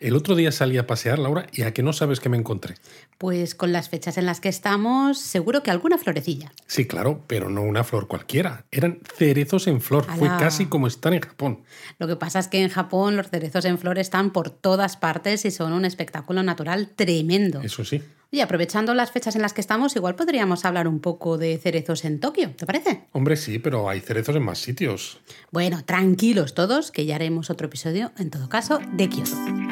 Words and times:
El 0.00 0.14
otro 0.14 0.36
día 0.36 0.52
salí 0.52 0.78
a 0.78 0.86
pasear, 0.86 1.18
Laura, 1.18 1.46
y 1.52 1.62
a 1.62 1.72
que 1.72 1.82
no 1.82 1.92
sabes 1.92 2.20
qué 2.20 2.28
me 2.28 2.36
encontré. 2.36 2.76
Pues 3.18 3.56
con 3.56 3.72
las 3.72 3.88
fechas 3.88 4.16
en 4.16 4.26
las 4.26 4.40
que 4.40 4.48
estamos, 4.48 5.18
seguro 5.18 5.64
que 5.64 5.72
alguna 5.72 5.98
florecilla. 5.98 6.52
Sí, 6.66 6.86
claro, 6.86 7.24
pero 7.26 7.50
no 7.50 7.62
una 7.62 7.82
flor 7.82 8.06
cualquiera. 8.06 8.64
Eran 8.70 9.00
cerezos 9.16 9.66
en 9.66 9.80
flor. 9.80 10.04
Fue 10.04 10.28
casi 10.28 10.66
como 10.66 10.86
están 10.86 11.14
en 11.14 11.20
Japón. 11.22 11.64
Lo 11.98 12.06
que 12.06 12.14
pasa 12.14 12.38
es 12.38 12.46
que 12.46 12.62
en 12.62 12.68
Japón 12.68 13.16
los 13.16 13.28
cerezos 13.28 13.64
en 13.64 13.78
flor 13.78 13.98
están 13.98 14.30
por 14.30 14.50
todas 14.50 14.96
partes 14.96 15.44
y 15.44 15.50
son 15.50 15.72
un 15.72 15.84
espectáculo 15.84 16.44
natural 16.44 16.90
tremendo. 16.94 17.60
Eso 17.62 17.84
sí. 17.84 18.00
Y 18.30 18.40
aprovechando 18.40 18.94
las 18.94 19.10
fechas 19.10 19.36
en 19.36 19.42
las 19.42 19.54
que 19.54 19.62
estamos, 19.62 19.96
igual 19.96 20.14
podríamos 20.14 20.64
hablar 20.64 20.86
un 20.86 21.00
poco 21.00 21.38
de 21.38 21.56
cerezos 21.58 22.04
en 22.04 22.20
Tokio, 22.20 22.50
¿te 22.50 22.66
parece? 22.66 23.06
Hombre, 23.12 23.36
sí, 23.36 23.58
pero 23.58 23.88
hay 23.88 24.00
cerezos 24.00 24.36
en 24.36 24.42
más 24.42 24.58
sitios. 24.58 25.18
Bueno, 25.50 25.82
tranquilos 25.84 26.54
todos, 26.54 26.92
que 26.92 27.06
ya 27.06 27.14
haremos 27.14 27.48
otro 27.48 27.68
episodio, 27.68 28.12
en 28.18 28.28
todo 28.28 28.50
caso, 28.50 28.80
de 28.92 29.08
Kioto. 29.08 29.67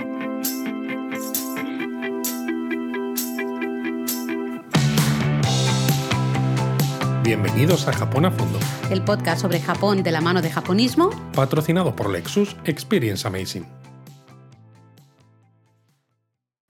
Bienvenidos 7.27 7.89
a 7.89 7.93
Japón 7.93 8.25
a 8.25 8.31
Fondo, 8.31 8.61
El 8.89 9.03
podcast 9.03 9.43
sobre 9.43 9.59
Japón 9.59 10.05
de 10.05 10.13
la 10.13 10.21
mano 10.21 10.43
de 10.43 10.49
japonismo. 10.49 11.11
patrocinado 11.35 11.97
por 11.97 12.09
Lexus 12.09 12.57
Experience 12.65 13.27
Amazing. 13.27 13.67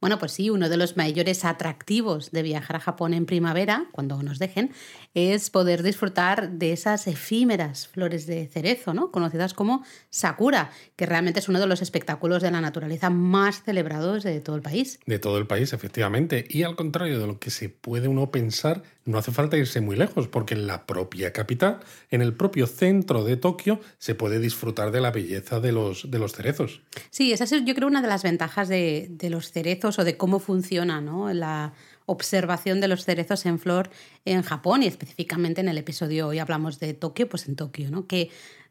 Bueno, 0.01 0.19
pues 0.19 0.32
sí, 0.32 0.48
uno 0.48 0.70
de 0.70 0.79
los 0.79 0.96
mayores 0.96 1.45
atractivos 1.45 2.30
de 2.30 2.42
viajar 2.42 2.77
a 2.77 2.80
Japón 2.80 3.12
en 3.12 3.27
primavera, 3.27 3.88
cuando 3.92 4.23
nos 4.23 4.38
dejen, 4.38 4.73
es 5.12 5.51
poder 5.51 5.82
disfrutar 5.82 6.52
de 6.52 6.73
esas 6.73 7.07
efímeras 7.07 7.88
flores 7.88 8.27
de 8.27 8.46
cerezo, 8.46 8.95
¿no? 8.95 9.10
Conocidas 9.10 9.52
como 9.52 9.84
sakura, 10.09 10.70
que 10.96 11.04
realmente 11.04 11.41
es 11.41 11.51
uno 11.51 11.60
de 11.60 11.66
los 11.66 11.82
espectáculos 11.82 12.41
de 12.41 12.51
la 12.51 12.62
naturaleza 12.62 13.10
más 13.10 13.62
celebrados 13.62 14.23
de 14.23 14.41
todo 14.41 14.57
el 14.57 14.62
país. 14.62 15.01
De 15.04 15.18
todo 15.18 15.37
el 15.37 15.46
país, 15.46 15.74
efectivamente. 15.74 16.46
Y 16.48 16.62
al 16.62 16.77
contrario 16.77 17.18
de 17.18 17.26
lo 17.26 17.38
que 17.38 17.51
se 17.51 17.68
puede 17.68 18.09
uno 18.09 18.30
pensar, 18.30 18.85
no 19.07 19.18
hace 19.18 19.32
falta 19.32 19.57
irse 19.57 19.80
muy 19.80 19.96
lejos, 19.96 20.29
porque 20.29 20.54
en 20.54 20.66
la 20.66 20.85
propia 20.85 21.32
capital, 21.32 21.80
en 22.10 22.23
el 22.23 22.35
propio 22.35 22.66
centro 22.66 23.24
de 23.24 23.37
Tokio, 23.37 23.80
se 23.98 24.15
puede 24.15 24.40
disfrutar 24.40 24.90
de 24.90 25.01
la 25.01 25.13
belleza 25.13 25.60
de 25.60 25.73
los, 25.73 26.10
de 26.10 26.18
los 26.18 26.32
cerezos. 26.32 26.82
Sí, 27.10 27.32
esa 27.32 27.45
es 27.45 27.65
yo 27.65 27.74
creo 27.74 27.88
una 27.88 28.02
de 28.02 28.09
las 28.09 28.23
ventajas 28.23 28.68
de, 28.68 29.07
de 29.10 29.30
los 29.30 29.52
cerezos 29.52 29.98
o 29.98 30.04
de 30.04 30.16
cómo 30.16 30.40
funciona 30.40 31.01
¿no? 31.01 31.32
la 31.32 31.73
observación 32.04 32.80
de 32.80 32.88
los 32.88 33.04
cerezos 33.04 33.46
en 33.46 33.59
flor 33.59 33.90
en 34.24 34.43
Japón 34.43 34.82
y 34.82 34.87
específicamente 34.87 35.60
en 35.60 35.68
el 35.68 35.79
episodio 35.79 36.29
hoy 36.29 36.38
hablamos 36.38 36.79
de 36.79 36.95
Tokio, 36.95 37.29
pues 37.29 37.48
en 37.48 37.57
Tokio, 37.57 37.91
¿no? 37.91 38.07
Que 38.07 38.30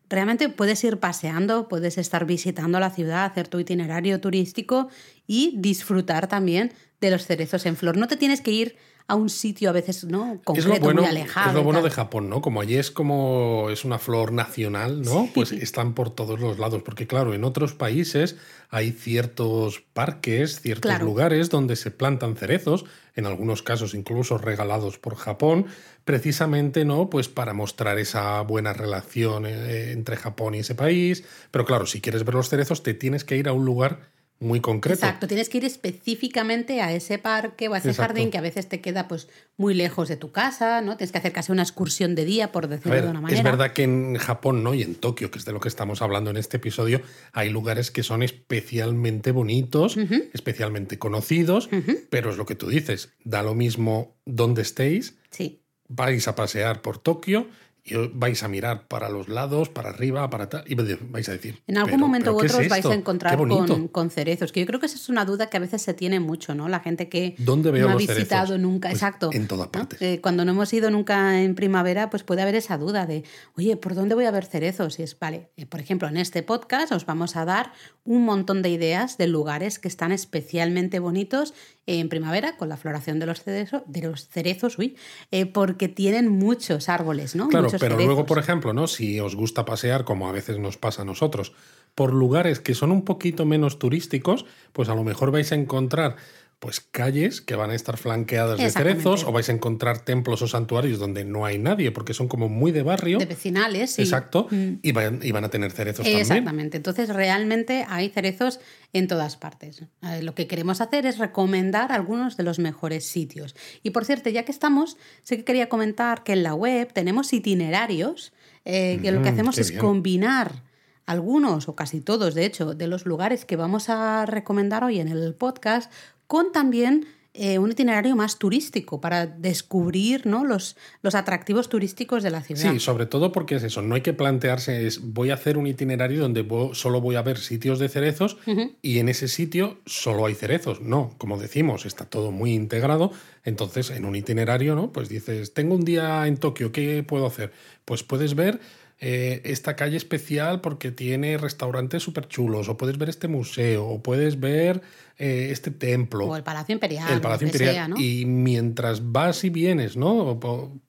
realmente 0.10 0.50
puedes 0.50 0.84
ir 0.84 0.98
paseando, 0.98 1.68
puedes 1.68 1.98
estar 1.98 2.26
visitando 2.26 2.80
la 2.80 2.90
ciudad, 2.90 3.26
hacer 3.26 3.48
tu 3.48 3.60
itinerario 3.60 4.20
turístico 4.22 4.90
y 5.28 5.56
disfrutar 5.58 6.28
también 6.28 6.74
de 7.02 7.12
los 7.12 7.26
cerezos 7.26 7.66
en 7.66 7.76
flor. 7.76 7.98
No 7.98 8.08
te 8.08 8.18
tienes 8.18 8.42
que 8.42 8.52
ir 8.52 8.76
a 9.08 9.16
un 9.16 9.30
sitio 9.30 9.70
a 9.70 9.72
veces 9.72 10.04
no 10.04 10.40
concreto, 10.44 10.54
es 10.74 10.80
lo 10.80 10.80
bueno, 10.84 11.02
muy 11.02 11.10
alejado. 11.12 11.50
es 11.50 11.54
lo 11.56 11.64
bueno 11.64 11.82
de 11.84 11.92
Japón, 11.92 12.28
¿no? 12.30 12.42
Como 12.42 12.60
allí 12.60 12.76
es 12.78 12.90
como 12.90 13.70
es 13.70 13.86
una 13.86 14.00
flor 14.00 14.32
nacional, 14.32 15.04
¿no? 15.04 15.30
Pues 15.34 15.52
están 15.52 15.94
por 15.94 16.10
todos 16.10 16.40
los 16.40 16.58
lados. 16.58 16.82
Porque, 16.84 17.06
claro, 17.06 17.34
en 17.36 17.44
otros 17.44 17.74
países 17.74 18.36
hay 18.70 18.92
ciertos 18.92 19.84
parques, 19.94 20.60
ciertos 20.60 20.90
Claro. 20.90 21.06
lugares 21.06 21.50
donde 21.52 21.76
se 21.76 21.92
plantan 21.92 22.36
cerezos, 22.36 22.86
en 23.16 23.28
algunos 23.28 23.62
casos 23.62 23.94
incluso 23.94 24.38
regalados 24.40 24.98
por 24.98 25.16
Japón, 25.16 25.68
precisamente, 26.04 26.84
¿no? 26.84 27.10
Pues 27.10 27.28
para 27.30 27.54
mostrar 27.54 28.00
esa 28.00 28.42
buena 28.42 28.74
relación 28.74 29.46
eh, 29.46 29.92
entre 29.92 30.16
Japón 30.18 30.56
y 30.56 30.60
ese 30.60 30.74
país. 30.76 31.24
Pero 31.52 31.66
claro, 31.66 31.86
si 31.86 32.02
quieres 32.02 32.26
ver 32.26 32.36
los 32.36 32.50
cerezos, 32.50 32.82
te 32.84 32.94
tienes 32.94 33.24
que 33.24 33.38
ir 33.38 33.48
a 33.48 33.54
un 33.54 33.66
lugar 33.66 34.00
muy 34.40 34.60
concreto. 34.60 34.96
Exacto, 35.06 35.28
tienes 35.28 35.48
que 35.50 35.58
ir 35.60 35.66
específicamente 35.66 36.82
a 36.82 36.92
ese 36.94 37.18
parque 37.18 37.68
o 37.70 37.74
a 37.74 37.78
ese 37.78 37.90
Exacto. 37.90 38.10
jardín 38.14 38.32
que 38.32 38.38
a 38.38 38.42
veces 38.42 38.68
te 38.68 38.82
queda 38.82 39.08
pues 39.08 39.28
muy 39.58 39.74
lejos 39.74 40.10
de 40.10 40.18
tu 40.18 40.32
casa, 40.32 40.82
¿no? 40.82 40.98
Tienes 40.98 41.12
que 41.14 41.18
hacer 41.20 41.32
casi 41.32 41.52
una 41.52 41.62
excursión 41.64 42.16
de 42.16 42.26
día, 42.26 42.52
por 42.52 42.68
decirlo 42.68 42.92
ver, 42.92 43.04
de 43.06 43.10
una 43.12 43.22
manera. 43.22 43.38
es 43.40 43.44
verdad 43.44 43.72
que 43.72 43.84
en 43.84 44.16
Japón, 44.18 44.64
¿no? 44.64 44.74
Y 44.74 44.82
en 44.84 44.96
Tokio, 44.96 45.32
que 45.32 45.40
es 45.40 45.46
de 45.46 45.54
lo 45.54 45.60
que 45.62 45.70
estamos 45.70 46.02
hablando 46.02 46.30
en 46.32 46.38
este 46.38 46.58
episodio, 46.58 47.02
hay 47.32 47.50
lugares 47.50 47.92
que 47.92 48.04
son 48.04 48.24
especialmente 48.24 49.32
bonitos, 49.32 49.98
especialmente 50.34 51.00
conocidos, 51.00 51.70
pero 52.10 52.30
es 52.30 52.38
lo 52.38 52.46
que 52.46 52.56
tú 52.56 52.68
dices, 52.70 53.14
da 53.24 53.42
lo 53.44 53.56
mismo 53.56 54.18
donde 54.26 54.62
estéis, 54.62 55.16
Sí. 55.32 55.62
vais 55.88 56.28
a 56.28 56.36
pasear 56.36 56.82
por 56.82 56.98
Tokio 56.98 57.48
y 57.88 57.94
vais 58.14 58.42
a 58.42 58.48
mirar 58.48 58.88
para 58.88 59.10
los 59.10 59.30
lados, 59.30 59.70
para 59.70 59.90
arriba, 59.90 60.28
para 60.32 60.50
tal, 60.50 60.64
y 60.66 60.74
vais 60.74 61.30
a 61.30 61.34
decir. 61.34 61.62
En 61.68 61.78
algún 61.78 61.92
"Pero- 61.92 62.00
momento 62.00 62.36
u 62.36 62.40
¿qué 62.40 62.48
es 62.48 62.54
otros 62.54 62.68
vais 62.68 62.86
a 62.86 62.94
encontrar 62.96 63.38
bonito". 63.38 63.68
con, 63.74 63.88
con 63.88 64.10
cerezos, 64.10 64.52
que 64.52 64.62
yo 64.62 64.66
creo 64.66 64.80
que 64.80 64.88
esa 64.88 64.96
es 64.96 65.08
una 65.08 65.24
duda 65.24 65.50
que 65.52 65.58
a 65.58 65.60
veces 65.60 65.84
se 65.84 65.94
tiene 65.94 66.20
mucho, 66.20 66.56
¿no? 66.56 66.68
La 66.68 66.80
gente 66.80 67.10
que 67.10 67.36
¿Dónde 67.38 67.70
veo 67.70 67.88
no 67.88 67.94
ha 67.94 67.98
visitado 67.98 68.48
cerezos? 68.48 68.60
nunca, 68.60 68.90
Pues 68.90 68.98
exacto. 69.02 69.30
en 69.34 69.48
todas 69.48 69.68
¿no? 69.68 69.72
partes. 69.72 70.02
Eh, 70.02 70.20
cuando 70.20 70.44
no 70.46 70.52
hemos 70.54 70.74
ido 70.74 70.90
nunca 70.90 71.40
en 71.42 71.54
primavera, 71.54 72.10
pues 72.10 72.24
puede 72.24 72.42
haber 72.42 72.56
esa 72.56 72.78
duda 72.80 73.06
de, 73.06 73.24
oye, 73.56 73.78
¿por 73.78 73.94
dónde 73.94 74.16
voy 74.16 74.26
a 74.26 74.32
ver 74.32 74.46
cerezos? 74.46 74.98
Y 75.00 75.04
es, 75.04 75.18
vale, 75.20 75.52
eh, 75.56 75.68
por 75.68 75.80
ejemplo, 75.80 76.08
en 76.08 76.18
este 76.18 76.42
podcast 76.42 76.92
os 76.92 77.06
vamos 77.06 77.36
a 77.36 77.46
dar 77.46 77.72
un 78.04 78.26
montón 78.26 78.64
de 78.64 78.70
ideas 78.70 79.18
de 79.20 79.28
lugares 79.28 79.78
que 79.78 79.88
están 79.88 80.12
especialmente 80.12 80.98
bonitos 81.00 81.54
en 81.88 82.10
primavera 82.10 82.58
con 82.58 82.70
la 82.70 82.78
floración 82.78 83.20
de 83.20 83.26
los 83.26 83.42
cerezos, 83.44 83.84
de 83.86 84.02
los 84.02 84.28
cerezos, 84.28 84.78
uy, 84.80 84.96
eh, 85.32 85.46
porque 85.46 85.88
tienen 85.88 86.30
muchos 86.30 86.90
árboles, 86.90 87.36
¿no? 87.36 87.48
Claro, 87.48 87.66
Muchos 87.66 87.80
pero 87.80 87.96
cerezos. 87.96 88.08
luego, 88.08 88.26
por 88.26 88.40
ejemplo, 88.40 88.74
¿no? 88.74 88.88
Si 88.88 89.20
os 89.20 89.36
gusta 89.36 89.66
pasear, 89.66 90.04
como 90.04 90.28
a 90.28 90.32
veces 90.32 90.58
nos 90.58 90.78
pasa 90.78 91.04
a 91.04 91.06
nosotros, 91.06 91.54
por 91.94 92.14
lugares 92.14 92.60
que 92.60 92.74
son 92.74 92.92
un 92.92 93.06
poquito 93.06 93.46
menos 93.46 93.80
turísticos, 93.80 94.46
pues 94.74 94.90
a 94.90 94.96
lo 94.96 95.04
mejor 95.04 95.32
vais 95.32 95.52
a 95.52 95.56
encontrar 95.56 96.16
pues 96.66 96.80
calles 96.82 97.42
que 97.42 97.56
van 97.56 97.70
a 97.70 97.76
estar 97.76 97.96
flanqueadas 97.96 98.58
de 98.58 98.66
Exactamente. 98.66 99.04
cerezos 99.04 99.24
o 99.24 99.32
vais 99.32 99.48
a 99.50 99.52
encontrar 99.52 100.00
templos 100.00 100.42
o 100.42 100.48
santuarios 100.48 100.98
donde 100.98 101.24
no 101.24 101.46
hay 101.46 101.60
nadie 101.60 101.92
porque 101.92 102.16
son 102.16 102.28
como 102.28 102.50
muy 102.50 102.72
de 102.72 102.82
barrio. 102.82 103.20
de 103.20 103.26
vecinales, 103.28 103.92
sí. 103.92 104.02
Exacto. 104.02 104.48
Mm. 104.50 104.80
Y, 104.82 104.92
van, 104.92 105.20
y 105.22 105.32
van 105.32 105.44
a 105.44 105.50
tener 105.50 105.72
cerezos 105.72 105.98
también. 106.04 106.22
Exactamente. 106.22 106.78
Entonces, 106.78 107.10
realmente 107.10 107.86
hay 107.88 108.10
cerezos 108.10 108.60
en 108.94 109.08
todas 109.08 109.38
partes. 109.38 109.84
Lo 110.24 110.34
que 110.34 110.48
queremos 110.48 110.82
hacer 110.82 111.06
es 111.06 111.20
recomendar 111.20 111.92
algunos 111.92 112.36
de 112.36 112.42
los 112.42 112.58
mejores 112.58 113.06
sitios. 113.06 113.56
Y 113.84 113.92
por 113.92 114.04
cierto, 114.04 114.32
ya 114.32 114.42
que 114.44 114.52
estamos, 114.52 114.98
sé 115.22 115.38
que 115.38 115.44
quería 115.44 115.70
comentar 115.70 116.24
que 116.24 116.34
en 116.34 116.42
la 116.42 116.56
web 116.56 116.92
tenemos 116.94 117.32
itinerarios 117.32 118.34
eh, 118.66 118.98
que 119.04 119.12
lo 119.12 119.22
que 119.22 119.30
Mm, 119.30 119.34
hacemos 119.36 119.58
es 119.60 119.70
bien. 119.70 119.82
combinar 119.82 120.64
algunos 121.06 121.70
o 121.70 121.76
casi 121.76 122.02
todos, 122.02 122.34
de 122.34 122.46
hecho, 122.46 122.74
de 122.74 122.88
los 122.88 123.06
lugares 123.06 123.46
que 123.46 123.56
vamos 123.56 123.90
a 123.90 124.26
recomendar 124.26 124.84
hoy 124.84 125.00
en 125.00 125.08
el 125.08 125.36
podcast 125.36 125.92
con 126.28 126.52
también 126.52 127.06
eh, 127.38 127.60
un 127.60 127.70
itinerario 127.70 128.16
más 128.16 128.40
turístico 128.40 129.02
para 129.02 129.26
descubrir 129.28 130.26
¿no? 130.26 130.46
los, 130.46 130.78
los 131.02 131.16
atractivos 131.16 131.68
turísticos 131.68 132.24
de 132.24 132.30
la 132.30 132.42
ciudad. 132.42 132.72
Sí, 132.72 132.80
sobre 132.80 133.08
todo 133.08 133.34
porque 133.34 133.56
es 133.56 133.64
eso, 133.64 133.82
no 133.82 133.96
hay 133.96 134.02
que 134.02 134.14
plantearse, 134.14 134.88
es 134.88 135.02
voy 135.02 135.32
a 135.32 135.34
hacer 135.34 135.58
un 135.58 135.68
itinerario 135.68 136.22
donde 136.22 136.48
solo 136.72 137.02
voy 137.02 137.18
a 137.18 137.22
ver 137.24 137.38
sitios 137.38 137.78
de 137.78 137.90
cerezos 137.90 138.38
y 138.82 139.00
en 139.00 139.10
ese 139.10 139.28
sitio 139.28 139.80
solo 139.86 140.26
hay 140.26 140.34
cerezos. 140.34 140.80
No, 140.80 141.14
como 141.18 141.38
decimos, 141.38 141.86
está 141.86 142.06
todo 142.06 142.32
muy 142.32 142.54
integrado. 142.54 143.12
Entonces, 143.44 143.90
en 143.90 144.06
un 144.06 144.16
itinerario, 144.16 144.74
¿no? 144.74 144.94
Pues 144.94 145.10
dices, 145.10 145.54
tengo 145.54 145.76
un 145.76 145.84
día 145.84 146.26
en 146.28 146.38
Tokio, 146.38 146.72
¿qué 146.72 147.04
puedo 147.04 147.26
hacer? 147.26 147.52
Pues 147.84 148.02
puedes 148.02 148.36
ver 148.36 148.62
eh, 149.00 149.42
esta 149.44 149.76
calle 149.76 149.98
especial 149.98 150.62
porque 150.62 150.92
tiene 150.92 151.38
restaurantes 151.38 152.02
súper 152.04 152.28
chulos, 152.28 152.70
o 152.70 152.78
puedes 152.78 152.98
ver 152.98 153.10
este 153.10 153.28
museo, 153.28 153.86
o 153.88 154.02
puedes 154.02 154.40
ver 154.40 154.82
eh, 155.18 155.50
este 155.52 155.70
templo. 155.72 156.26
O 156.28 156.36
el 156.36 156.44
Palacio 156.44 156.74
Imperial. 156.74 157.12
El 157.12 157.22
Palacio 157.22 157.48
Imperial. 157.48 157.74
sea, 157.74 157.88
¿no? 157.90 158.00
Y 158.00 158.26
mientras 158.26 159.12
vas 159.12 159.44
y 159.44 159.50
vienes, 159.50 159.98
¿no? 159.98 160.40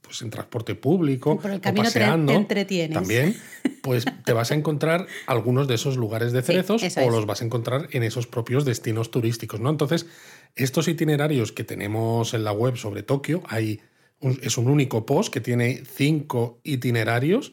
Pues 0.01 0.23
en 0.23 0.31
transporte 0.31 0.75
público, 0.77 1.39
Por 1.41 1.51
el 1.51 1.57
o 1.59 1.61
camino 1.61 1.83
te- 1.83 1.89
paseando, 1.89 2.33
entretienes. 2.33 2.95
también, 2.95 3.37
pues 3.83 4.05
te 4.25 4.33
vas 4.33 4.53
a 4.53 4.55
encontrar 4.55 5.07
algunos 5.27 5.67
de 5.67 5.75
esos 5.75 5.97
lugares 5.97 6.33
de 6.33 6.43
cerezos 6.43 6.83
o 6.83 6.87
es. 6.87 6.97
los 6.97 7.27
vas 7.27 7.43
a 7.43 7.45
encontrar 7.45 7.89
en 7.91 8.05
esos 8.05 8.27
propios 8.29 8.65
destinos 8.65 9.11
turísticos, 9.11 9.59
¿no? 9.61 9.69
Entonces, 9.71 10.07
estos 10.55 10.87
itinerarios 10.87 11.51
que 11.51 11.65
tenemos 11.65 12.35
en 12.35 12.45
la 12.45 12.53
web 12.53 12.77
sobre 12.77 13.03
Tokio, 13.03 13.43
hay 13.49 13.81
un- 14.21 14.39
es 14.43 14.57
un 14.59 14.69
único 14.69 15.05
post 15.05 15.33
que 15.33 15.41
tiene 15.41 15.83
cinco 15.85 16.61
itinerarios. 16.65 17.53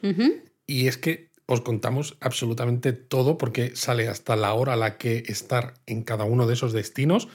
Y 0.67 0.87
es 0.87 0.97
que 0.97 1.31
os 1.45 1.61
contamos 1.61 2.17
absolutamente 2.21 2.93
todo 2.93 3.37
porque 3.37 3.75
sale 3.75 4.07
hasta 4.07 4.35
la 4.35 4.53
hora 4.53 4.73
a 4.73 4.77
la 4.77 4.97
que 4.97 5.23
estar 5.27 5.73
en 5.85 6.03
cada 6.03 6.23
uno 6.23 6.47
de 6.47 6.53
esos 6.53 6.73
destinos, 6.73 7.27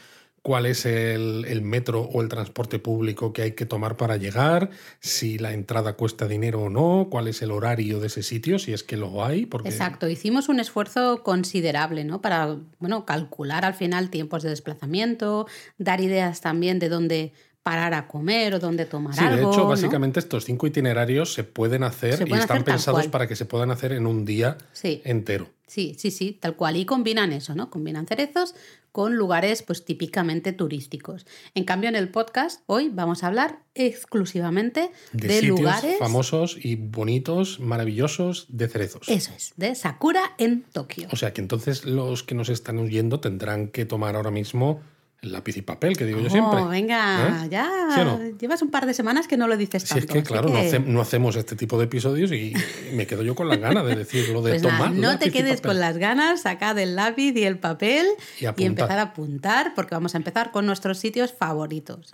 cuál 0.43 0.65
es 0.65 0.87
el, 0.87 1.61
metro 1.63 2.03
o 2.03 2.23
el 2.23 2.29
transporte 2.29 2.79
público 2.79 3.35
que 3.35 3.43
hay 3.43 3.53
que 3.53 3.67
tomar 3.67 3.99
para 3.99 4.17
llegar, 4.17 4.71
si 4.99 5.37
la 5.37 5.53
entrada 5.53 5.93
cuesta 5.93 6.27
dinero 6.27 6.63
o 6.63 6.71
no, 6.71 7.09
cuál 7.11 7.29
es 7.29 7.43
el 7.43 7.51
horario 7.51 8.01
de 8.01 8.07
ese 8.07 8.23
sitio, 8.23 8.59
si 8.59 8.73
es 8.73 8.83
que 8.83 8.97
lo 8.97 9.25
hay. 9.25 9.45
Porque... 9.45 9.69
Exacto, 9.69 10.09
hicimos 10.09 10.49
un 10.49 10.59
esfuerzo 10.59 11.23
considerable, 11.23 12.05
¿no? 12.05 12.23
Para, 12.23 12.57
bueno, 12.79 13.05
calcular 13.05 13.67
al 13.67 13.75
final 13.75 14.09
tiempos 14.09 14.43
de 14.43 14.49
desplazamiento, 14.49 15.47
dar 15.77 16.01
ideas 16.01 16.41
también 16.41 16.79
de 16.79 16.89
dónde 16.89 17.33
parar 17.69 17.93
a 17.93 18.07
comer 18.09 18.55
o 18.55 18.59
dónde 18.59 18.87
tomar 18.87 19.15
Sí, 19.15 19.21
algo. 19.21 19.37
de 19.37 19.43
hecho, 19.53 19.61
¿no? 19.65 19.69
básicamente 19.69 20.21
estos 20.21 20.45
cinco 20.47 20.67
itinerarios 20.67 21.35
se 21.35 21.45
pueden 21.45 21.83
hacer 21.83 22.17
Se 22.17 22.25
y 22.27 22.33
están 22.33 22.43
hacer 22.59 22.65
pensados 22.65 23.01
cual. 23.01 23.11
para 23.11 23.27
que 23.29 23.37
se 23.37 23.45
puedan 23.45 23.71
hacer 23.71 23.93
en 23.93 24.07
un 24.07 24.25
día 24.25 24.57
Sí. 24.73 25.03
entero. 25.05 25.49
Sí, 25.67 25.95
sí, 25.99 26.11
sí, 26.11 26.33
tal 26.41 26.57
cual. 26.57 26.77
Y 26.77 26.87
combinan 26.87 27.31
eso, 27.31 27.55
¿no? 27.55 27.69
Combinan 27.69 28.07
cerezos 28.07 28.55
con 28.91 29.17
lugares 29.17 29.63
pues 29.63 29.85
típicamente 29.85 30.55
turísticos. 30.55 31.27
En 31.55 31.65
cambio, 31.65 31.91
en 31.91 31.95
el 31.97 32.09
podcast 32.09 32.63
hoy 32.65 32.89
vamos 32.91 33.23
a 33.23 33.27
hablar 33.27 33.59
exclusivamente 33.75 34.91
De, 35.13 35.29
de, 35.29 35.35
sitios 35.41 35.59
lugares. 35.61 35.99
famosos 35.99 36.57
y 36.65 36.77
bonitos, 36.77 37.61
maravillosos 37.61 38.47
de 38.49 38.67
cerezos. 38.69 39.09
Eso 39.09 39.31
es, 39.37 39.53
de 39.57 39.75
Sakura 39.75 40.23
en 40.39 40.63
Tokio. 40.63 41.09
O 41.13 41.17
sea 41.17 41.35
que 41.35 41.43
entonces 41.43 41.85
los 41.85 42.23
que 42.23 42.35
nos 42.35 42.49
están 42.49 42.79
oyendo 42.79 43.21
tendrán 43.21 43.69
que 43.69 43.85
tomar 43.85 44.17
ahora 44.17 44.31
mismo 44.31 44.81
el 45.21 45.33
lápiz 45.33 45.57
y 45.57 45.63
papel, 45.63 45.97
que 45.97 46.05
digo 46.05 46.21
yo 46.21 46.31
siempre. 46.31 46.61
Oh, 46.61 46.69
venga, 46.69 47.43
¿Eh? 47.45 47.49
ya. 47.51 47.69
¿Sí 47.95 48.01
o 48.01 48.05
no? 48.05 48.21
Llevas 48.39 48.63
un 48.63 48.71
par 48.71 48.87
de 48.87 48.95
semanas 48.95 49.27
que 49.27 49.37
no 49.37 49.49
lo 49.49 49.57
dices 49.57 49.83
Si 49.83 49.89
tanto. 49.89 50.05
es 50.07 50.13
que, 50.13 50.23
claro, 50.23 50.49
No, 50.49 50.55
que- 50.61 50.67
hace- 50.69 50.79
no 50.81 51.01
hacemos 51.01 51.35
este 51.35 51.57
tipo 51.57 51.77
de 51.79 51.87
episodios 51.87 52.31
y 52.31 52.53
me 52.95 53.07
quedo 53.07 53.23
yo 53.25 53.35
con 53.35 53.49
las 53.49 53.59
ganas 53.59 53.85
de 53.85 53.97
decir 53.97 54.29
lo 54.29 54.43
de 54.43 54.53
Pues 54.53 54.63
nada, 54.63 54.79
tomar. 54.79 54.93
no 54.93 55.19
te 55.19 55.29
y 55.29 55.31
quedes 55.33 55.61
con 55.61 55.81
las 55.81 55.99
ganas, 55.99 56.43
sacad 56.43 56.79
el 56.79 56.95
lápiz 56.95 57.33
y 57.37 57.43
el 57.45 57.59
papel 57.59 58.07
Y 58.41 58.45
apuntar. 58.47 58.67
empezar 58.69 58.99
a 58.99 59.03
apuntar, 59.03 59.75
porque 59.75 59.95
vamos 59.97 60.15
a 60.15 60.19
empezar 60.19 60.53
con 60.53 60.67
nuestros 60.67 60.99
sitios 60.99 61.33
favoritos. 61.33 62.13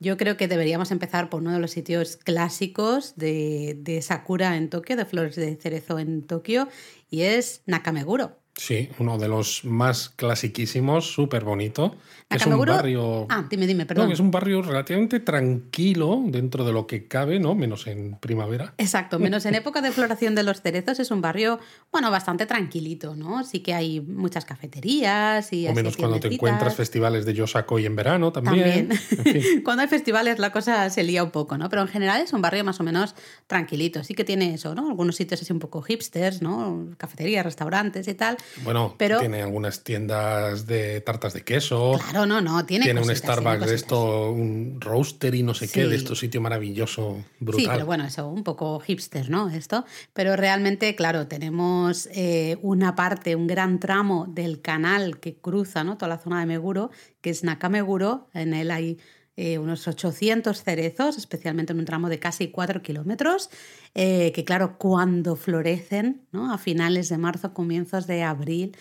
Yo 0.00 0.16
creo 0.16 0.36
que 0.36 0.46
deberíamos 0.46 0.92
empezar 0.92 1.28
por 1.28 1.40
uno 1.40 1.50
de 1.52 1.58
los 1.58 1.72
sitios 1.72 2.16
clásicos 2.18 3.14
de, 3.16 3.76
de 3.80 4.00
Sakura 4.00 4.56
en 4.56 4.70
Tokio, 4.70 4.96
de 4.96 5.04
flores 5.04 5.34
de 5.34 5.56
cerezo 5.56 5.98
en 5.98 6.22
Tokio, 6.22 6.68
y 7.10 7.22
es 7.22 7.62
Nakameguro. 7.66 8.38
Sí, 8.58 8.88
uno 8.98 9.18
de 9.18 9.28
los 9.28 9.64
más 9.64 10.08
clasiquísimos, 10.08 11.12
súper 11.12 11.44
bonito. 11.44 11.94
Es 12.28 12.44
un 12.44 12.58
barrio. 12.58 13.26
Ah, 13.30 13.46
dime, 13.48 13.68
dime, 13.68 13.86
perdón. 13.86 14.10
es 14.10 14.18
un 14.18 14.32
barrio 14.32 14.60
relativamente 14.62 15.20
tranquilo 15.20 16.20
dentro 16.26 16.64
de 16.64 16.72
lo 16.72 16.86
que 16.86 17.06
cabe, 17.06 17.38
¿no? 17.38 17.54
Menos 17.54 17.86
en 17.86 18.16
primavera. 18.18 18.74
Exacto, 18.76 19.20
menos 19.20 19.46
en 19.46 19.54
época 19.54 19.80
de 19.80 19.92
floración 19.92 20.34
de 20.34 20.42
los 20.42 20.60
cerezos 20.60 20.98
es 20.98 21.12
un 21.12 21.22
barrio, 21.22 21.60
bueno, 21.92 22.10
bastante 22.10 22.46
tranquilito, 22.46 23.14
¿no? 23.14 23.44
Sí 23.44 23.60
que 23.60 23.74
hay 23.74 24.00
muchas 24.00 24.44
cafeterías 24.44 25.52
y 25.52 25.66
O 25.66 25.70
así 25.70 25.76
menos 25.76 25.96
cuando 25.96 26.18
te 26.18 26.34
encuentras 26.34 26.74
festivales 26.74 27.24
de 27.24 27.34
Yosakoi 27.34 27.86
en 27.86 27.94
verano 27.94 28.32
también. 28.32 28.88
También. 28.88 29.00
En 29.10 29.42
fin. 29.42 29.62
Cuando 29.64 29.82
hay 29.82 29.88
festivales 29.88 30.38
la 30.40 30.50
cosa 30.50 30.90
se 30.90 31.04
lía 31.04 31.22
un 31.22 31.30
poco, 31.30 31.56
¿no? 31.56 31.68
Pero 31.68 31.82
en 31.82 31.88
general 31.88 32.20
es 32.22 32.32
un 32.32 32.42
barrio 32.42 32.64
más 32.64 32.80
o 32.80 32.82
menos 32.82 33.14
tranquilito. 33.46 34.02
Sí 34.02 34.14
que 34.14 34.24
tiene 34.24 34.54
eso, 34.54 34.74
¿no? 34.74 34.88
Algunos 34.88 35.14
sitios 35.14 35.40
así 35.40 35.52
un 35.52 35.60
poco 35.60 35.80
hipsters, 35.80 36.42
¿no? 36.42 36.88
Cafeterías, 36.96 37.44
restaurantes 37.44 38.08
y 38.08 38.14
tal. 38.14 38.36
Bueno, 38.64 38.94
Pero- 38.98 39.20
tiene 39.20 39.42
algunas 39.42 39.84
tiendas 39.84 40.66
de 40.66 41.00
tartas 41.00 41.32
de 41.34 41.42
queso. 41.42 41.98
Claro, 42.02 42.26
no, 42.26 42.40
no, 42.40 42.64
tiene 42.66 42.84
Tiene 42.84 43.00
un 43.00 43.06
tiene 43.06 43.18
Starbucks 43.18 43.66
de 43.66 43.74
esto, 43.74 44.30
un 44.30 44.80
roaster 44.80 45.34
y 45.34 45.42
no 45.42 45.54
sé 45.54 45.68
qué, 45.68 45.86
de 45.86 45.96
estos 45.96 46.18
sitio 46.18 46.40
maravilloso, 46.40 47.24
brutal. 47.40 47.60
Sí, 47.64 47.68
pero 47.70 47.86
bueno, 47.86 48.04
eso, 48.04 48.28
un 48.28 48.44
poco 48.44 48.80
hipster, 48.80 49.30
¿no? 49.30 49.48
Esto. 49.48 49.84
Pero 50.12 50.36
realmente, 50.36 50.94
claro, 50.94 51.26
tenemos 51.26 52.08
eh, 52.12 52.58
una 52.62 52.94
parte, 52.94 53.36
un 53.36 53.46
gran 53.46 53.78
tramo 53.80 54.26
del 54.28 54.60
canal 54.60 55.20
que 55.20 55.36
cruza, 55.36 55.84
¿no? 55.84 55.96
Toda 55.96 56.08
la 56.08 56.18
zona 56.18 56.40
de 56.40 56.46
Meguro, 56.46 56.90
que 57.20 57.30
es 57.30 57.44
Nakameguro. 57.44 58.28
En 58.34 58.54
él 58.54 58.70
hay 58.70 58.98
eh, 59.40 59.56
unos 59.58 59.86
800 59.86 60.64
cerezos, 60.64 61.16
especialmente 61.16 61.72
en 61.72 61.78
un 61.78 61.84
tramo 61.84 62.08
de 62.08 62.18
casi 62.18 62.48
4 62.48 62.82
kilómetros, 62.82 63.50
eh, 63.94 64.32
que 64.34 64.42
claro, 64.44 64.78
cuando 64.78 65.36
florecen, 65.36 66.26
¿no? 66.32 66.52
A 66.52 66.58
finales 66.58 67.08
de 67.08 67.18
marzo, 67.18 67.54
comienzos 67.54 68.08
de 68.08 68.24
abril, 68.24 68.76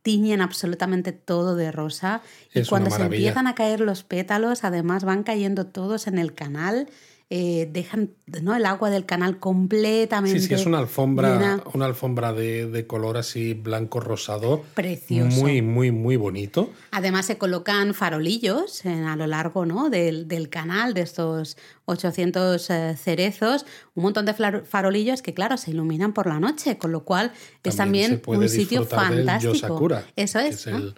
tiñen 0.00 0.40
absolutamente 0.40 1.12
todo 1.12 1.56
de 1.56 1.72
rosa. 1.72 2.22
Y 2.54 2.60
Es 2.60 2.70
cuando 2.70 2.88
se 2.88 3.02
empiezan 3.02 3.46
a 3.46 3.54
caer 3.54 3.80
los 3.80 4.02
pétalos, 4.02 4.64
además 4.64 5.04
van 5.04 5.24
cayendo 5.24 5.66
todos 5.66 6.06
en 6.06 6.16
el 6.16 6.32
canal. 6.32 6.88
Eh, 7.30 7.68
dejan 7.70 8.12
¿no? 8.42 8.54
el 8.56 8.64
agua 8.64 8.88
del 8.88 9.04
canal 9.04 9.38
completamente. 9.38 10.40
Sí, 10.40 10.46
sí, 10.48 10.54
es 10.54 10.64
una 10.64 10.78
alfombra, 10.78 11.34
llena. 11.34 11.62
una 11.74 11.84
alfombra 11.84 12.32
de, 12.32 12.66
de 12.66 12.86
color 12.86 13.18
así 13.18 13.52
blanco 13.52 14.00
rosado. 14.00 14.62
Precioso. 14.74 15.36
Muy, 15.38 15.60
muy, 15.60 15.90
muy 15.90 16.16
bonito. 16.16 16.70
Además 16.90 17.26
se 17.26 17.36
colocan 17.36 17.92
farolillos 17.92 18.84
en- 18.86 19.04
a 19.04 19.14
lo 19.16 19.26
largo 19.26 19.66
¿no? 19.66 19.90
del, 19.90 20.26
del 20.26 20.48
canal 20.48 20.94
de 20.94 21.02
estos 21.02 21.56
800 21.84 22.70
eh, 22.70 22.96
cerezos, 22.96 23.66
un 23.94 24.04
montón 24.04 24.24
de 24.24 24.34
farolillos 24.64 25.20
que 25.22 25.34
claro 25.34 25.56
se 25.58 25.70
iluminan 25.72 26.12
por 26.14 26.26
la 26.26 26.40
noche, 26.40 26.78
con 26.78 26.92
lo 26.92 27.04
cual 27.04 27.32
es 27.62 27.76
también 27.76 28.22
un 28.26 28.48
sitio 28.48 28.80
disfrutar 28.80 29.10
del 29.14 29.18
fantástico. 29.26 29.52
Yosakura, 29.54 30.04
Eso 30.16 30.38
que 30.38 30.48
es, 30.48 30.66
es 30.66 30.72
¿no? 30.72 30.76
el- 30.78 30.94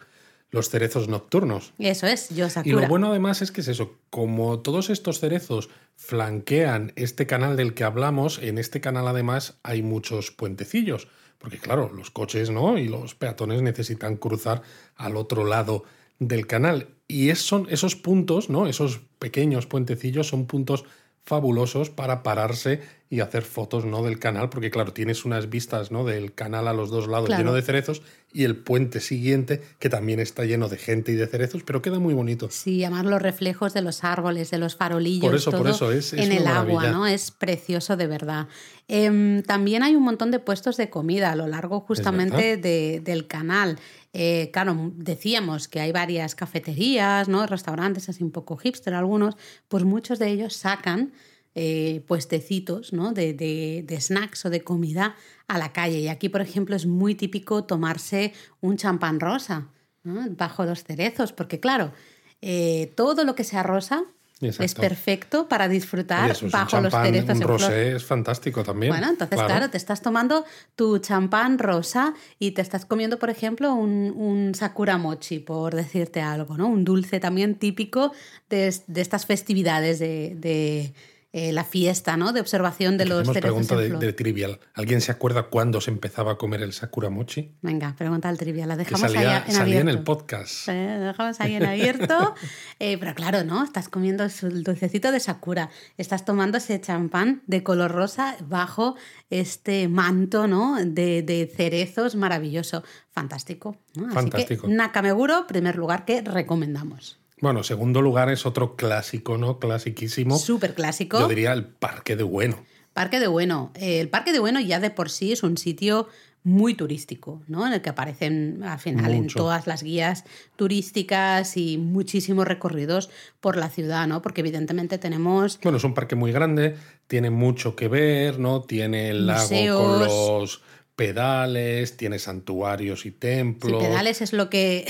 los 0.50 0.68
cerezos 0.68 1.08
nocturnos. 1.08 1.72
Eso 1.78 2.06
es, 2.06 2.30
Y 2.32 2.34
Yosakura. 2.36 2.80
lo 2.82 2.88
bueno 2.88 3.10
además 3.10 3.40
es 3.42 3.52
que 3.52 3.60
es 3.60 3.68
eso, 3.68 3.96
como 4.10 4.58
todos 4.60 4.90
estos 4.90 5.20
cerezos 5.20 5.68
flanquean 5.94 6.92
este 6.96 7.26
canal 7.26 7.56
del 7.56 7.72
que 7.72 7.84
hablamos, 7.84 8.38
en 8.42 8.58
este 8.58 8.80
canal 8.80 9.06
además 9.06 9.58
hay 9.62 9.82
muchos 9.82 10.32
puentecillos, 10.32 11.06
porque 11.38 11.58
claro, 11.58 11.90
los 11.94 12.10
coches 12.10 12.50
¿no? 12.50 12.78
y 12.78 12.88
los 12.88 13.14
peatones 13.14 13.62
necesitan 13.62 14.16
cruzar 14.16 14.62
al 14.96 15.16
otro 15.16 15.44
lado 15.44 15.84
del 16.18 16.46
canal. 16.46 16.88
Y 17.06 17.30
es- 17.30 17.40
son 17.42 17.66
esos 17.70 17.94
puntos, 17.96 18.50
¿no? 18.50 18.66
esos 18.66 19.00
pequeños 19.18 19.66
puentecillos 19.66 20.26
son 20.28 20.46
puntos 20.46 20.84
fabulosos 21.30 21.90
para 21.90 22.24
pararse 22.24 22.80
y 23.08 23.20
hacer 23.20 23.42
fotos 23.42 23.84
¿no? 23.84 24.02
del 24.02 24.18
canal, 24.18 24.48
porque 24.50 24.70
claro, 24.70 24.92
tienes 24.92 25.24
unas 25.24 25.48
vistas 25.48 25.90
¿no? 25.92 26.04
del 26.04 26.32
canal 26.34 26.66
a 26.68 26.72
los 26.72 26.90
dos 26.90 27.06
lados 27.08 27.26
Claro. 27.28 27.40
lleno 27.42 27.54
de 27.54 27.62
cerezos 27.62 28.02
y 28.32 28.44
el 28.44 28.56
puente 28.56 29.00
siguiente 29.00 29.62
que 29.80 29.88
también 29.88 30.18
está 30.20 30.44
lleno 30.44 30.68
de 30.68 30.76
gente 30.76 31.10
y 31.12 31.14
de 31.16 31.26
cerezos, 31.26 31.62
pero 31.64 31.82
queda 31.82 31.98
muy 32.00 32.14
bonito. 32.14 32.48
Sí, 32.50 32.84
además 32.84 33.06
los 33.06 33.22
reflejos 33.22 33.74
de 33.74 33.82
los 33.82 34.02
árboles, 34.04 34.50
de 34.50 34.58
los 34.58 34.74
farolillos, 34.76 35.24
Por 35.28 35.34
eso, 35.36 35.50
por 35.50 35.60
todo 35.60 35.70
eso, 35.70 35.92
es- 35.92 36.12
es 36.12 36.24
en 36.26 36.32
el 36.32 36.46
agua. 36.46 36.88
¿no? 36.90 37.06
Es 37.06 37.30
precioso 37.32 37.96
de 37.96 38.06
verdad. 38.08 38.46
Em, 38.88 39.42
también 39.44 39.82
hay 39.84 39.94
un 39.94 40.02
montón 40.02 40.30
de 40.32 40.38
puestos 40.40 40.76
de 40.76 40.90
comida 40.90 41.30
a 41.32 41.36
lo 41.36 41.46
largo 41.46 41.80
justamente 41.80 42.56
de- 42.56 43.00
del 43.04 43.26
canal. 43.28 43.78
Eh, 44.12 44.50
claro, 44.52 44.92
decíamos 44.96 45.68
que 45.68 45.80
hay 45.80 45.92
varias 45.92 46.34
cafeterías, 46.34 47.28
¿no? 47.28 47.46
Restaurantes 47.46 48.08
así 48.08 48.24
un 48.24 48.32
poco 48.32 48.56
hipster 48.56 48.94
algunos, 48.94 49.36
pues 49.68 49.84
muchos 49.84 50.18
de 50.18 50.28
ellos 50.30 50.54
sacan 50.56 51.12
eh, 51.54 52.04
puestecitos 52.06 52.92
¿no? 52.92 53.12
de, 53.12 53.34
de- 53.34 54.00
snacks 54.00 54.44
o 54.46 54.50
de 54.50 54.62
comida 54.62 55.16
a 55.48 55.58
la 55.58 55.72
calle. 55.72 55.98
Y 56.00 56.08
aquí, 56.08 56.28
por 56.28 56.40
ejemplo, 56.40 56.76
es 56.76 56.86
muy 56.86 57.14
típico 57.14 57.64
tomarse 57.64 58.32
un 58.60 58.76
champán 58.76 59.20
rosa 59.20 59.68
bajo 60.02 60.64
los 60.64 60.82
cerezos, 60.84 61.32
porque 61.32 61.60
claro, 61.60 61.92
eh, 62.40 62.92
todo 62.96 63.24
lo 63.24 63.34
que 63.34 63.44
sea 63.44 63.62
rosa 63.62 64.04
es 64.40 64.74
perfecto 64.74 65.48
para 65.48 65.68
disfrutar 65.68 66.24
Oye, 66.24 66.32
es 66.32 66.42
un 66.42 66.50
bajo 66.50 66.80
los 66.80 66.92
cerezos 66.92 67.24
un 67.24 67.30
en 67.30 67.36
flor. 67.42 67.60
rosé 67.60 67.96
es 67.96 68.04
fantástico 68.04 68.62
también. 68.64 68.92
Bueno, 68.92 69.10
entonces, 69.10 69.38
claro. 69.38 69.68
te 69.68 69.76
estás 69.76 70.00
tomando 70.00 70.44
tu 70.76 70.98
champán 70.98 71.58
rosa 71.58 72.14
y 72.38 72.52
te 72.52 72.62
estás 72.62 72.86
comiendo, 72.86 73.18
por 73.18 73.28
ejemplo, 73.28 73.74
un, 73.74 74.12
un 74.16 74.54
sakura 74.54 74.96
mochi, 74.96 75.40
por 75.40 75.74
decirte 75.74 76.22
algo, 76.22 76.56
¿no? 76.56 76.68
Un 76.68 76.84
dulce 76.84 77.20
también 77.20 77.56
típico 77.56 78.12
de, 78.48 78.74
de 78.86 79.00
estas 79.00 79.26
festividades 79.26 79.98
de, 79.98 80.34
de, 80.36 80.94
eh, 81.32 81.52
la 81.52 81.62
fiesta, 81.62 82.16
¿no? 82.16 82.32
De 82.32 82.40
observación 82.40 82.98
de 82.98 83.04
los 83.04 83.26
cerezos 83.28 83.66
pregunta 83.68 83.84
en 83.84 84.00
de, 84.00 84.12
trivial. 84.12 84.58
¿Alguien 84.74 85.00
se 85.00 85.12
acuerda 85.12 85.44
cuándo 85.44 85.80
se 85.80 85.92
empezaba 85.92 86.32
a 86.32 86.36
comer 86.36 86.60
el 86.60 86.72
sakura 86.72 87.08
mochi? 87.08 87.54
Venga, 87.62 87.94
pregunta 87.96 88.28
al 88.28 88.36
trivial. 88.36 88.68
La 88.68 88.76
Que 88.76 88.84
dejamos 88.84 89.12
salía, 89.12 89.36
ahí 89.36 89.42
en 89.46 89.54
salía 89.54 89.80
en 89.80 89.88
abierto. 89.88 89.98
el 89.98 90.04
podcast. 90.04 90.68
Eh, 90.68 90.98
dejamos 90.98 91.40
ahí 91.40 91.54
en 91.54 91.66
abierto. 91.66 92.34
Eh, 92.82 92.96
pero 92.98 93.14
claro, 93.14 93.44
¿no? 93.44 93.62
Estás 93.62 93.90
comiendo 93.90 94.24
el 94.24 94.62
dulcecito 94.62 95.12
de 95.12 95.20
Sakura. 95.20 95.68
Estás 95.98 96.24
tomando 96.24 96.56
ese 96.56 96.80
champán 96.80 97.42
de 97.46 97.62
color 97.62 97.92
rosa 97.92 98.36
bajo 98.40 98.96
este 99.28 99.86
manto, 99.88 100.46
¿no? 100.46 100.76
De, 100.82 101.20
de 101.22 101.46
cerezos 101.54 102.16
maravilloso. 102.16 102.82
Fantástico. 103.10 103.76
¿no? 103.96 104.06
Así 104.06 104.14
Fantástico. 104.14 104.66
que 104.66 104.72
Nakameguro, 104.72 105.46
primer 105.46 105.76
lugar 105.76 106.06
que 106.06 106.22
recomendamos. 106.22 107.19
Bueno, 107.40 107.62
segundo 107.62 108.02
lugar 108.02 108.30
es 108.30 108.46
otro 108.46 108.76
clásico, 108.76 109.38
¿no? 109.38 109.58
Clasiquísimo. 109.58 110.38
Súper 110.38 110.74
clásico. 110.74 111.18
Yo 111.18 111.28
diría 111.28 111.52
el 111.52 111.64
Parque 111.66 112.16
de 112.16 112.22
Bueno. 112.22 112.64
Parque 112.92 113.20
de 113.20 113.28
Bueno. 113.28 113.72
Eh, 113.74 114.00
el 114.00 114.08
Parque 114.08 114.32
de 114.32 114.40
Bueno 114.40 114.60
ya 114.60 114.80
de 114.80 114.90
por 114.90 115.10
sí 115.10 115.32
es 115.32 115.42
un 115.42 115.56
sitio 115.56 116.08
muy 116.42 116.74
turístico, 116.74 117.42
¿no? 117.48 117.66
En 117.66 117.74
el 117.74 117.82
que 117.82 117.90
aparecen 117.90 118.62
al 118.62 118.78
final 118.78 119.12
en 119.12 119.26
todas 119.26 119.66
las 119.66 119.82
guías 119.82 120.24
turísticas 120.56 121.56
y 121.56 121.76
muchísimos 121.76 122.46
recorridos 122.46 123.10
por 123.40 123.56
la 123.56 123.68
ciudad, 123.68 124.06
¿no? 124.06 124.22
Porque 124.22 124.40
evidentemente 124.40 124.96
tenemos 124.96 125.60
Bueno, 125.62 125.78
es 125.78 125.84
un 125.84 125.92
parque 125.92 126.16
muy 126.16 126.32
grande, 126.32 126.76
tiene 127.06 127.30
mucho 127.30 127.76
que 127.76 127.88
ver, 127.88 128.38
¿no? 128.38 128.62
Tiene 128.62 129.10
el 129.10 129.26
lago 129.26 129.48
con 129.48 130.00
los 130.00 130.62
pedales, 130.96 131.96
tiene 131.96 132.18
santuarios 132.18 133.04
y 133.06 133.10
templos. 133.10 133.82
pedales 133.82 134.22
es 134.22 134.32
lo 134.32 134.48
que 134.48 134.86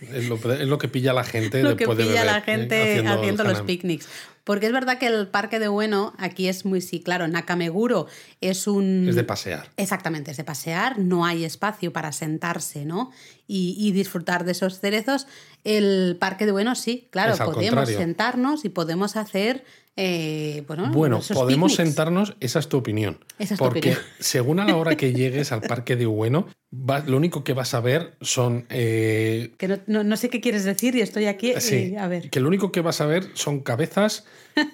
Es 0.00 0.28
lo, 0.28 0.36
es 0.36 0.68
lo 0.68 0.78
que 0.78 0.88
pilla 0.88 1.12
la 1.12 1.24
gente 1.24 1.62
lo 1.62 1.70
de 1.70 1.76
que 1.76 1.86
pilla 1.86 1.96
beber, 1.96 2.26
la 2.26 2.38
¿eh? 2.38 2.42
gente 2.42 3.06
haciendo, 3.06 3.42
el 3.42 3.48
los 3.48 3.62
picnics. 3.62 4.08
Porque 4.44 4.66
es 4.66 4.72
verdad 4.72 4.98
que 4.98 5.06
el 5.06 5.28
parque 5.28 5.58
de 5.58 5.68
Bueno 5.68 6.14
aquí 6.16 6.48
es 6.48 6.64
muy, 6.64 6.80
sí, 6.80 7.00
claro, 7.00 7.28
Nakameguro 7.28 8.06
es 8.40 8.66
un... 8.66 9.06
Es 9.08 9.14
de 9.14 9.24
pasear. 9.24 9.68
Exactamente, 9.76 10.30
es 10.30 10.36
de 10.38 10.44
pasear, 10.44 10.98
no 10.98 11.26
hay 11.26 11.44
espacio 11.44 11.92
para 11.92 12.12
sentarse, 12.12 12.86
¿no? 12.86 13.10
Y, 13.46 13.92
disfrutar 13.92 14.44
de 14.44 14.52
esos 14.52 14.80
cerezos. 14.80 15.26
El 15.64 16.16
parque 16.18 16.46
de 16.46 16.52
Bueno 16.52 16.74
sí, 16.76 17.08
claro, 17.10 17.36
podemos 17.44 17.88
sentarnos 17.88 18.64
y 18.64 18.68
podemos 18.70 19.16
hacer 19.16 19.64
eh, 20.00 20.62
bueno, 20.68 20.92
bueno 20.92 21.20
podemos 21.34 21.74
sentarnos, 21.74 22.36
esa 22.38 22.60
es 22.60 22.68
tu 22.68 22.76
opinión. 22.76 23.18
porque 23.58 23.96
según 24.20 24.60
a 24.60 24.64
la 24.64 24.76
hora 24.76 24.96
que 24.96 25.12
llegues 25.12 25.50
al 25.50 25.60
parque 25.60 25.96
de 25.96 26.06
Ueno, 26.06 26.46
lo 26.70 27.16
único 27.16 27.42
que 27.42 27.52
vas 27.52 27.74
a 27.74 27.80
ver 27.80 28.14
son... 28.20 28.66
Eh, 28.70 29.54
que 29.58 29.80
no, 29.88 30.16
sé 30.16 30.30
qué 30.30 30.40
quieres 30.40 30.62
decir 30.62 30.94
y 30.94 31.00
estoy 31.00 31.26
aquí 31.26 31.50
eh, 31.50 31.96
a 31.98 32.06
ver. 32.06 32.30
Que 32.30 32.38
lo 32.38 32.46
único 32.46 32.70
que 32.70 32.80
vas 32.80 33.00
a 33.00 33.06
ver 33.06 33.26
son 33.34 33.58
cabezas, 33.58 34.24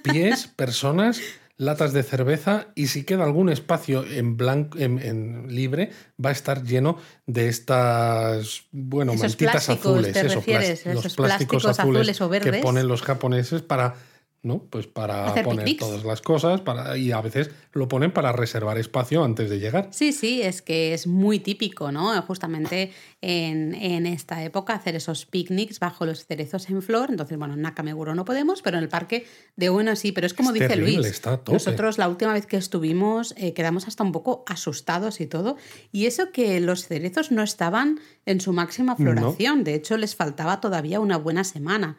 pies, 0.02 0.47
personas 0.57 1.23
latas 1.57 1.95
de 1.95 2.02
cerveza 2.02 2.66
y 2.75 2.88
si 2.88 3.04
queda 3.04 3.25
algún 3.25 3.49
espacio 3.49 4.04
en 4.04 4.37
blanco 4.37 4.76
en, 4.78 5.47
libre 5.49 5.90
va 6.23 6.31
a 6.31 6.33
estar 6.33 6.64
lleno 6.64 6.99
de 7.26 7.49
estas 7.49 8.64
bueno 8.73 9.14
mantitas 9.14 9.69
azules 9.71 10.16
esos 10.16 11.14
plásticos, 11.14 11.64
azules, 11.64 12.21
o 12.21 12.28
verdes 12.28 12.57
que 12.57 12.59
ponen 12.59 12.88
los 12.88 13.02
japoneses 13.02 13.62
para 13.62 13.95
¿no? 14.44 14.58
Pues 14.70 14.86
para 14.86 15.34
poner 15.42 15.76
todas 15.78 16.04
las 16.04 16.20
cosas 16.20 16.60
para, 16.60 16.96
y 16.98 17.12
a 17.12 17.20
veces 17.22 17.50
lo 17.72 17.88
ponen 17.88 18.12
para 18.12 18.30
reservar 18.30 18.78
espacio 18.78 19.24
antes 19.24 19.48
de 19.48 19.58
llegar. 19.58 19.88
Sí, 19.90 20.12
sí, 20.12 20.42
es 20.42 20.60
que 20.60 20.92
es 20.92 21.06
muy 21.06 21.40
típico, 21.40 21.90
¿no? 21.90 22.20
Justamente 22.22 22.92
en, 23.22 24.04
esta 24.06 24.44
época 24.44 24.74
hacer 24.74 24.96
esos 24.96 25.24
picnics 25.24 25.80
bajo 25.80 26.04
los 26.04 26.26
cerezos 26.26 26.68
en 26.68 26.82
flor. 26.82 27.10
Entonces, 27.10 27.38
bueno, 27.38 27.54
en 27.54 27.62
Nakameguro 27.62 28.14
no 28.14 28.26
podemos, 28.26 28.60
pero 28.60 28.76
en 28.76 28.84
el 28.84 28.88
parque 28.90 29.26
de 29.56 29.70
bueno 29.70 29.96
sí, 29.96 30.12
pero 30.12 30.26
es 30.26 30.34
como 30.34 30.52
dice 30.52 30.76
Luis. 30.76 31.22
Nosotros 31.50 31.96
la 31.96 32.08
última 32.08 32.34
vez 32.34 32.46
que 32.46 32.58
estuvimos 32.58 33.34
eh, 33.38 33.54
quedamos 33.54 33.88
hasta 33.88 34.04
un 34.04 34.12
poco 34.12 34.44
asustados 34.46 35.20
y 35.22 35.26
todo. 35.26 35.56
Y 35.90 36.04
eso 36.04 36.30
que 36.32 36.60
los 36.60 36.86
cerezos 36.86 37.32
no 37.32 37.42
estaban 37.42 37.98
en 38.26 38.40
su 38.40 38.52
máxima 38.52 38.94
floración, 38.94 39.64
de 39.64 39.74
hecho 39.74 39.96
les 39.96 40.14
faltaba 40.14 40.60
todavía 40.60 41.00
una 41.00 41.16
buena 41.16 41.44
semana. 41.44 41.96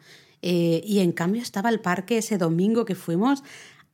Eh, 0.48 0.80
y 0.84 1.00
en 1.00 1.10
cambio 1.10 1.42
estaba 1.42 1.70
el 1.70 1.80
parque 1.80 2.18
ese 2.18 2.38
domingo 2.38 2.84
que 2.84 2.94
fuimos 2.94 3.42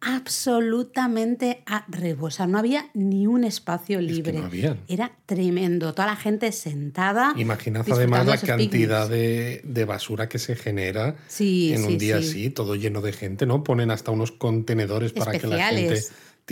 absolutamente 0.03 1.63
a 1.65 1.87
rebosar. 1.89 2.47
No 2.47 2.59
había 2.59 2.91
ni 2.93 3.27
un 3.27 3.45
espacio 3.45 4.03
libre. 4.03 4.43
Era 4.87 5.13
tremendo. 5.25 5.95
Toda 5.95 6.09
la 6.09 6.17
gente 6.17 6.53
sentada. 6.53 7.33
Imaginad 7.39 7.87
además 7.91 8.27
la 8.27 8.37
cantidad 8.37 9.09
de, 9.09 9.85
basura 9.89 10.29
que 10.29 10.39
se 10.39 10.55
genera 10.55 11.17
en 11.39 11.85
un 11.87 11.97
día 11.97 12.19
así, 12.19 12.51
todo 12.51 12.75
lleno 12.75 13.01
de 13.01 13.15
gente, 13.15 13.47
¿no? 13.47 13.65
Ponen 13.65 13.91
hasta 13.91 14.11
unos 14.11 14.31
contenedores 14.31 15.15
para 15.15 15.33
que 15.33 15.47
la 15.47 15.69
gente 15.69 16.03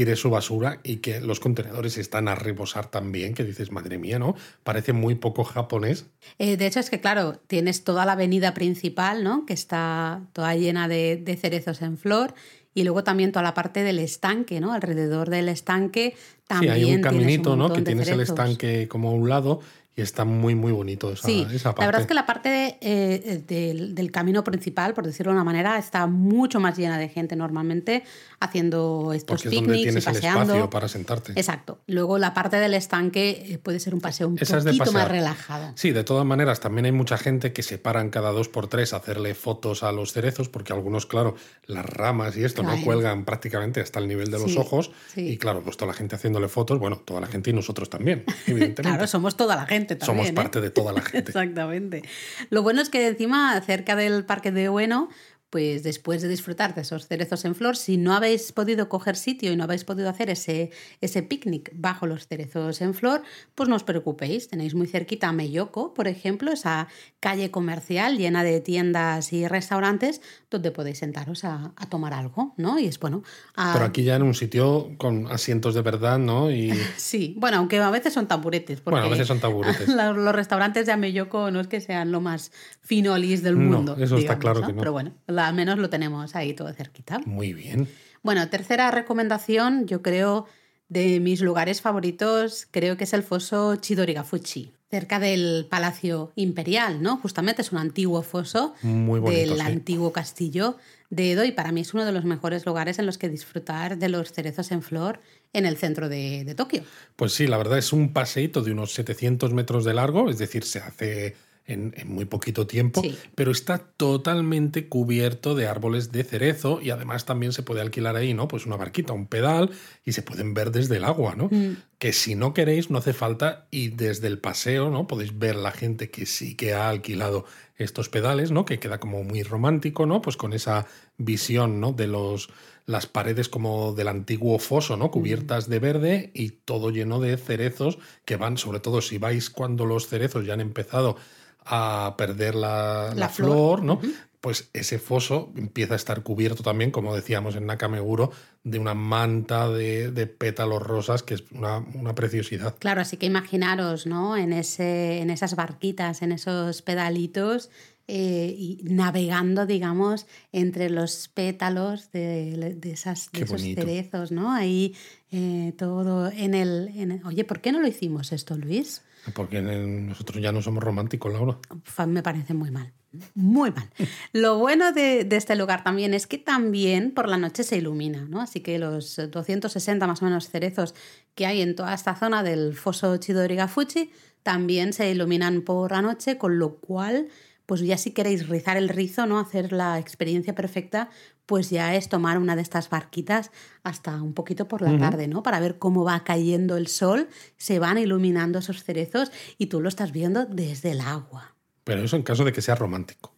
tire 0.01 0.17
su 0.17 0.31
basura 0.31 0.81
y 0.83 0.97
que 0.97 1.21
los 1.21 1.41
contenedores 1.41 1.99
están 1.99 2.27
a 2.27 2.35
rebosar 2.35 2.91
también, 2.91 3.35
que 3.35 3.45
dices, 3.45 3.71
madre 3.71 3.99
mía, 3.99 4.19
¿no? 4.19 4.35
Parece 4.65 4.95
muy 4.95 5.15
poco 5.15 5.45
japonés. 5.45 6.07
Eh, 6.39 6.57
de 6.57 6.67
hecho, 6.67 6.81
es 6.81 6.89
que, 6.89 7.03
claro, 7.03 7.35
tienes 7.47 7.85
toda 7.85 8.07
la 8.07 8.13
avenida 8.13 8.55
principal, 8.55 9.23
¿no? 9.23 9.45
Que 9.45 9.53
está 9.53 10.23
toda 10.33 10.55
llena 10.55 10.89
de, 10.89 11.39
cerezos 11.39 11.83
en 11.83 11.99
flor 11.99 12.33
y 12.73 12.85
luego 12.85 13.05
también 13.05 13.31
toda 13.31 13.43
la 13.43 13.53
parte 13.53 13.83
del 13.83 13.99
estanque, 13.99 14.59
¿no? 14.59 14.73
Alrededor 14.73 15.29
del 15.29 15.51
estanque 15.51 16.17
también. 16.49 16.77
Sí, 16.77 16.81
hay 16.81 16.95
un 16.95 17.03
caminito, 17.03 17.55
¿no? 17.55 17.71
Que 17.71 17.83
tienes 17.83 18.09
el 18.09 18.21
estanque 18.21 18.89
como 18.89 19.11
a 19.11 19.13
un 19.13 19.29
lado 19.29 19.61
y 20.01 20.03
está 20.03 20.25
muy, 20.25 20.55
muy 20.55 20.73
bonito 20.73 21.13
esa, 21.13 21.27
sí, 21.27 21.47
parte. 21.63 21.81
La 21.81 21.87
verdad 21.87 22.01
es 22.01 22.07
que 22.07 22.15
la 22.15 22.27
parte 22.27 22.79
eh, 22.81 23.43
del, 23.47 24.11
camino 24.11 24.43
principal, 24.43 24.95
por 24.95 25.05
decirlo 25.05 25.33
de 25.33 25.37
una 25.37 25.45
manera, 25.45 25.79
está 25.79 26.07
mucho 26.07 26.59
más 26.59 26.77
llena 26.77 26.99
de 26.99 27.09
gente 27.09 27.37
normalmente 27.37 28.03
haciendo 28.41 29.13
estos 29.13 29.43
Porque 29.43 29.51
picnics 29.51 29.83
tienes 29.83 30.05
y 30.05 30.07
paseando. 30.07 30.41
El 30.41 30.49
espacio 30.49 30.71
para 30.71 30.89
sentarte. 30.89 31.33
Exacto. 31.37 31.81
Luego 31.87 32.17
la 32.17 32.33
parte 32.33 32.57
del 32.57 32.73
estanque 32.75 33.45
eh, 33.47 33.59
puede 33.59 33.79
ser 33.79 33.95
un 33.95 34.01
paseo 34.01 34.27
un 34.29 34.37
poquito 34.37 34.93
más 34.93 35.09
relajado. 35.09 35.73
Sí, 35.75 35.91
de 35.91 36.03
todas 36.03 36.25
maneras, 36.25 36.61
también 36.61 36.87
hay 36.87 36.93
mucha 36.93 37.19
gente 37.19 37.53
que 37.53 37.63
se 37.63 37.77
paran 37.77 38.09
cada 38.09 38.31
dos 38.31 38.49
por 38.49 38.69
tres 38.69 38.95
a 38.95 38.97
hacerle 38.97 39.35
fotos 39.35 39.83
a 39.83 39.93
los 39.93 40.13
cerezos, 40.13 40.49
porque 40.49 40.73
algunos, 40.73 41.05
claro, 41.05 41.37
las 41.67 41.85
ramas 41.85 42.37
y 42.39 42.45
esto 42.45 42.63
no 42.63 42.75
cuelgan 42.83 43.27
prácticamente 43.27 43.81
hasta 43.81 43.99
el 43.99 44.09
nivel 44.09 44.31
de 44.31 44.39
los 44.39 44.57
ojos. 44.57 44.91
Y 45.15 45.37
claro, 45.37 45.63
pues 45.63 45.77
toda 45.77 45.93
la 45.93 45.95
gente 45.95 46.17
haciéndole 46.17 46.49
fotos, 46.49 46.79
bueno, 46.79 46.97
toda 47.05 47.21
la 47.21 47.27
gente 47.27 47.51
y 47.51 47.53
nosotros 47.53 47.91
también, 47.91 48.25
evidentemente. 48.47 48.83
claro, 48.83 49.07
somos 49.07 49.37
toda 49.37 49.57
la 49.57 49.67
gente 49.67 49.90
somos 50.01 50.29
¿eh? 50.29 50.33
parte 50.33 50.61
de 50.61 50.71
toda 50.71 50.93
la 50.93 51.03
gente. 51.03 51.19
Exactamente. 51.31 52.03
Lo 52.51 52.63
bueno 52.63 52.81
es 52.81 52.91
que 52.91 53.07
encima, 53.07 53.61
cerca 53.63 53.97
del 53.97 54.25
Parque 54.25 54.53
de 54.53 54.69
Bueno, 54.69 55.09
pues 55.51 55.83
después 55.83 56.23
de 56.23 56.29
disfrutar 56.29 56.75
de 56.75 56.83
esos 56.83 57.07
cerezos 57.09 57.45
en 57.45 57.55
flor, 57.57 57.77
si 57.77 57.97
no 57.97 58.15
habéis 58.15 58.53
podido 58.53 58.89
coger 58.89 59.17
sitio 59.17 59.53
y 59.53 59.57
no 59.57 59.65
habéis 59.65 59.85
podido 59.85 60.09
hacer 60.09 60.31
ese, 60.31 60.71
ese 61.01 61.23
picnic 61.23 61.73
bajo 61.75 62.07
los 62.07 62.29
cerezos 62.29 62.81
en 62.81 62.95
flor, 62.95 63.23
pues 63.57 63.69
no 63.69 63.75
os 63.75 63.83
preocupéis. 63.83 64.49
Tenéis 64.49 64.75
muy 64.75 64.87
cerquita 64.87 65.29
a 65.29 65.33
Meyoko, 65.33 65.93
por 65.93 66.07
ejemplo, 66.07 66.53
esa 66.53 66.89
calle 67.19 67.51
comercial 67.51 68.17
llena 68.17 68.45
de 68.45 68.61
tiendas 68.61 69.33
y 69.33 69.49
restaurantes 69.49 70.23
donde 70.51 70.71
podéis 70.71 70.99
sentaros 70.99 71.45
a, 71.45 71.73
tomar 71.89 72.15
algo, 72.15 72.55
¿no? 72.57 72.79
Y 72.79 72.87
es 72.87 73.01
bueno. 73.01 73.25
Pero 73.57 73.85
aquí 73.85 74.05
ya 74.05 74.15
en 74.17 74.23
un 74.23 74.35
sitio 74.35 74.93
con 74.97 75.27
asientos 75.27 75.75
de 75.75 75.83
verdad, 75.83 76.19
¿no? 76.19 76.51
Y... 76.51 76.71
Sí, 76.97 77.35
bueno, 77.39 77.57
aunque 77.57 77.79
a 77.79 77.91
veces 77.91 78.13
son 78.13 78.29
taburetes. 78.29 78.85
Bueno, 78.85 78.99
a 78.99 79.09
veces 79.09 79.27
son 79.27 79.41
taburetes. 79.41 79.89
Los 79.89 80.35
restaurantes 80.35 80.87
de 80.87 80.93
Ameyoko 80.93 81.51
no 81.51 81.61
es 81.61 81.67
que 81.67 81.81
sean 81.81 82.13
lo 82.13 82.21
más 82.21 82.53
finolis 82.83 83.43
del 83.43 83.57
mundo. 83.57 83.97
eso 83.99 84.17
está 84.17 84.39
claro 84.39 84.61
que 84.61 84.73
no. 84.73 84.79
Pero 84.79 84.93
bueno, 84.93 85.13
al 85.47 85.55
menos 85.55 85.79
lo 85.79 85.91
tenemos 85.91 86.35
ahí 86.37 86.55
todo 86.55 86.73
cerquita. 86.73 87.21
Muy 87.27 87.53
bien. 87.53 87.89
Bueno, 88.23 88.49
tercera 88.49 88.91
recomendación, 88.91 89.87
yo 89.87 90.03
creo, 90.03 90.47
de 90.89 91.21
mis 91.21 91.41
lugares 91.41 91.81
favoritos, 91.81 92.67
creo 92.71 92.97
que 92.97 93.05
es 93.05 93.13
el 93.13 93.23
foso 93.23 93.77
Chidorigafuchi, 93.77 94.73
cerca 94.91 95.21
del 95.21 95.67
Palacio 95.71 96.33
Imperial, 96.35 97.01
¿no? 97.01 97.17
Justamente 97.17 97.63
es 97.63 97.73
un 97.73 97.79
antiguo 97.79 98.23
foso 98.23 98.75
del 98.83 99.61
antiguo 99.61 100.13
castillo 100.13 100.77
de 101.09 101.33
Edo 101.33 101.45
y 101.45 101.53
para 101.53 101.73
mí 101.73 101.81
es 101.81 101.95
uno 101.95 102.05
de 102.05 102.13
los 102.13 102.25
mejores 102.25 102.67
lugares 102.67 102.99
en 102.99 103.07
los 103.07 103.19
que 103.19 103.29
disfrutar 103.29 103.99
de 103.99 104.09
los 104.09 104.33
cerezos 104.33 104.71
en 104.73 104.83
flor 104.83 105.21
en 105.53 105.65
el 105.65 105.77
centro 105.77 106.09
de, 106.09 106.45
de 106.45 106.55
Tokio. 106.55 106.83
Pues 107.17 107.33
sí, 107.33 107.47
la 107.47 107.57
verdad 107.57 107.79
es 107.79 107.93
un 107.93 108.13
paseíto 108.13 108.63
de 108.63 108.73
unos 108.73 108.93
700 108.93 109.53
metros 109.53 109.85
de 109.85 109.95
largo, 109.95 110.29
es 110.29 110.39
decir, 110.39 110.65
se 110.65 110.81
hace 110.81 111.37
en, 111.73 111.95
muy 112.07 112.25
poquito 112.25 112.67
tiempo, 112.67 113.03
pero 113.35 113.51
está 113.51 113.79
totalmente 113.79 114.89
cubierto 114.89 115.55
de 115.55 115.67
árboles 115.67 116.13
de 116.13 116.25
cerezo 116.25 116.81
y 116.83 116.91
además 116.91 117.25
también 117.25 117.53
se 117.53 117.63
puede 117.63 117.81
alquilar 117.81 118.17
ahí, 118.17 118.35
¿no? 118.35 118.49
Pues 118.49 118.67
una 118.67 118.77
barquita, 118.77 119.13
un 119.13 119.27
pedal 119.27 119.71
y 120.05 120.13
se 120.13 120.23
pueden 120.23 120.55
ver 120.55 120.71
desde 120.71 120.97
el 120.97 121.05
agua, 121.05 121.35
¿no? 121.37 121.49
Mm. 121.51 121.77
Que 122.01 122.13
si 122.13 122.35
no 122.35 122.53
queréis 122.53 122.91
no 122.91 122.99
hace 122.99 123.13
falta 123.13 123.69
y 123.71 123.91
desde 123.91 124.27
el 124.27 124.41
paseo, 124.41 124.91
¿no? 124.91 125.07
Podéis 125.07 125.39
ver 125.39 125.55
la 125.55 125.71
gente 125.71 126.11
que 126.11 126.27
sí 126.27 126.57
que 126.57 126.75
ha 126.75 126.89
alquilado 126.89 127.45
estos 127.77 128.09
pedales, 128.09 128.51
¿no? 128.51 128.65
Que 128.65 128.81
queda 128.81 128.99
como 128.99 129.23
muy 129.23 129.45
romántico, 129.45 130.07
¿no? 130.07 130.21
Pues 130.21 130.37
con 130.37 130.53
esa 130.53 130.87
visión, 131.19 131.79
¿no? 131.79 131.93
De 131.93 132.09
los 132.09 132.51
las 132.87 133.07
paredes 133.07 133.49
como 133.49 133.93
del 133.93 134.09
antiguo 134.09 134.59
foso, 134.59 134.97
¿no? 134.97 135.11
Cubiertas 135.11 135.69
de 135.69 135.79
verde 135.79 136.31
y 136.35 136.51
todo 136.51 136.91
lleno 136.91 137.21
de 137.21 137.37
cerezos 137.37 137.99
que 138.25 138.37
van, 138.37 138.59
sobre 138.59 138.81
todo 138.81 139.01
si 139.01 139.19
vais 139.19 139.49
cuando 139.49 139.87
los 139.87 140.09
cerezos 140.09 140.45
ya 140.45 140.55
han 140.55 140.61
empezado 140.61 141.17
a 141.65 142.15
perder 142.19 142.57
la, 142.57 143.31
flor, 143.33 143.85
¿no? 143.85 144.01
Pues 144.41 144.71
ese 144.73 144.99
foso 144.99 145.53
empieza 145.55 145.93
a 145.95 145.97
estar 145.97 146.23
cubierto 146.23 146.63
también, 146.63 146.91
como 146.91 147.15
decíamos 147.15 147.57
en 147.57 147.67
Nakameguro, 147.67 148.33
de 148.65 148.79
una 148.79 148.95
manta 148.95 149.69
de, 149.69 150.27
pétalos 150.27 150.83
rosas, 150.83 151.23
que 151.23 151.35
es 151.35 151.45
una, 151.53 151.85
preciosidad. 152.15 152.77
Claro, 152.79 153.03
así 153.03 153.17
que 153.19 153.27
imaginaros, 153.27 154.07
¿no? 154.07 154.37
En, 154.37 154.53
ese, 154.53 155.21
en 155.21 155.31
esas 155.31 155.57
barquitas, 155.57 156.23
en 156.23 156.33
esos 156.33 156.81
pedalitos, 156.81 157.71
eh, 158.13 158.57
y 158.59 158.81
navegando, 158.83 159.67
digamos, 159.67 160.27
entre 160.51 160.91
los 160.91 161.29
pétalos 161.29 162.11
de, 162.11 162.77
esas, 162.83 163.31
esos 163.33 163.63
cerezos, 163.63 164.33
¿no? 164.33 164.51
Ahí 164.51 164.97
eh, 165.31 165.75
todo 165.79 166.29
en 166.29 166.55
el, 166.55 166.91
en 166.97 167.13
el, 167.13 167.25
Oye, 167.25 167.45
¿por 167.45 167.61
qué 167.61 167.71
no 167.71 167.81
lo 167.81 167.87
hicimos 167.87 168.33
esto, 168.33 168.57
Luis? 168.57 169.03
Porque 169.35 169.61
nosotros 169.61 170.43
ya 170.43 170.53
no 170.53 170.63
somos 170.63 170.83
románticos, 170.83 171.33
Laura. 171.33 171.59
Me 172.07 172.23
parece 172.23 172.55
muy 172.55 172.71
mal. 172.71 172.93
Muy 173.35 173.73
mal. 173.73 173.91
Lo 174.33 174.59
bueno 174.59 174.93
de, 174.93 175.27
este 175.31 175.57
lugar 175.57 175.83
también 175.83 176.15
es 176.15 176.27
que 176.27 176.39
también 176.39 177.13
por 177.13 177.29
la 177.29 177.37
noche 177.37 177.65
se 177.65 177.77
ilumina, 177.77 178.27
¿no? 178.29 178.41
Así 178.41 178.61
que 178.61 178.79
los 178.79 179.17
260 179.17 180.07
más 180.07 180.23
o 180.23 180.25
menos 180.25 180.49
cerezos 180.49 180.95
que 181.35 181.47
hay 181.47 181.61
en 181.61 181.75
toda 181.75 181.93
esta 181.93 182.15
zona 182.15 182.43
del 182.43 182.75
foso 182.75 183.17
Chidorigafuchi 183.17 184.11
también 184.43 184.93
se 184.93 185.11
iluminan 185.11 185.63
por 185.63 185.93
la 185.93 186.03
noche, 186.03 186.39
con 186.39 186.59
lo 186.59 186.77
cual 186.77 187.29
pues 187.67 187.83
ya 187.83 187.97
si 187.97 188.11
queréis 188.11 188.49
rizar 188.49 188.77
el 188.77 188.89
rizo, 188.89 189.27
¿no? 189.27 189.39
Hacer 189.39 189.73
la 189.73 189.99
experiencia 190.01 190.57
perfecta, 190.57 191.09
pues 191.51 191.69
ya 191.69 191.97
es 191.97 192.09
tomar 192.09 192.39
una 192.39 192.55
de 192.55 192.63
estas 192.63 192.91
barquitas 192.91 193.51
hasta 193.83 194.23
un 194.23 194.35
poquito 194.35 194.69
por 194.69 194.83
la 194.83 194.97
tarde, 195.01 195.27
¿no? 195.27 195.43
Para 195.43 195.59
ver 195.59 195.79
cómo 195.79 196.05
va 196.05 196.23
cayendo 196.23 196.77
el 196.77 196.87
sol, 196.87 197.27
se 197.57 197.81
van 197.81 197.99
iluminando 197.99 198.61
esos 198.61 198.85
cerezos 198.85 199.33
y 199.59 199.67
tú 199.67 199.81
lo 199.81 199.89
estás 199.89 200.13
viendo 200.13 200.47
desde 200.47 200.93
el 200.93 201.01
agua. 201.01 201.57
Pero 201.83 202.05
eso 202.05 202.15
en 202.15 202.23
caso 202.23 202.45
de 202.45 202.53
que 202.53 202.63
sea 202.63 202.77
romántico. 202.77 203.35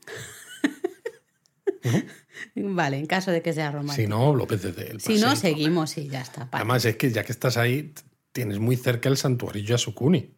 vale, 2.54 2.99
en 2.99 3.07
caso 3.07 3.31
de 3.31 3.40
que 3.40 3.54
sea 3.54 3.71
romántico. 3.71 4.02
Si 4.02 4.07
no, 4.07 4.35
López 4.35 4.61
de 4.61 4.73
del 4.73 5.00
Si 5.00 5.16
no, 5.16 5.35
seguimos 5.35 5.97
y 5.97 6.09
ya 6.09 6.21
está. 6.21 6.50
Además, 6.52 6.85
es 6.85 6.97
que 6.97 7.11
ya 7.11 7.25
que 7.25 7.33
estás 7.33 7.57
ahí, 7.57 7.95
tienes 8.33 8.59
muy 8.59 8.76
cerca 8.76 9.09
el 9.09 9.16
santuario 9.16 9.62
Yasukuni. 9.62 10.35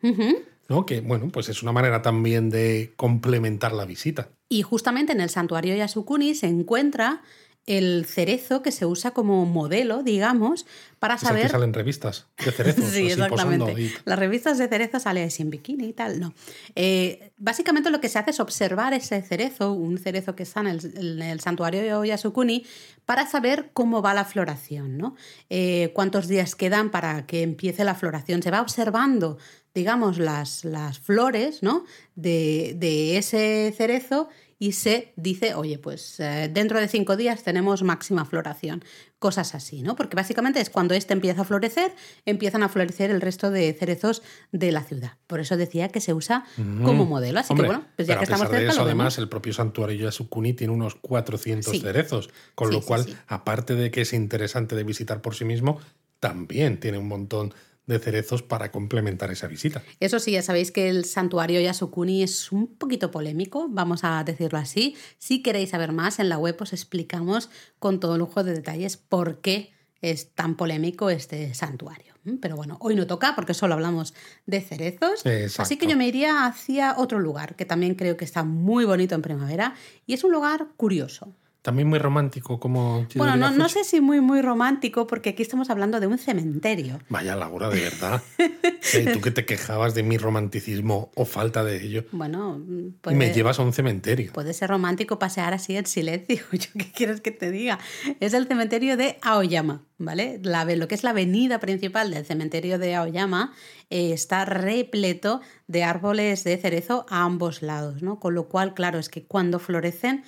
¿no? 0.69 0.87
Que, 0.87 1.00
bueno, 1.00 1.28
pues 1.33 1.49
es 1.49 1.61
una 1.64 1.73
manera 1.73 2.02
también 2.02 2.50
de 2.50 2.93
complementar 2.95 3.73
la 3.73 3.85
visita. 3.85 4.28
Y 4.49 4.62
justamente 4.62 5.12
en 5.12 5.21
el 5.21 5.31
santuario 5.31 5.75
Yasukuni 5.75 6.37
se 6.37 6.47
encuentra 6.47 7.23
el 7.66 8.04
cerezo 8.06 8.61
que 8.62 8.71
se 8.73 8.85
usa 8.87 9.12
como 9.12 9.47
modelo, 9.47 10.02
digamos, 10.02 10.66
para 10.99 11.14
Es 11.14 11.23
el 11.23 11.28
saber 11.28 11.42
que 11.44 11.49
salen 11.49 11.73
revistas 11.73 12.26
de 12.44 12.50
cerezos, 12.52 12.85
sí, 12.92 13.06
exactamente. 13.06 13.73
y- 13.80 13.92
Las 14.04 14.18
revistas 14.18 14.59
de 14.59 14.68
cerezo 14.68 15.00
sale 15.00 15.30
sin 15.30 15.49
bikini 15.50 15.87
y 15.88 15.92
tal, 15.94 16.21
no. 16.21 16.35
Eh, 16.75 17.33
básicamente 17.38 17.90
lo 17.90 18.00
que 18.00 18.09
se 18.09 18.18
hace 18.18 18.33
es 18.33 18.40
observar 18.40 18.92
ese 18.92 19.23
cerezo, 19.23 19.73
un 19.73 19.97
cerezo 19.99 20.37
que 20.37 20.42
está 20.42 20.61
en 20.61 20.66
el, 20.68 20.92
en 20.97 21.23
el 21.23 21.40
santuario 21.40 22.04
Yasukuni, 22.04 22.64
para 23.06 23.26
saber 23.26 23.71
cómo 23.73 24.02
va 24.02 24.14
la 24.14 24.25
floración, 24.25 24.97
¿no? 24.99 25.14
Eh, 25.50 25.90
cuántos 25.94 26.28
días 26.28 26.54
quedan 26.54 26.90
para 26.90 27.26
que 27.26 27.42
empiece 27.42 27.85
la 27.85 27.94
floración. 27.94 28.42
Se 28.42 28.50
va 28.50 28.61
observando, 28.62 29.38
digamos, 29.75 30.18
las, 30.18 30.64
las 30.64 30.99
flores, 30.99 31.62
¿no? 31.62 31.85
De, 32.14 32.75
de 32.78 33.16
ese 33.18 33.75
cerezo 33.76 34.28
y 34.59 34.73
se 34.73 35.13
dice, 35.17 35.55
oye, 35.55 35.79
pues 35.79 36.19
eh, 36.21 36.51
dentro 36.53 36.81
de 36.81 36.89
cinco 36.89 37.17
días 37.17 37.43
tenemos 37.43 37.83
máxima 37.83 38.25
floración. 38.25 38.85
Cosas 39.19 39.55
así, 39.55 39.83
¿no? 39.83 39.97
Porque 39.97 40.17
básicamente 40.17 40.61
es 40.61 40.69
cuando 40.69 40.93
este 40.95 41.15
empieza 41.15 41.43
a 41.43 41.45
florecer, 41.45 41.93
empiezan 42.27 42.63
a 42.63 42.69
florecer 42.69 43.11
el 43.11 43.21
resto 43.23 43.51
de 43.51 43.73
cerezos 43.73 44.23
de 44.53 44.71
la 44.71 44.83
ciudad. 44.83 45.13
Por 45.27 45.41
eso 45.41 45.57
decía 45.57 45.89
que 45.89 46.01
se 46.01 46.13
usa 46.13 46.45
como 46.57 47.07
modelo. 47.07 47.41
Así 47.41 47.53
Hombre, 47.53 47.69
que 47.69 47.75
bueno, 47.75 47.89
pues 47.97 48.07
ya 48.09 48.19
que 48.19 48.25
estamos 48.25 48.51
de 48.51 48.59
cerca, 48.59 48.73
eso, 48.73 48.81
lo 48.83 48.87
además, 48.87 49.17
el 49.19 49.29
propio 49.31 49.53
santuario 49.55 49.97
Yasukuni 50.05 50.53
tiene 50.53 50.73
unos 50.75 50.95
400 50.97 51.71
Sí. 51.73 51.81
cerezos, 51.81 52.29
con 52.55 52.69
Sí, 52.69 52.75
lo 52.75 52.81
sí, 52.83 52.87
cual, 52.87 53.07
aparte 53.27 53.75
de 53.77 53.91
que 53.91 54.03
es 54.03 54.13
interesante 54.13 54.77
de 54.77 54.85
visitar 54.85 55.23
por 55.23 55.35
sí 55.35 55.45
mismo, 55.47 55.79
también 56.21 56.79
tiene 56.79 56.99
un 56.99 57.09
montón 57.09 57.55
de 57.87 57.99
cerezos 57.99 58.43
para 58.43 58.71
complementar 58.71 59.31
esa 59.31 59.47
visita. 59.47 59.83
Eso 60.00 60.19
sí, 60.19 60.33
ya 60.33 60.43
sabéis 60.43 60.73
que 60.73 60.88
el 60.88 61.05
santuario 61.05 61.61
Yasukuni 61.61 62.23
es 62.23 62.50
un 62.50 62.67
poquito 62.76 63.11
polémico, 63.11 63.69
vamos 63.69 64.05
a 64.05 64.23
decirlo 64.25 64.59
así. 64.59 64.97
Si 65.19 65.43
queréis 65.43 65.71
saber 65.71 65.93
más, 65.93 66.19
en 66.19 66.29
la 66.29 66.38
web 66.38 66.57
os 66.61 66.73
explicamos 66.73 67.50
con 67.79 68.00
todo 68.00 68.17
lujo 68.19 68.43
de 68.43 68.55
detalles 68.55 68.97
por 68.97 69.41
qué 69.41 69.73
es 70.00 70.35
tan 70.35 70.57
polémico 70.57 71.11
este 71.11 71.55
santuario. 71.55 72.14
¿m? 72.25 72.38
Pero 72.41 72.57
bueno, 72.57 72.76
hoy 72.81 72.95
no 72.95 73.07
toca 73.07 73.35
porque 73.35 73.55
solo 73.55 73.75
hablamos 73.75 74.14
de 74.47 74.61
cerezos. 74.61 75.25
Exacto. 75.25 75.62
Así 75.62 75.76
que 75.76 75.87
yo 75.87 75.97
me 75.97 76.07
iría 76.07 76.47
hacia 76.47 76.97
otro 76.99 77.19
lugar 77.19 77.57
que 77.57 77.64
también 77.64 77.95
creo 77.95 78.17
que 78.17 78.25
está 78.25 78.45
muy 78.45 78.85
bonito 78.85 79.14
en 79.14 79.23
primavera 79.23 79.75
y 80.07 80.14
es 80.14 80.25
un 80.25 80.33
lugar 80.33 80.69
curioso. 80.76 81.35
También 81.64 81.88
muy 81.88 81.99
romántico, 81.99 82.61
como... 82.61 83.06
Bueno, 83.14 83.37
no, 83.37 83.50
no 83.50 83.71
sé 83.71 83.85
si 83.85 84.02
muy, 84.02 84.21
muy 84.21 84.42
romántico 84.42 85.06
porque 85.06 85.30
aquí 85.30 85.42
estamos 85.42 85.71
hablando 85.71 85.99
de 85.99 86.06
un 86.06 86.18
cementerio. 86.18 87.00
Vaya, 87.09 87.37
Laura, 87.37 87.71
de 87.71 87.80
verdad. 87.80 88.23
Tú 89.14 89.23
que 89.23 89.30
te 89.30 89.47
quejabas 89.47 89.94
de 89.94 90.02
mi 90.02 90.18
romanticismo 90.18 91.11
o 91.14 91.25
falta 91.25 91.64
de 91.64 91.83
ello. 91.83 92.04
Bueno, 92.12 92.62
Y 92.68 92.90
puede, 93.00 93.16
me 93.16 93.33
llevas 93.33 93.59
a 93.59 93.62
un 93.62 93.73
cementerio. 93.73 94.30
puede 94.35 94.52
ser 94.52 94.68
romántico 94.68 95.18
pasear 95.18 95.54
así 95.54 95.75
en 95.75 95.87
silencio. 95.87 96.44
¿Yo 96.52 96.68
qué 96.76 96.92
quieres 96.92 97.23
que 97.23 97.30
te 97.30 97.50
diga? 97.50 97.78
Es 98.21 98.35
el 98.35 98.47
cementerio 98.47 98.99
de 98.99 99.16
Aoyama, 99.23 99.87
¿vale? 99.97 100.40
La, 100.42 100.66
lo 100.66 100.87
que 100.87 100.94
es 100.94 101.02
la 101.02 101.11
avenida 101.11 101.61
principal 101.61 102.11
del 102.11 102.26
cementerio 102.26 102.78
de 102.78 102.94
Aoyama 102.94 103.54
eh, 103.88 104.12
está 104.12 104.44
repleto 104.44 105.40
de 105.66 105.83
árboles 105.83 106.44
de 106.44 106.59
cerezo 106.59 107.06
a 107.09 107.25
ambos 107.25 107.62
lados, 107.62 108.02
¿no? 108.02 108.21
Con 108.21 108.35
lo 108.35 108.49
cual, 108.50 108.75
claro, 108.75 108.99
es 108.99 109.09
que 109.09 109.25
cuando 109.25 109.59
florecen, 109.59 110.25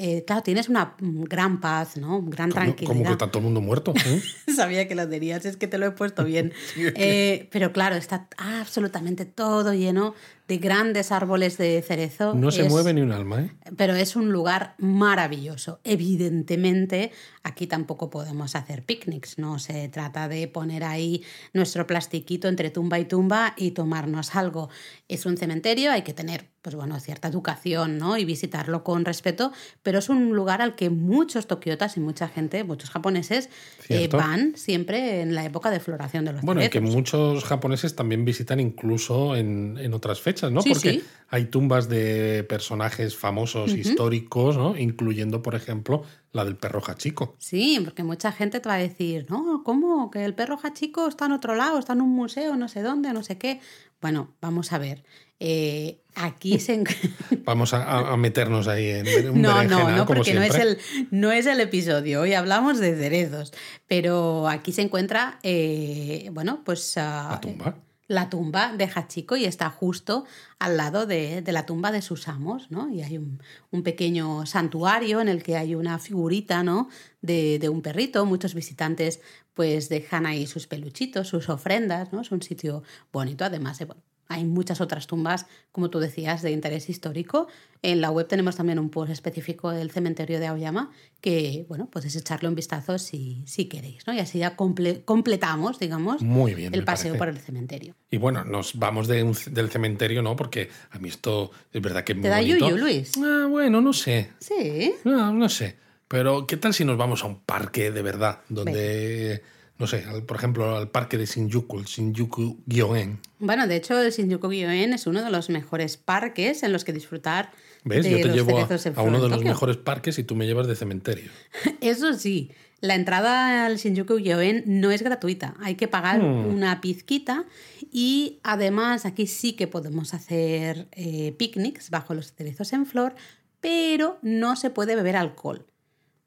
eh, 0.00 0.24
claro, 0.24 0.42
tienes 0.44 0.68
una 0.68 0.94
mm, 1.00 1.24
gran 1.24 1.60
paz, 1.60 1.96
¿no? 1.96 2.22
Gran 2.22 2.50
Como, 2.50 2.62
tranquilidad. 2.62 2.92
como 2.94 3.04
que 3.04 3.12
está 3.12 3.26
todo 3.26 3.38
el 3.40 3.44
mundo 3.46 3.60
muerto. 3.60 3.92
¿eh? 4.06 4.22
Sabía 4.54 4.86
que 4.86 4.94
lo 4.94 5.06
dirías, 5.08 5.44
es 5.44 5.56
que 5.56 5.66
te 5.66 5.76
lo 5.76 5.86
he 5.86 5.90
puesto 5.90 6.24
bien. 6.24 6.52
Eh, 7.00 7.48
pero 7.52 7.72
claro, 7.72 7.96
está 7.96 8.28
absolutamente 8.38 9.24
todo 9.24 9.74
lleno 9.74 10.14
de 10.48 10.56
grandes 10.58 11.12
árboles 11.12 11.58
de 11.58 11.82
cerezo. 11.82 12.34
No 12.34 12.50
se 12.50 12.62
Es- 12.62 12.68
mueve 12.72 12.94
ni 12.94 13.02
un 13.02 13.12
alma, 13.12 13.42
¿eh? 13.42 13.50
Pero 13.76 13.94
es 13.94 14.16
un 14.16 14.32
lugar 14.32 14.74
maravilloso. 14.78 15.78
Evidentemente, 15.84 17.10
aquí 17.42 17.66
tampoco 17.66 18.10
podemos 18.10 18.54
hacer 18.56 18.82
picnics. 18.82 19.38
No 19.38 19.58
se 19.58 19.88
trata 19.88 20.28
de 20.28 20.48
poner 20.48 20.84
ahí 20.84 21.22
nuestro 21.52 21.86
plastiquito 21.86 22.48
entre 22.48 22.70
tumba 22.70 22.98
y 22.98 23.04
tumba 23.04 23.54
y 23.56 23.72
tomarnos 23.72 24.34
algo. 24.36 24.68
Es 25.08 25.26
un 25.26 25.36
cementerio, 25.36 25.92
hay 25.92 26.02
que 26.02 26.12
tener, 26.14 26.46
pues 26.62 26.74
bueno, 26.74 26.98
cierta 27.00 27.28
educación, 27.28 27.98
¿no? 27.98 28.16
Y 28.16 28.24
visitarlo 28.24 28.84
con 28.84 29.04
respeto, 29.04 29.52
pero 29.82 29.98
es 29.98 30.08
un 30.08 30.34
lugar 30.34 30.62
al 30.62 30.74
que 30.74 30.90
muchos 30.90 31.46
tokiotas 31.46 31.96
y 31.96 32.00
mucha 32.00 32.28
gente, 32.28 32.64
muchos 32.64 32.90
japoneses, 32.90 33.48
eh, 33.88 34.08
van 34.10 34.54
siempre 34.56 35.20
en 35.22 35.34
la 35.34 35.44
época 35.44 35.70
de 35.70 35.80
floración 35.80 36.24
de 36.24 36.32
los 36.32 36.42
Bueno, 36.42 36.62
y 36.64 36.68
que 36.68 36.80
muchos 36.80 37.44
japoneses 37.44 37.94
también 37.96 38.24
visitan 38.24 38.60
incluso 38.60 39.36
en, 39.36 39.76
en 39.78 39.94
otras 39.94 40.20
fechas, 40.20 40.37
¿no? 40.42 40.62
Sí, 40.62 40.70
Porque 40.70 40.90
sí. 40.90 41.04
hay 41.28 41.46
tumbas 41.46 41.88
de 41.88 42.44
personajes 42.48 43.16
famosos 43.16 43.72
históricos, 43.72 44.56
¿no? 44.56 44.76
Incluyendo, 44.76 45.42
por 45.42 45.54
ejemplo, 45.54 46.02
la 46.32 46.44
del 46.44 46.56
perro 46.56 46.82
Hachiko. 46.86 47.36
Sí, 47.38 47.80
porque 47.84 48.02
mucha 48.02 48.32
gente 48.32 48.60
te 48.60 48.68
va 48.68 48.76
a 48.76 48.78
decir, 48.78 49.26
no, 49.28 49.62
¿cómo? 49.64 50.10
Que 50.10 50.24
el 50.24 50.34
perro 50.34 50.58
Hachiko 50.62 51.08
está 51.08 51.26
en 51.26 51.32
otro 51.32 51.54
lado, 51.54 51.78
está 51.78 51.92
en 51.92 52.00
un 52.00 52.10
museo, 52.10 52.56
no 52.56 52.68
sé 52.68 52.82
dónde, 52.82 53.12
no 53.12 53.22
sé 53.22 53.38
qué. 53.38 53.60
Bueno, 54.00 54.34
vamos 54.40 54.72
a 54.72 54.78
ver. 54.78 55.04
Eh, 55.40 56.00
aquí 56.14 56.58
se... 56.58 56.82
Vamos 57.44 57.72
a, 57.72 58.16
meternos 58.16 58.68
ahí 58.68 58.88
en 58.88 59.30
un 59.30 59.42
No, 59.42 59.62
no, 59.64 59.90
no, 59.90 60.06
porque 60.06 60.34
no 60.34 60.42
es, 60.42 60.54
el, 60.54 60.78
no 61.10 61.32
es 61.32 61.46
el 61.46 61.60
episodio. 61.60 62.20
Hoy 62.20 62.34
hablamos 62.34 62.78
de 62.78 62.96
cerezos. 62.96 63.52
Pero 63.86 64.48
aquí 64.48 64.72
se 64.72 64.82
encuentra, 64.82 65.38
eh, 65.42 66.28
bueno, 66.32 66.62
pues... 66.64 66.96
ah, 66.98 67.28
La 67.32 67.40
tumba. 67.40 67.76
La 68.08 68.30
tumba 68.30 68.74
de 68.76 68.90
Hachiko 68.92 69.36
y 69.36 69.44
está 69.44 69.70
justo 69.70 70.24
al 70.58 70.76
lado 70.78 71.06
de, 71.06 71.42
de 71.42 71.52
la 71.52 71.66
tumba 71.66 71.92
de 71.92 72.02
sus 72.02 72.26
amos, 72.26 72.70
¿no? 72.70 72.90
Y 72.90 73.02
hay 73.02 73.18
un, 73.18 73.40
un 73.70 73.82
pequeño 73.82 74.46
santuario 74.46 75.20
en 75.20 75.28
el 75.28 75.42
que 75.42 75.56
hay 75.56 75.74
una 75.74 75.98
figurita, 75.98 76.62
¿no? 76.62 76.88
De, 77.20 77.58
de 77.58 77.68
un 77.68 77.82
perrito. 77.82 78.24
Muchos 78.24 78.54
visitantes 78.54 79.20
pues 79.54 79.88
dejan 79.88 80.24
ahí 80.24 80.46
sus 80.46 80.66
peluchitos, 80.66 81.28
sus 81.28 81.48
ofrendas, 81.48 82.12
¿no? 82.12 82.22
Es 82.22 82.32
un 82.32 82.42
sitio 82.42 82.82
bonito, 83.12 83.44
además 83.44 83.78
de, 83.78 83.88
hay 84.28 84.44
muchas 84.44 84.80
otras 84.80 85.06
tumbas, 85.06 85.46
como 85.72 85.88
tú 85.90 85.98
decías, 86.00 86.42
de 86.42 86.50
interés 86.50 86.88
histórico. 86.90 87.48
En 87.82 88.00
la 88.00 88.10
web 88.10 88.26
tenemos 88.26 88.56
también 88.56 88.78
un 88.78 88.90
post 88.90 89.10
específico 89.10 89.70
del 89.70 89.90
cementerio 89.90 90.38
de 90.40 90.46
Aoyama 90.48 90.90
que, 91.20 91.64
bueno, 91.68 91.86
puedes 91.90 92.14
echarle 92.14 92.48
un 92.48 92.54
vistazo 92.54 92.98
si, 92.98 93.42
si 93.46 93.66
queréis, 93.66 94.06
¿no? 94.06 94.12
Y 94.12 94.18
así 94.18 94.38
ya 94.40 94.56
comple- 94.56 95.02
completamos, 95.04 95.78
digamos, 95.78 96.20
Muy 96.22 96.54
bien, 96.54 96.74
el 96.74 96.84
paseo 96.84 97.12
parece. 97.12 97.18
por 97.18 97.28
el 97.28 97.38
cementerio. 97.38 97.94
Y 98.10 98.18
bueno, 98.18 98.44
nos 98.44 98.78
vamos 98.78 99.08
de 99.08 99.22
un 99.22 99.34
c- 99.34 99.50
del 99.50 99.70
cementerio, 99.70 100.22
¿no? 100.22 100.36
Porque 100.36 100.68
a 100.90 100.98
mí 100.98 101.08
esto 101.08 101.50
es 101.72 101.80
verdad 101.80 102.04
que 102.04 102.12
es 102.12 102.18
muy 102.18 102.22
¿Te 102.24 102.28
da 102.28 102.36
bonito. 102.40 102.68
yuyu, 102.68 102.76
Luis? 102.76 103.12
Ah, 103.18 103.46
bueno, 103.48 103.80
no 103.80 103.92
sé. 103.92 104.30
Sí. 104.40 104.92
No, 105.04 105.32
no 105.32 105.48
sé. 105.48 105.76
Pero, 106.08 106.46
¿qué 106.46 106.56
tal 106.56 106.74
si 106.74 106.84
nos 106.84 106.96
vamos 106.98 107.22
a 107.22 107.26
un 107.26 107.40
parque 107.40 107.90
de 107.90 108.02
verdad? 108.02 108.40
Donde, 108.48 109.42
no 109.78 109.86
sé, 109.86 110.04
al- 110.04 110.24
por 110.24 110.36
ejemplo, 110.36 110.76
al 110.76 110.90
parque 110.90 111.16
de 111.18 111.26
Shinjuku, 111.26 111.78
el 111.78 111.84
Shinjuku 111.84 112.62
Gyoen. 112.66 113.18
Bueno, 113.38 113.66
de 113.66 113.76
hecho, 113.76 114.00
el 114.00 114.10
Shinjuku 114.10 114.48
Gyoen 114.50 114.92
es 114.92 115.06
uno 115.06 115.22
de 115.22 115.30
los 115.30 115.50
mejores 115.50 115.96
parques 115.96 116.62
en 116.62 116.72
los 116.72 116.84
que 116.84 116.92
disfrutar 116.92 117.50
¿Ves? 117.84 118.04
de 118.04 118.10
Yo 118.10 118.16
te 118.18 118.24
los 118.26 118.36
llevo 118.36 118.58
a, 118.58 119.02
uno 119.02 119.22
de 119.22 119.28
los 119.28 119.44
mejores 119.44 119.76
parques 119.76 120.18
y 120.18 120.24
tú 120.24 120.34
me 120.34 120.46
llevas 120.46 120.66
de 120.66 120.74
cementerio. 120.76 121.30
Eso 121.80 122.12
sí, 122.14 122.50
la 122.80 122.94
entrada 122.96 123.66
al 123.66 123.76
Shinjuku 123.76 124.18
Gyoen 124.18 124.64
no 124.66 124.90
es 124.90 125.02
gratuita. 125.02 125.54
Hay 125.60 125.76
que 125.76 125.86
pagar 125.88 126.20
Hmm. 126.20 126.46
una 126.54 126.80
pizquita 126.80 127.44
y 127.92 128.40
además 128.42 129.06
aquí 129.06 129.26
sí 129.28 129.52
que 129.52 129.68
podemos 129.68 130.12
hacer 130.14 130.88
eh, 130.92 131.32
picnics 131.38 131.90
bajo 131.90 132.14
los 132.14 132.32
cerezos 132.32 132.72
en 132.72 132.84
flor, 132.84 133.14
pero 133.60 134.18
no 134.22 134.56
se 134.56 134.70
puede 134.70 134.96
beber 134.96 135.16
alcohol. 135.16 135.64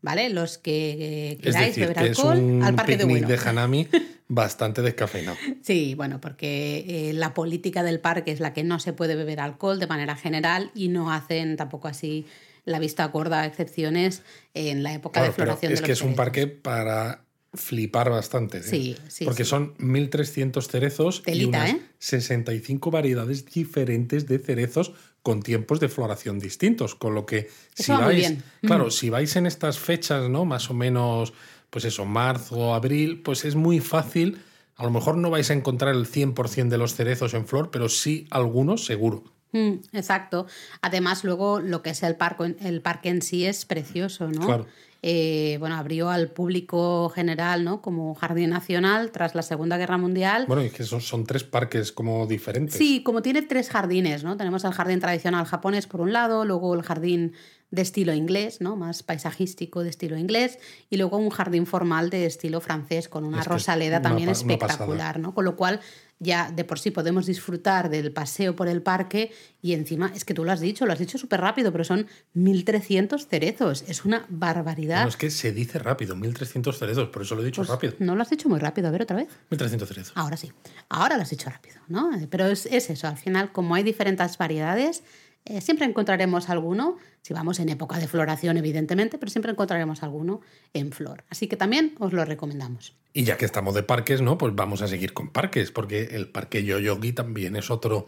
¿Vale? 0.02 0.30
Los 0.30 0.58
que 0.58 1.32
eh, 1.34 1.38
queráis 1.38 1.78
beber 1.78 1.96
que 1.96 2.08
es 2.08 2.20
alcohol, 2.20 2.40
un 2.40 2.64
al 2.64 2.76
parque 2.76 2.98
de 2.98 3.06
bueno. 3.06 3.28
de 3.28 3.38
Hanami 3.38 3.88
bastante 4.28 4.82
descafeinado. 4.82 5.38
Sí, 5.62 5.94
bueno, 5.96 6.20
porque 6.20 6.86
eh, 6.88 7.14
la 7.14 7.34
política 7.34 7.84
del 7.84 8.00
parque 8.00 8.32
es 8.32 8.40
la 8.40 8.54
que 8.54 8.64
no 8.64 8.80
se 8.80 8.94
puede 8.94 9.16
beber 9.16 9.40
alcohol 9.40 9.80
de 9.80 9.88
manera 9.88 10.16
general 10.16 10.72
y 10.74 10.88
no 10.88 11.12
hacen 11.12 11.56
tampoco 11.56 11.88
así 11.88 12.26
la 12.66 12.80
vista 12.80 13.06
gorda 13.08 13.46
excepciones 13.46 14.24
en 14.54 14.84
la 14.84 14.94
época 14.94 15.20
Claro, 15.20 15.32
de 15.32 15.36
pero 15.36 15.46
floración 15.46 15.74
es 15.74 15.80
de 15.80 15.86
que 15.86 15.92
los 15.92 16.00
es 16.00 16.06
un 16.06 16.16
parque 16.16 16.48
para 16.48 17.26
flipar 17.54 18.10
bastante. 18.10 18.60
¿eh? 18.60 18.64
Sí, 18.64 18.98
sí, 19.08 19.26
Porque 19.26 19.44
sí. 19.44 19.50
son 19.50 19.76
1.300 19.78 20.68
cerezos 20.68 21.24
y 21.26 21.46
unas 21.46 21.72
¿eh? 21.72 21.82
65 22.00 22.92
variedades 22.92 23.46
diferentes 23.46 24.28
de 24.28 24.40
cerezos 24.40 24.94
con 25.22 25.42
tiempos 25.44 25.80
de 25.80 25.90
floración 25.90 26.40
distintos. 26.40 26.96
Con 26.96 27.14
lo 27.14 27.26
que 27.26 27.50
si 27.76 27.84
Eso 27.92 27.98
vais, 28.00 28.18
bien. 28.18 28.44
claro, 28.62 28.90
si 28.90 29.10
vais 29.10 29.36
en 29.36 29.46
estas 29.46 29.80
fechas, 29.80 30.30
¿no? 30.30 30.46
Más 30.46 30.70
o 30.70 30.74
menos, 30.74 31.34
pues 31.70 31.86
eso, 31.86 32.06
marzo, 32.06 32.74
abril, 32.74 33.22
pues 33.22 33.46
es 33.46 33.56
muy 33.56 33.80
fácil. 33.80 34.42
A 34.78 34.84
lo 34.84 34.90
mejor 34.92 35.18
no 35.18 35.30
vais 35.30 35.50
a 35.52 35.54
encontrar 35.54 35.94
el 35.94 36.08
100% 36.08 36.70
de 36.70 36.78
los 36.78 36.96
cerezos 36.96 37.34
en 37.34 37.46
flor, 37.48 37.70
pero 37.70 37.90
sí 37.90 38.28
algunos 38.32 38.86
seguro. 38.86 39.24
Mm, 39.52 39.74
exacto. 39.92 40.48
Además, 40.82 41.24
luego 41.26 41.60
lo 41.60 41.82
que 41.84 41.90
es 41.90 42.02
el 42.04 42.16
parque, 42.16 42.56
el 42.62 42.82
parque 42.82 43.10
en 43.10 43.22
sí 43.22 43.46
es 43.46 43.66
precioso, 43.66 44.30
¿no? 44.30 44.46
Claro. 44.46 44.66
Eh, 45.04 45.58
bueno, 45.60 45.76
abrió 45.76 46.10
al 46.10 46.30
público 46.30 47.10
general, 47.10 47.64
¿no? 47.64 47.82
Como 47.82 48.14
jardín 48.14 48.52
nacional 48.52 49.12
tras 49.12 49.34
la 49.34 49.42
Segunda 49.42 49.78
Guerra 49.78 49.98
Mundial. 49.98 50.46
Bueno, 50.48 50.64
y 50.64 50.70
que 50.70 50.84
son, 50.84 51.02
son 51.02 51.26
tres 51.26 51.44
parques 51.44 51.92
como 51.92 52.28
diferentes. 52.28 52.76
Sí, 52.76 53.02
como 53.02 53.24
tiene 53.24 53.42
tres 53.42 53.70
jardines, 53.70 54.24
¿no? 54.24 54.38
Tenemos 54.38 54.64
el 54.64 54.74
jardín 54.74 55.00
tradicional 55.00 55.46
japonés 55.46 55.88
por 55.88 56.02
un 56.02 56.14
lado, 56.14 56.46
luego 56.46 56.76
el 56.76 56.84
jardín 56.84 57.34
de 57.72 57.82
estilo 57.82 58.14
inglés, 58.14 58.60
¿no? 58.60 58.76
Más 58.76 59.02
paisajístico 59.02 59.82
de 59.82 59.90
estilo 59.90 60.18
inglés, 60.18 60.60
y 60.90 60.98
luego 60.98 61.18
un 61.18 61.30
jardín 61.30 61.66
formal 61.66 62.10
de 62.10 62.26
estilo 62.26 62.60
francés 62.62 63.08
con 63.08 63.24
una 63.24 63.40
Es 63.40 63.48
que 63.48 63.54
rosaleda 63.54 63.98
una 63.98 64.02
también 64.02 64.30
una 64.30 64.38
espectacular, 64.38 65.20
¿no? 65.20 65.34
Con 65.34 65.46
lo 65.46 65.56
cual 65.56 65.80
ya 66.20 66.52
de 66.52 66.64
por 66.64 66.78
sí 66.78 66.92
podemos 66.92 67.26
disfrutar 67.26 67.90
del 67.90 68.12
paseo 68.12 68.56
por 68.56 68.68
el 68.68 68.84
parque 68.84 69.32
y 69.62 69.74
encima, 69.74 70.12
es 70.14 70.24
que 70.24 70.36
tú 70.36 70.44
lo 70.44 70.52
has 70.52 70.60
dicho, 70.60 70.86
lo 70.86 70.94
has 70.94 71.00
dicho 71.00 71.18
súper 71.18 71.42
rápido, 71.42 71.72
pero 71.72 71.84
son 71.84 72.08
1.300 72.36 73.26
cerezos, 73.26 73.84
es 73.88 74.06
una 74.06 74.26
barbaridad. 74.30 75.04
No, 75.04 75.10
es 75.10 75.18
que 75.18 75.32
se 75.32 75.52
dice 75.52 75.80
rápido, 75.80 76.16
1300 76.16 76.78
cerezos, 76.78 77.10
por 77.10 77.24
eso 77.24 77.36
lo 77.36 77.42
he 77.42 77.46
dicho 77.46 77.62
Pues 77.62 77.70
rápido. 77.70 77.94
No 78.00 78.16
lo 78.16 78.22
has 78.22 78.30
dicho 78.30 78.50
muy 78.50 78.60
rápido, 78.60 78.90
a 78.90 78.92
ver 78.92 79.02
otra 79.04 79.16
vez. 79.16 79.30
1300 79.50 79.88
cerezos. 79.88 80.14
Ahora 80.16 80.38
sí, 80.38 80.52
ahora 80.90 81.16
lo 81.16 81.24
has 81.24 81.30
dicho 81.30 81.50
rápido, 81.50 81.78
¿no? 81.88 82.12
Pero 82.30 82.48
es, 82.48 82.68
es 82.68 82.90
eso, 82.90 83.08
al 83.08 83.18
final, 83.18 83.52
como 83.52 83.74
hay 83.74 83.84
diferentes 83.84 84.38
variedades, 84.38 85.04
eh, 85.46 85.62
siempre 85.62 85.86
encontraremos 85.86 86.50
alguno, 86.50 86.98
si 87.22 87.34
vamos 87.34 87.60
en 87.60 87.70
época 87.70 87.98
de 87.98 88.08
floración, 88.08 88.58
evidentemente, 88.58 89.18
pero 89.18 89.32
siempre 89.32 89.52
encontraremos 89.52 90.04
alguno 90.04 90.42
en 90.74 90.92
flor. 90.92 91.24
Así 91.30 91.48
que 91.48 91.58
también 91.58 91.96
os 92.00 92.14
lo 92.14 92.24
recomendamos. 92.26 92.96
Y 93.14 93.24
ya 93.24 93.38
que 93.38 93.46
estamos 93.46 93.74
de 93.74 93.84
parques, 93.84 94.22
¿no? 94.22 94.38
Pues 94.38 94.56
vamos 94.56 94.82
a 94.82 94.88
seguir 94.88 95.14
con 95.14 95.30
parques, 95.30 95.72
porque 95.72 96.10
el 96.12 96.30
parque 96.30 96.64
Yoyogi 96.64 97.14
también 97.14 97.56
es 97.56 97.72
otro, 97.72 98.08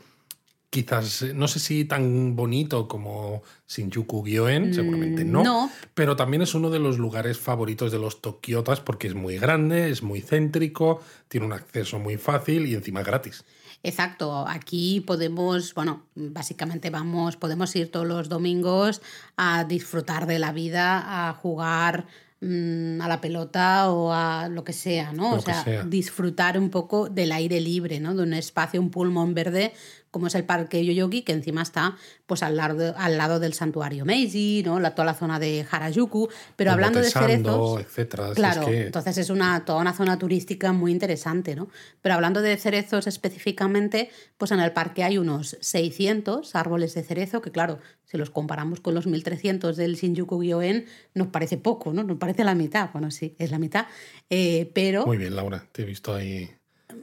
quizás, 0.73 1.21
eh, 1.21 1.33
no 1.35 1.47
sé 1.47 1.59
si 1.59 1.85
tan 1.85 2.35
bonito 2.35 2.87
como 2.87 3.43
Shinjuku 3.67 4.23
Gyoen, 4.25 4.73
seguramente 4.73 5.23
no, 5.23 5.41
Mm, 5.41 5.43
no. 5.43 5.69
pero 5.93 6.15
también 6.15 6.41
es 6.41 6.55
uno 6.55 6.71
de 6.71 6.79
los 6.79 6.97
lugares 6.97 7.37
favoritos 7.37 7.91
de 7.91 7.99
los 7.99 8.21
tokiotas 8.21 8.79
porque 8.79 9.05
es 9.05 9.13
muy 9.13 9.37
grande, 9.37 9.91
es 9.91 10.01
muy 10.01 10.21
céntrico, 10.21 10.99
tiene 11.27 11.45
un 11.45 11.53
acceso 11.53 11.99
muy 11.99 12.17
fácil 12.17 12.65
y 12.65 12.73
encima 12.73 13.03
gratis. 13.03 13.45
Exacto, 13.83 14.47
aquí 14.47 15.01
podemos, 15.01 15.75
bueno, 15.75 16.07
básicamente 16.15 16.89
vamos, 16.89 17.37
podemos 17.37 17.75
ir 17.75 17.91
todos 17.91 18.07
los 18.07 18.27
domingos 18.27 19.01
a 19.37 19.65
disfrutar 19.65 20.25
de 20.25 20.39
la 20.39 20.53
vida, 20.53 21.29
a 21.29 21.33
jugar 21.33 22.07
mm, 22.41 22.99
a 22.99 23.07
la 23.07 23.21
pelota 23.21 23.91
o 23.91 24.11
a 24.11 24.47
lo 24.49 24.63
que 24.63 24.73
sea, 24.73 25.13
¿no? 25.13 25.31
Lo 25.33 25.37
o 25.37 25.41
sea. 25.41 25.83
disfrutar 25.85 26.57
un 26.57 26.69
poco 26.71 27.09
del 27.09 27.31
aire 27.31 27.59
libre, 27.61 27.99
¿no? 27.99 28.15
De 28.15 28.23
un 28.23 28.33
espacio, 28.33 28.81
un 28.81 28.89
pulmón 28.89 29.33
verde, 29.33 29.73
como 30.13 30.27
es 30.27 30.35
el 30.35 30.43
Parque 30.45 30.85
Yoyogi, 30.85 31.23
que 31.23 31.31
encima 31.33 31.63
está 31.63 31.97
pues 32.27 32.43
al 32.43 32.55
lado, 32.55 32.93
al 32.97 33.17
lado 33.17 33.39
del 33.39 33.53
santuario 33.53 34.05
Meiji, 34.05 34.61
¿no? 34.63 34.79
La, 34.79 34.93
toda 34.93 35.07
la 35.07 35.15
zona 35.15 35.39
de 35.39 35.65
Harajuku. 35.69 36.29
Pero 36.55 36.71
hablando 36.71 36.99
de 37.01 37.09
cerezos. 37.09 37.81
etcétera. 37.81 38.27
Es 38.29 38.35
Claro, 38.35 38.65
que- 38.67 38.85
entonces 38.85 39.17
es 39.17 39.29
una, 39.31 39.65
toda 39.65 39.79
una 39.81 39.93
zona 39.93 40.19
turística 40.19 40.71
muy 40.71 40.91
interesante, 40.91 41.55
¿no? 41.55 41.67
Pero 42.03 42.13
hablando 42.13 42.43
de 42.43 42.55
cerezos 42.57 43.07
específicamente, 43.07 44.09
pues 44.37 44.51
en 44.51 44.59
el 44.59 44.71
parque 44.71 45.03
hay 45.03 45.17
unos 45.17 45.57
600 45.61 46.55
árboles 46.55 46.93
de 46.93 47.01
cerezo, 47.03 47.41
que 47.41 47.51
claro, 47.51 47.79
si 48.05 48.17
los 48.17 48.29
comparamos 48.29 48.79
con 48.81 48.93
los 48.93 49.07
1300 49.07 49.75
del 49.77 49.95
Shinjuku 49.95 50.43
Gyoen, 50.43 50.85
nos 51.15 51.29
parece 51.29 51.57
poco, 51.57 51.91
¿no? 51.91 52.03
Nos 52.03 52.17
parece 52.19 52.43
la 52.43 52.53
mitad, 52.53 52.91
bueno, 52.93 53.09
sí, 53.09 53.35
es 53.39 53.49
la 53.49 53.57
mitad, 53.57 53.87
Eh, 54.29 54.71
pero 54.75 55.05
Muy 55.05 55.17
bien, 55.17 55.35
Laura, 55.35 55.67
te 55.71 55.81
he 55.81 55.85
visto 55.85 56.13
ahí. 56.13 56.49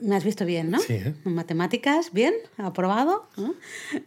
Me 0.00 0.16
has 0.16 0.24
visto 0.24 0.44
bien, 0.44 0.70
¿no? 0.70 0.78
Sí, 0.78 0.94
¿eh? 0.94 1.14
Matemáticas, 1.24 2.12
bien, 2.12 2.34
aprobado. 2.56 3.28
¿no? 3.36 3.54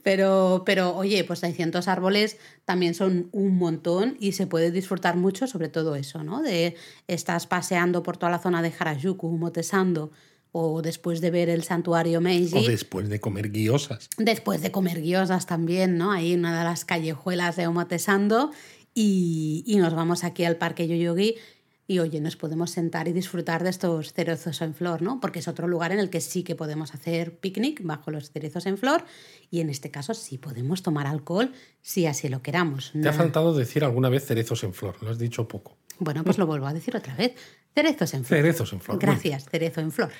Pero, 0.03 0.63
pero, 0.65 0.95
oye, 0.95 1.23
pues 1.23 1.39
600 1.39 1.88
árboles 1.88 2.38
también 2.65 2.93
son 2.93 3.29
un 3.32 3.58
montón 3.58 4.17
y 4.19 4.34
se 4.34 4.47
puede 4.47 4.71
disfrutar 4.71 5.15
mucho 5.15 5.47
sobre 5.47 5.69
todo 5.69 5.95
eso, 5.95 6.23
¿no? 6.23 6.41
De 6.41 6.75
estás 7.08 7.47
paseando 7.47 8.03
por 8.03 8.17
toda 8.17 8.32
la 8.32 8.39
zona 8.39 8.62
de 8.62 8.73
Harajuku, 8.77 9.29
Motesando, 9.38 10.12
o 10.51 10.82
después 10.82 11.19
de 11.19 11.32
ver 11.32 11.49
el 11.49 11.63
santuario 11.63 12.21
Meiji. 12.21 12.58
O 12.58 12.62
después 12.69 13.10
de 13.10 13.19
comer 13.19 13.51
guiosas. 13.51 14.10
Después 14.17 14.62
de 14.62 14.71
comer 14.71 15.01
guiosas 15.01 15.45
también, 15.45 15.97
¿no? 15.97 16.12
Ahí 16.12 16.34
en 16.34 16.39
una 16.39 16.60
de 16.60 16.63
las 16.63 16.86
callejuelas 16.86 17.56
de 17.56 17.67
Omotesando 17.67 18.51
y, 18.93 19.63
y 19.65 19.77
nos 19.77 19.95
vamos 19.95 20.23
aquí 20.23 20.45
al 20.45 20.58
Parque 20.58 20.88
Yoyogi 20.88 21.36
y 21.86 22.00
oye, 22.00 22.22
nos 22.22 22.36
podemos 22.38 22.72
sentar 22.72 23.08
y 23.08 23.13
disfrutar 23.13 23.63
de 23.63 23.69
estos 23.69 24.13
cerezos 24.13 24.62
en 24.62 24.74
flor, 24.74 25.02
¿no? 25.02 25.19
Porque 25.19 25.39
es 25.39 25.48
otro 25.48 25.67
lugar 25.67 25.91
en 25.91 26.00
el 26.00 26.10
que 26.10 26.22
sí 26.22 26.43
que 26.43 26.56
podemos 26.56 26.93
hacer 26.93 27.38
picnic 27.38 27.82
bajo 27.84 28.10
los 28.12 28.32
cerezos 28.32 28.65
en 28.65 28.78
flor 28.78 29.04
y 29.52 29.60
en 29.60 29.69
este 29.69 29.91
caso 29.91 30.13
sí 30.13 30.38
podemos 30.38 30.82
tomar 30.82 31.08
alcohol 31.08 31.52
si 31.82 32.06
así 32.06 32.30
lo 32.30 32.41
queramos. 32.41 32.91
Te 32.93 33.08
ha 33.10 33.13
faltado 33.13 33.54
decir 33.54 33.84
alguna 33.84 34.10
vez 34.10 34.26
cerezos 34.26 34.63
en 34.63 34.74
flor, 34.74 34.96
lo 35.02 35.10
has 35.10 35.19
dicho 35.19 35.48
poco. 35.48 35.78
Bueno, 36.00 36.24
pues 36.24 36.38
lo 36.38 36.48
vuelvo 36.48 36.65
a 36.67 36.74
decir 36.74 36.96
otra 36.96 37.15
vez. 37.15 37.34
Cerezos 37.76 38.13
en 38.13 38.24
flor. 38.24 38.39
Cerezos 38.39 38.74
en 38.74 38.82
flor. 38.82 39.00
Gracias, 39.00 39.46
cerezo 39.50 39.82
en 39.82 39.91
flor. 39.91 40.12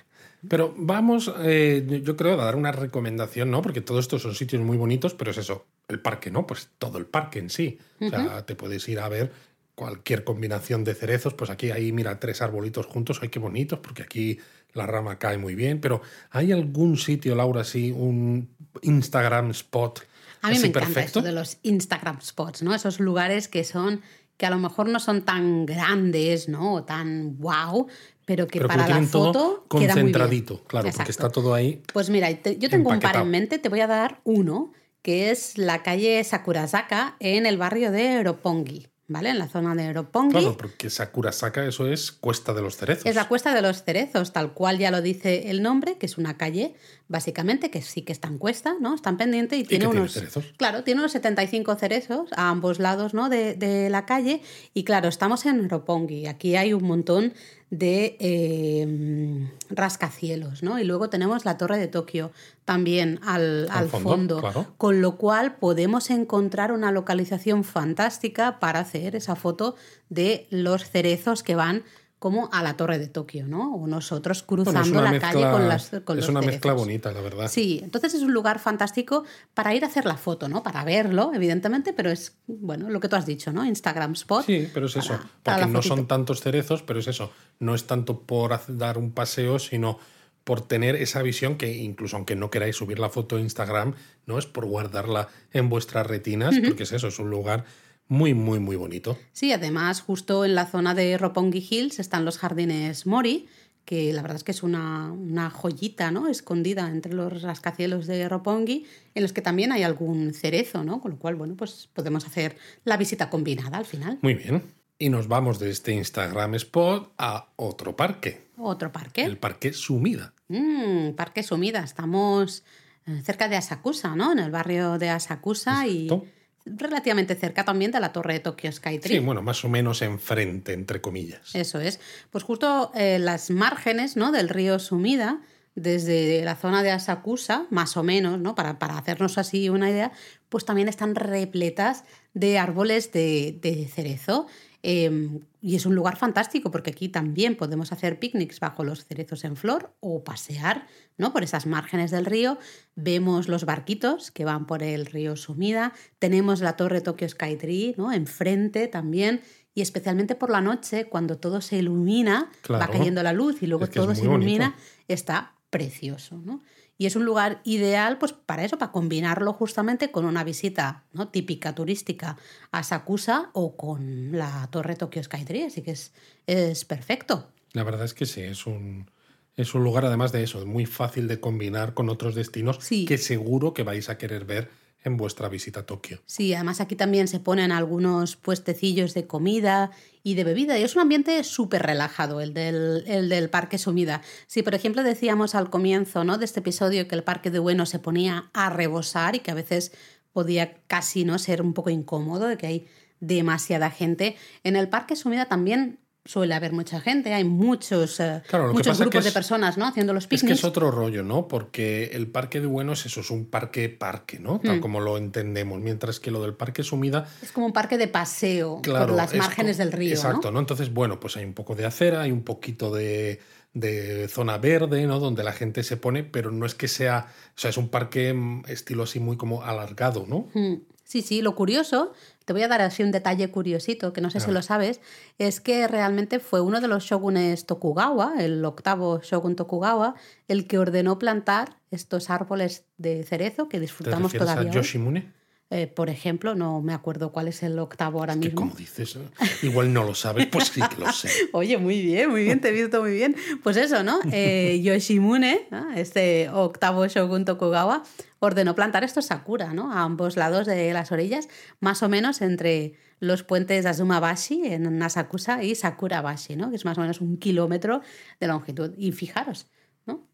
Pero 0.48 0.74
vamos, 0.78 1.34
eh, 1.40 1.86
yo- 1.88 1.98
yo 1.98 2.18
creo, 2.18 2.34
a 2.40 2.46
dar 2.46 2.56
una 2.56 2.72
recomendación, 2.72 3.50
¿no? 3.50 3.62
Porque 3.62 3.80
todos 3.82 4.02
estos 4.02 4.22
son 4.22 4.36
sitios 4.36 4.62
muy 4.62 4.76
bonitos, 4.78 5.14
pero 5.14 5.32
es 5.32 5.38
eso, 5.38 5.66
el 5.88 6.00
parque, 6.02 6.30
¿no? 6.32 6.46
Pues 6.46 6.70
todo 6.78 6.98
el 6.98 7.06
parque 7.06 7.40
en 7.40 7.50
sí. 7.50 7.78
O 8.02 8.10
sea, 8.10 8.46
te 8.46 8.56
puedes 8.56 8.88
ir 8.90 9.00
a 9.00 9.08
ver 9.08 9.32
cualquier 9.76 10.24
combinación 10.24 10.84
de 10.84 10.94
cerezos, 10.94 11.34
pues 11.34 11.50
aquí 11.50 11.72
hay, 11.72 11.92
mira, 11.92 12.20
tres 12.20 12.42
arbolitos 12.42 12.86
juntos, 12.86 13.20
ay, 13.22 13.30
qué 13.30 13.40
bonitos, 13.40 13.80
porque 13.80 14.04
aquí 14.04 14.40
la 14.74 14.86
rama 14.88 15.20
cae 15.20 15.38
muy 15.38 15.56
bien, 15.56 15.80
pero 15.82 16.02
¿hay 16.32 16.52
algún 16.52 16.98
sitio, 16.98 17.36
Laura, 17.36 17.62
así, 17.62 17.92
un 17.92 18.50
Instagram 18.82 19.52
spot 19.52 20.00
A 20.42 20.50
mí 20.50 20.56
así 20.56 20.62
me 20.64 20.68
encanta 20.70 20.94
perfecto? 20.94 21.22
de 21.22 21.32
los 21.32 21.58
Instagram 21.64 22.22
spots, 22.22 22.62
¿no? 22.64 22.74
Esos 22.76 23.00
lugares 23.00 23.48
que 23.48 23.64
son 23.64 24.02
que 24.38 24.48
a 24.48 24.50
lo 24.50 24.58
mejor 24.58 24.90
no 24.90 25.00
son 25.00 25.22
tan 25.24 25.66
grandes, 25.68 26.50
¿no? 26.50 26.74
O 26.74 26.84
tan 26.84 27.38
wow, 27.38 27.88
pero 28.26 28.48
que 28.48 28.60
Pero 28.60 28.68
que 28.70 28.76
para 28.78 28.90
lo 28.90 29.02
la 29.02 29.08
todo 29.08 29.26
foto 29.34 29.66
queda 29.70 29.94
muy 29.94 30.04
bien. 30.06 30.14
concentradito, 30.14 30.64
claro, 30.64 30.90
porque 30.96 31.12
está 31.12 31.30
todo 31.30 31.54
ahí. 31.54 31.84
Pues 31.94 32.10
mira, 32.10 32.34
te- 32.36 32.58
yo 32.58 32.68
tengo 32.70 32.90
un 32.90 33.00
par 33.00 33.16
en 33.18 33.30
mente, 33.30 33.60
te 33.60 33.70
voy 33.70 33.82
a 33.82 33.88
dar 33.88 34.22
uno, 34.24 34.72
que 35.04 35.30
es 35.30 35.58
la 35.60 35.84
calle 35.84 36.24
Sakurazaka 36.24 37.16
en 37.20 37.46
el 37.46 37.58
barrio 37.58 37.92
de 37.92 38.24
Roppongi, 38.24 38.88
¿vale? 39.08 39.30
En 39.30 39.40
la 39.40 39.48
zona 39.48 39.76
de 39.76 39.92
Roppongi. 39.92 40.32
Claro, 40.32 40.58
porque 40.58 40.90
Sakurasaka, 40.90 41.66
eso 41.66 41.88
es 41.88 42.12
Cuesta 42.12 42.54
de 42.54 42.62
los 42.62 42.78
Cerezos. 42.78 43.06
Es 43.06 43.16
la 43.16 43.28
Cuesta 43.28 43.54
de 43.54 43.62
los 43.62 43.84
Cerezos, 43.84 44.32
tal 44.32 44.54
cual 44.54 44.78
ya 44.78 44.92
lo 44.92 45.02
dice 45.02 45.50
el 45.50 45.62
nombre, 45.62 45.98
que 45.98 46.06
es 46.06 46.18
una 46.18 46.38
calle, 46.38 46.76
básicamente, 47.08 47.70
que 47.70 47.82
sí 47.82 48.04
que 48.04 48.14
está 48.14 48.28
en 48.28 48.38
cuesta, 48.38 48.76
¿no? 48.80 48.96
Está 48.96 49.10
en 49.10 49.18
pendiente 49.18 49.58
y, 49.58 49.64
tiene 49.64 49.86
que 49.86 49.92
tiene 49.92 50.02
unos. 50.02 50.14
cerezos. 50.14 50.46
Claro, 50.58 50.84
tiene 50.84 51.02
unos 51.02 51.12
75 51.12 51.76
cerezos 51.76 52.30
a 52.34 52.50
ambos 52.50 52.80
lados, 52.80 53.14
¿no? 53.14 53.30
De, 53.30 53.56
de 53.56 53.90
la 53.90 54.06
calle. 54.06 54.42
Y 54.74 54.84
claro, 54.84 55.10
estamos 55.10 55.46
en 55.46 55.70
Roppongi. 55.70 56.28
Aquí 56.28 56.56
hay 56.56 56.74
un 56.74 56.84
montón 56.84 57.34
de 57.74 58.18
eh, 58.20 59.50
rascacielos, 59.72 60.62
¿no? 60.62 60.78
Y 60.78 60.84
luego 60.84 61.10
tenemos 61.10 61.44
la 61.44 61.58
Torre 61.58 61.80
de 61.80 61.88
Tokio 61.88 62.32
también 62.66 63.20
al, 63.24 63.68
Al 63.72 63.86
al 63.86 63.90
fondo, 63.90 64.10
fondo. 64.10 64.40
claro. 64.42 64.68
Con 64.78 65.02
lo 65.02 65.18
cual 65.18 65.56
podemos 65.56 66.12
encontrar 66.12 66.72
una 66.72 66.92
localización 66.92 67.64
fantástica 67.64 68.60
para 68.60 68.80
hacer 68.80 69.16
esa 69.16 69.36
foto 69.36 69.76
de 70.10 70.46
los 70.52 70.88
cerezos 70.88 71.42
que 71.42 71.56
van 71.56 71.84
como 72.24 72.48
a 72.54 72.64
la 72.64 72.78
Torre 72.78 73.00
de 73.00 73.08
Tokio, 73.10 73.46
¿no? 73.46 73.76
O 73.76 73.86
nosotros 73.86 74.44
cruzando 74.44 75.02
la 75.02 75.12
mezcla, 75.12 75.34
calle 75.34 75.52
con, 75.52 75.68
las, 75.68 75.90
con 76.06 76.18
es 76.18 76.24
los 76.24 76.30
una 76.30 76.40
mezcla 76.40 76.72
bonita, 76.72 77.12
la 77.12 77.20
verdad. 77.20 77.50
Sí, 77.50 77.82
entonces 77.84 78.14
es 78.14 78.22
un 78.22 78.32
lugar 78.32 78.60
fantástico 78.60 79.26
para 79.54 79.76
ir 79.76 79.84
a 79.84 79.88
hacer 79.88 80.06
la 80.06 80.16
foto, 80.16 80.48
¿no? 80.48 80.64
Para 80.64 80.86
verlo, 80.86 81.32
evidentemente, 81.34 81.92
pero 81.92 82.10
es, 82.10 82.38
bueno, 82.48 82.90
lo 82.90 83.02
que 83.02 83.10
tú 83.10 83.18
has 83.18 83.26
dicho, 83.26 83.52
¿no? 83.52 83.66
Instagram 83.66 84.14
spot. 84.14 84.46
Sí, 84.46 84.70
pero 84.74 84.86
es 84.86 84.96
eso. 84.96 85.20
para- 85.44 85.58
Porque 85.58 85.74
no 85.74 85.80
fotito. 85.82 85.96
son 85.98 86.08
tantos 86.08 86.40
cerezos, 86.40 86.82
pero 86.82 87.00
es 87.00 87.08
eso. 87.10 87.30
No 87.60 87.76
es 87.76 87.88
tanto 87.88 88.22
por 88.22 88.58
dar 88.70 88.98
un 88.98 89.12
paseo, 89.12 89.60
sino 89.60 90.00
por 90.46 90.62
tener 90.62 90.96
esa 90.96 91.22
visión 91.24 91.58
que 91.58 91.76
incluso 91.76 92.16
aunque 92.16 92.38
no 92.38 92.50
queráis 92.50 92.78
subir 92.78 93.00
la 93.00 93.10
foto 93.10 93.36
a 93.36 93.42
Instagram, 93.42 93.96
no 94.28 94.40
es 94.40 94.46
por 94.46 94.66
guardarla 94.66 95.28
en 95.52 95.68
vuestras 95.68 96.08
retinas, 96.08 96.56
porque 96.66 96.84
es 96.84 96.94
eso, 96.94 97.08
es 97.10 97.20
un 97.20 97.30
lugar 97.30 97.66
muy, 98.14 98.34
muy, 98.34 98.60
muy 98.60 98.76
bonito. 98.76 99.18
Sí, 99.32 99.52
además, 99.52 100.02
justo 100.02 100.46
en 100.46 100.54
la 100.56 100.66
zona 100.68 100.94
de 100.94 101.18
Roppongi 101.18 101.66
Hills 101.68 102.00
están 102.00 102.26
los 102.26 102.38
jardines 102.38 103.06
Mori, 103.08 103.48
que 103.86 104.14
la 104.14 104.22
verdad 104.22 104.38
es 104.38 104.44
que 104.44 104.52
es 104.52 104.64
una, 104.64 105.12
una 105.12 105.50
joyita, 105.50 106.12
¿no? 106.12 106.28
Escondida 106.28 106.88
entre 106.90 107.14
los 107.14 107.42
rascacielos 107.42 108.06
de 108.08 108.30
Roppongi, 108.30 108.86
en 109.16 109.24
los 109.24 109.34
que 109.34 109.42
también 109.42 109.72
hay 109.72 109.84
algún 109.84 110.34
cerezo, 110.34 110.84
¿no? 110.84 111.02
Con 111.02 111.12
lo 111.12 111.18
cual, 111.18 111.36
bueno, 111.36 111.56
pues 111.56 111.90
podemos 111.92 112.26
hacer 112.26 112.56
la 112.86 112.98
visita 112.98 113.30
combinada 113.30 113.78
al 113.78 113.86
final. 113.86 114.20
Muy 114.22 114.36
bien. 114.36 114.64
Y 115.00 115.10
nos 115.10 115.28
vamos 115.28 115.58
de 115.60 115.72
este 115.72 115.92
Instagram 115.92 116.54
spot 116.56 117.14
a 117.18 117.50
otro 117.58 117.96
parque, 117.96 118.48
Otro 118.58 118.92
parque. 118.92 119.24
el 119.24 119.38
Parque 119.38 119.74
Sumida. 119.74 120.34
Mm, 120.50 121.14
parque 121.16 121.42
Sumida. 121.44 121.84
Estamos 121.84 122.64
eh, 123.08 123.22
cerca 123.26 123.50
de 123.50 123.56
Asakusa, 123.58 124.16
¿no? 124.16 124.32
En 124.32 124.40
el 124.40 124.52
barrio 124.52 124.98
de 125.00 125.10
Asakusa 125.10 125.86
Exacto. 125.88 126.26
y 126.26 126.43
relativamente 126.66 127.36
cerca 127.36 127.66
también 127.66 127.92
de 127.92 128.00
la 128.00 128.12
torre 128.12 128.34
de 128.34 128.40
Tokyo 128.40 128.72
Skytree. 128.72 129.18
Sí, 129.18 129.20
bueno, 129.20 129.42
más 129.42 129.64
o 129.66 129.70
menos 129.70 130.02
enfrente, 130.02 130.74
entre 130.74 131.02
comillas. 131.02 131.54
Eso 131.54 131.80
es. 131.80 132.00
Pues 132.30 132.44
justo 132.44 132.92
eh, 132.96 133.20
las 133.20 133.50
márgenes 133.50 134.16
¿no? 134.16 134.32
del 134.32 134.50
río 134.50 134.80
Sumida, 134.80 135.42
desde 135.76 136.44
la 136.44 136.56
zona 136.56 136.84
de 136.84 136.92
Asakusa, 136.92 137.66
más 137.70 137.98
o 137.98 138.04
menos, 138.04 138.40
¿no? 138.40 138.56
Para, 138.56 138.78
para 138.80 138.98
hacernos 138.98 139.38
así 139.38 139.70
una 139.70 139.90
idea, 139.90 140.12
pues 140.50 140.66
también 140.66 140.88
están 140.88 141.16
repletas 141.16 142.04
de 142.34 142.60
árboles 142.60 143.12
de, 143.12 143.58
de 143.62 143.88
cerezo. 143.88 144.48
Em, 144.86 145.40
y 145.62 145.78
es 145.78 145.86
un 145.86 145.96
lugar 145.96 146.18
fantástico 146.18 146.70
porque 146.70 146.92
aquí 146.92 147.08
también 147.08 147.56
podemos 147.56 147.94
hacer 147.94 148.20
picnics 148.20 148.60
bajo 148.60 148.84
los 148.84 149.06
cerezos 149.06 149.46
en 149.46 149.56
flor 149.56 149.94
o 150.02 150.26
pasear 150.26 150.88
¿no? 151.18 151.32
por 151.32 151.42
esas 151.42 151.66
márgenes 151.66 152.12
del 152.12 152.26
río. 152.26 152.58
Vemos 152.96 153.48
los 153.48 153.64
barquitos 153.64 154.30
que 154.30 154.44
van 154.44 154.68
por 154.68 154.84
el 154.84 155.06
río 155.06 155.38
Sumida. 155.38 155.94
Tenemos 156.20 156.60
la 156.60 156.76
torre 156.76 157.00
Tokyo 157.00 157.30
Skytree 157.30 157.96
¿no? 157.98 158.12
enfrente 158.12 158.90
también. 158.90 159.40
Y 159.74 159.82
especialmente 159.82 160.36
por 160.36 160.50
la 160.50 160.60
noche, 160.60 161.06
cuando 161.06 161.38
todo 161.38 161.62
se 161.62 161.78
ilumina, 161.78 162.52
va 162.70 162.88
cayendo 162.90 163.24
la 163.24 163.32
luz 163.32 163.64
y 163.64 163.68
luego 163.68 163.88
todo 163.88 164.14
se 164.14 164.26
ilumina, 164.26 164.76
está 165.08 165.54
precioso. 165.70 166.42
¿no? 166.44 166.62
Y 166.98 167.06
es 167.08 167.16
un 167.16 167.26
lugar 167.26 167.62
ideal 167.64 168.18
pues, 168.18 168.34
para 168.34 168.64
eso, 168.64 168.78
para 168.78 168.92
combinarlo 168.92 169.54
justamente 169.54 170.12
con 170.12 170.26
una 170.26 170.44
visita 170.44 171.04
¿no? 171.12 171.30
típica 171.30 171.74
turística 171.74 172.38
a 172.72 172.84
Sakusa 172.84 173.50
o 173.54 173.76
con 173.76 174.32
la 174.38 174.68
Torre 174.72 174.96
Tokyo 174.96 175.24
Skytree. 175.24 175.66
Así 175.66 175.82
que 175.82 175.92
es, 175.92 176.14
es 176.46 176.86
perfecto. 176.86 177.50
La 177.74 177.84
verdad 177.84 178.06
es 178.06 178.14
que 178.14 178.26
sí, 178.26 178.42
es 178.42 178.68
un, 178.68 179.10
es 179.56 179.74
un 179.74 179.84
lugar 179.84 180.06
además 180.06 180.32
de 180.32 180.44
eso, 180.44 180.66
muy 180.66 180.86
fácil 180.86 181.28
de 181.28 181.40
combinar 181.40 181.94
con 181.94 182.10
otros 182.10 182.36
destinos 182.36 182.80
que 182.88 183.18
seguro 183.18 183.74
que 183.74 183.84
vais 183.84 184.10
a 184.10 184.18
querer 184.18 184.46
ver 184.46 184.70
en 185.04 185.18
vuestra 185.18 185.50
visita 185.50 185.82
a 185.82 185.86
Tokio. 185.86 186.22
Sí, 186.26 186.54
además 186.54 186.82
aquí 186.82 186.96
también 186.96 187.28
se 187.28 187.40
ponen 187.40 187.72
algunos 187.72 188.36
puestecillos 188.36 189.14
de 189.14 189.28
comida 189.28 189.92
y 190.24 190.36
de 190.36 190.44
bebida. 190.44 190.78
Y 190.78 190.84
es 190.84 190.96
un 190.96 191.02
ambiente 191.02 191.44
súper 191.44 191.84
relajado 191.84 192.42
el 192.42 192.54
del, 192.54 193.04
el 193.08 193.30
del 193.30 193.50
Parque 193.50 193.78
Sumida. 193.78 194.22
Si, 194.48 194.64
por 194.64 194.76
ejemplo, 194.76 195.04
decíamos 195.04 195.56
al 195.56 195.70
comienzo 195.70 196.24
¿no? 196.24 196.38
de 196.38 196.46
este 196.46 196.62
episodio 196.62 197.08
que 197.08 197.16
el 197.16 197.24
Parque 197.24 197.52
de 197.52 197.60
Bueno 197.60 197.86
se 197.86 198.00
ponía 198.00 198.50
a 198.54 198.70
rebosar 198.70 199.36
y 199.36 199.40
que 199.40 199.52
a 199.52 199.56
veces 199.56 199.92
podía 200.32 200.74
casi 200.88 201.26
no 201.26 201.38
ser 201.40 201.62
un 201.62 201.74
poco 201.74 201.90
incómodo, 201.90 202.48
de 202.48 202.58
que 202.58 202.68
hay 202.68 202.88
demasiada 203.20 203.90
gente. 203.90 204.36
En 204.64 204.76
el 204.76 204.90
Parque 204.90 205.16
Sumida 205.16 205.46
también 205.46 206.00
suele 206.26 206.54
haber 206.54 206.72
mucha 206.72 207.02
gente, 207.02 207.34
hay 207.34 207.44
muchos, 207.44 208.20
eh, 208.20 208.42
muchos 208.72 208.98
grupos 209.00 209.26
de 209.26 209.32
personas 209.32 209.78
¿no? 209.78 209.86
haciendo 209.86 210.14
los 210.14 210.26
picnics. 210.26 210.44
Es 210.44 210.48
que 210.48 210.54
es 210.54 210.64
otro 210.64 210.90
rollo, 210.90 211.22
¿no? 211.22 211.48
Porque 211.48 212.12
el 212.14 212.28
parque 212.28 212.62
de 212.62 212.68
Bueno 212.68 212.94
es 212.94 213.06
eso, 213.06 213.20
es 213.20 213.30
un 213.30 213.46
parque-parque, 213.46 214.40
¿no? 214.40 214.60
Tal 214.60 214.78
mm. 214.78 214.82
como 214.82 215.02
lo 215.02 215.18
entendemos, 215.18 215.82
mientras 215.82 216.20
que 216.20 216.32
lo 216.32 216.42
del 216.42 216.54
parque 216.54 216.84
Sumida... 216.84 217.28
Es 217.42 217.52
como 217.52 217.66
un 217.66 217.74
parque 217.74 217.98
de 217.98 218.08
paseo 218.08 218.82
por 218.82 219.12
las 219.12 219.36
márgenes 219.36 219.78
del 219.78 219.92
río. 219.92 220.14
Exacto, 220.14 220.52
¿no? 220.52 220.60
Entonces, 220.60 220.94
bueno, 220.94 221.20
pues 221.20 221.36
hay 221.36 221.44
un 221.44 221.54
poco 221.54 221.76
de 221.76 221.86
acera, 221.86 222.22
hay 222.22 222.32
un 222.32 222.44
poquito 222.44 222.94
de, 222.94 223.42
de 223.74 224.28
zona 224.30 224.58
verde, 224.58 225.06
¿no? 225.06 225.20
Donde 225.20 225.44
la 225.44 225.52
gente 225.52 225.84
se 225.84 225.98
pone, 225.98 226.24
pero 226.24 226.52
no 226.52 226.66
es 226.66 226.74
que 226.74 226.88
sea, 226.88 227.28
o 227.56 227.60
sea, 227.60 227.70
es 227.70 227.78
un 227.78 227.90
parque 227.90 228.34
mm, 228.34 228.64
estilo 228.68 229.04
así 229.04 229.20
muy 229.20 229.36
como 229.36 229.64
alargado, 229.64 230.26
¿no? 230.28 230.48
Mm. 230.54 230.76
Sí, 231.04 231.22
sí, 231.22 231.42
lo 231.42 231.54
curioso 231.54 232.14
te 232.46 232.54
voy 232.54 232.64
a 232.64 232.68
dar 232.68 232.82
así 232.82 233.04
un 233.04 233.12
detalle 233.12 233.50
curiosito, 233.50 234.14
que 234.14 234.22
no 234.22 234.30
sé 234.30 234.40
si 234.40 234.52
lo 234.52 234.62
sabes, 234.62 235.02
es 235.38 235.62
que 235.62 235.88
realmente 235.88 236.40
fue 236.40 236.62
uno 236.62 236.82
de 236.82 236.88
los 236.88 237.04
shogunes 237.04 237.66
Tokugawa, 237.66 238.34
el 238.40 238.64
octavo 238.66 239.20
shogun 239.22 239.56
Tokugawa, 239.56 240.16
el 240.48 240.68
que 240.68 240.78
ordenó 240.78 241.20
plantar 241.20 241.78
estos 241.92 242.30
árboles 242.30 242.86
de 242.98 243.24
cerezo 243.24 243.70
que 243.70 243.80
disfrutamos 243.80 244.32
¿Te 244.32 244.40
todavía. 244.40 244.72
A 244.72 244.74
Yoshimune? 244.74 245.43
Eh, 245.74 245.88
por 245.88 246.12
ejemplo, 246.12 246.54
no 246.54 246.82
me 246.84 246.94
acuerdo 246.94 247.32
cuál 247.32 247.48
es 247.48 247.64
el 247.64 247.80
octavo 247.80 248.20
ahora 248.20 248.36
mismo. 248.36 248.54
como 248.54 248.76
dices, 248.76 249.18
igual 249.64 249.92
no 249.92 250.04
lo 250.04 250.14
sabes, 250.14 250.46
pues 250.46 250.68
sí 250.68 250.80
que 250.88 251.02
lo 251.02 251.12
sé. 251.12 251.30
Oye, 251.52 251.80
muy 251.80 252.00
bien, 252.00 252.30
muy 252.30 252.44
bien, 252.44 252.62
te 252.62 252.70
he 252.70 252.72
visto 252.72 253.02
muy 253.02 253.14
bien. 253.14 253.36
Pues 253.64 253.78
eso, 253.78 254.04
¿no? 254.04 254.20
Eh, 254.32 254.82
Yoshimune, 254.84 255.68
este 255.96 256.50
octavo 256.50 257.08
shogun 257.08 257.46
Tokugawa, 257.46 258.04
ordenó 258.40 258.76
plantar 258.76 259.04
estos 259.04 259.26
sakura, 259.26 259.74
¿no? 259.74 259.92
A 259.92 260.04
ambos 260.04 260.38
lados 260.38 260.68
de 260.68 260.94
las 260.94 261.12
orillas, 261.12 261.48
más 261.80 262.04
o 262.04 262.10
menos 262.10 262.42
entre 262.42 262.94
los 263.20 263.42
puentes 263.42 263.86
Azumabashi 263.88 264.66
en 264.66 265.02
Asakusa 265.02 265.64
y 265.64 265.74
Sakurabashi, 265.74 266.56
¿no? 266.56 266.70
Que 266.70 266.76
es 266.76 266.86
más 266.86 267.00
o 267.00 267.02
menos 267.02 267.20
un 267.20 267.38
kilómetro 267.38 268.02
de 268.40 268.48
longitud. 268.48 268.94
Y 268.98 269.12
fijaros, 269.12 269.68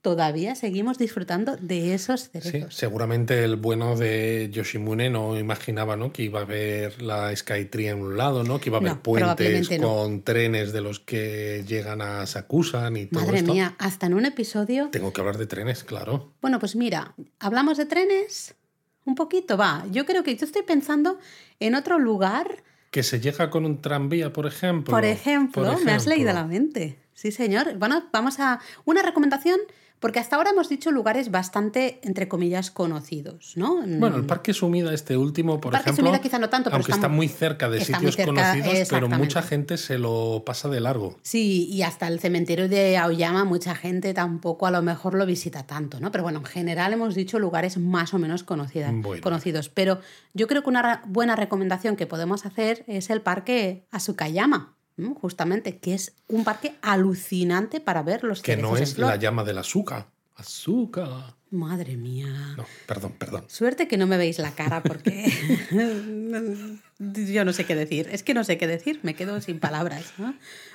Todavía 0.02 0.56
seguimos 0.56 0.98
disfrutando 0.98 1.58
de 1.58 1.94
esos 1.94 2.30
cerezos. 2.30 2.74
Sí, 2.74 2.80
seguramente 2.80 3.44
el 3.44 3.58
bueno 3.58 3.98
de 3.98 4.50
Yoshimune 4.50 5.10
no 5.10 5.38
imaginaba 5.38 5.98
¿no? 5.98 6.14
que 6.14 6.24
iba 6.24 6.40
a 6.40 6.44
haber 6.44 7.02
la 7.02 7.36
Skytree 7.36 7.90
en 7.90 8.00
un 8.00 8.16
lado, 8.16 8.46
¿no? 8.46 8.62
que 8.62 8.70
iba 8.70 8.78
a 8.78 8.82
haber 8.82 9.00
puentes 9.00 9.70
con 9.78 10.24
trenes 10.24 10.72
de 10.72 10.80
los 10.80 11.02
que 11.02 11.66
llegan 11.68 12.02
a 12.02 12.26
Sakusan 12.26 12.96
y 12.96 13.08
todo 13.08 13.26
Madre 13.26 13.44
mía, 13.44 13.76
hasta 13.78 14.06
en 14.06 14.14
un 14.14 14.26
episodio... 14.26 14.88
Tengo 14.90 15.12
que 15.12 15.20
hablar 15.20 15.38
de 15.38 15.48
trenes, 15.48 15.84
claro. 15.84 16.32
Bueno, 16.42 16.60
pues 16.60 16.78
mira, 16.78 17.14
hablamos 17.40 17.78
de 17.78 17.86
trenes 17.86 18.56
un 19.04 19.16
poquito, 19.16 19.58
va. 19.58 19.86
Yo 19.92 20.06
creo 20.06 20.24
que 20.24 20.36
yo 20.38 20.46
estoy 20.46 20.64
pensando 20.64 21.20
en 21.60 21.76
otro 21.76 22.00
lugar... 22.00 22.64
Que 22.90 23.04
se 23.04 23.20
llega 23.20 23.50
con 23.50 23.66
un 23.66 23.82
tranvía, 23.82 24.32
por 24.32 24.48
ejemplo. 24.48 24.92
Por 24.92 25.04
ejemplo, 25.04 25.62
por 25.62 25.66
ejemplo. 25.66 25.86
me 25.86 25.92
has 25.92 26.08
leído 26.08 26.32
la 26.32 26.46
mente. 26.46 26.98
Sí, 27.20 27.34
señor. 27.34 27.78
Bueno, 27.78 28.06
vamos 28.14 28.40
a 28.40 28.62
una 28.86 29.02
recomendación 29.02 29.60
porque 30.00 30.20
hasta 30.20 30.38
ahora 30.38 30.52
hemos 30.52 30.70
dicho 30.70 30.90
lugares 30.90 31.32
bastante, 31.32 32.00
entre 32.04 32.30
comillas, 32.30 32.72
conocidos, 32.72 33.58
¿no? 33.58 33.82
Bueno, 33.86 34.16
el 34.16 34.26
Parque 34.26 34.54
Sumida, 34.54 34.94
este 34.94 35.18
último, 35.18 35.60
por 35.60 35.76
el 35.76 35.82
Parque 35.82 35.98
Sumida 35.98 36.22
quizá 36.22 36.40
no 36.40 36.48
tanto, 36.48 36.70
pero 36.70 36.78
aunque 36.78 36.94
está, 36.94 37.10
muy 37.10 37.28
cerca 37.28 37.70
de 37.70 37.84
sitios 37.84 38.16
conocidos, 38.16 38.88
pero 38.90 39.10
mucha 39.10 39.42
gente 39.42 39.76
se 39.76 39.98
lo 39.98 40.44
pasa 40.46 40.70
de 40.70 40.80
largo. 40.80 41.18
Sí, 41.22 41.68
y 41.70 41.82
hasta 41.82 42.08
el 42.08 42.22
cementerio 42.22 42.70
de 42.70 42.96
Aoyama 42.96 43.44
mucha 43.44 43.76
gente 43.76 44.14
tampoco 44.14 44.68
a 44.68 44.72
lo 44.72 44.82
mejor 44.82 45.16
lo 45.16 45.26
visita 45.26 45.64
tanto, 45.68 46.00
¿no? 46.00 46.12
Pero 46.12 46.24
bueno, 46.24 46.40
en 46.40 46.46
general 46.46 46.94
hemos 46.94 47.16
dicho 47.16 47.38
lugares 47.38 47.78
más 47.78 48.14
o 48.14 48.18
menos 48.18 48.46
conocidos. 48.46 49.68
Pero 49.74 50.00
yo 50.34 50.48
creo 50.48 50.64
que 50.64 50.70
una 50.70 51.04
buena 51.06 51.36
recomendación 51.36 51.98
que 51.98 52.08
podemos 52.08 52.46
hacer 52.46 52.86
es 52.88 53.10
el 53.10 53.20
Parque 53.20 53.86
Asukayama 53.92 54.79
justamente, 55.16 55.78
que 55.78 55.94
es 55.94 56.14
un 56.28 56.44
parque 56.44 56.76
alucinante 56.82 57.80
para 57.80 58.04
ver 58.04 58.24
los 58.24 58.42
Que 58.42 58.58
no 58.58 58.78
es 58.78 58.98
la 58.98 59.16
llama 59.16 59.44
del 59.44 59.58
azúcar. 59.58 60.08
Azúcar. 60.36 61.36
Madre 61.52 61.98
mía. 61.98 62.54
No, 62.56 62.66
perdón, 62.86 63.14
perdón. 63.18 63.44
Suerte 63.48 63.88
que 63.88 63.98
no 63.98 64.06
me 64.06 64.18
veis 64.18 64.38
la 64.38 64.52
cara 64.52 64.84
porque 64.84 65.32
yo 67.00 67.44
no 67.44 67.54
sé 67.54 67.66
qué 67.66 67.76
decir. 67.76 68.08
Es 68.12 68.22
que 68.24 68.34
no 68.34 68.44
sé 68.44 68.58
qué 68.58 68.68
decir, 68.68 69.00
me 69.02 69.16
quedo 69.16 69.42
sin 69.42 69.60
palabras. 69.60 70.14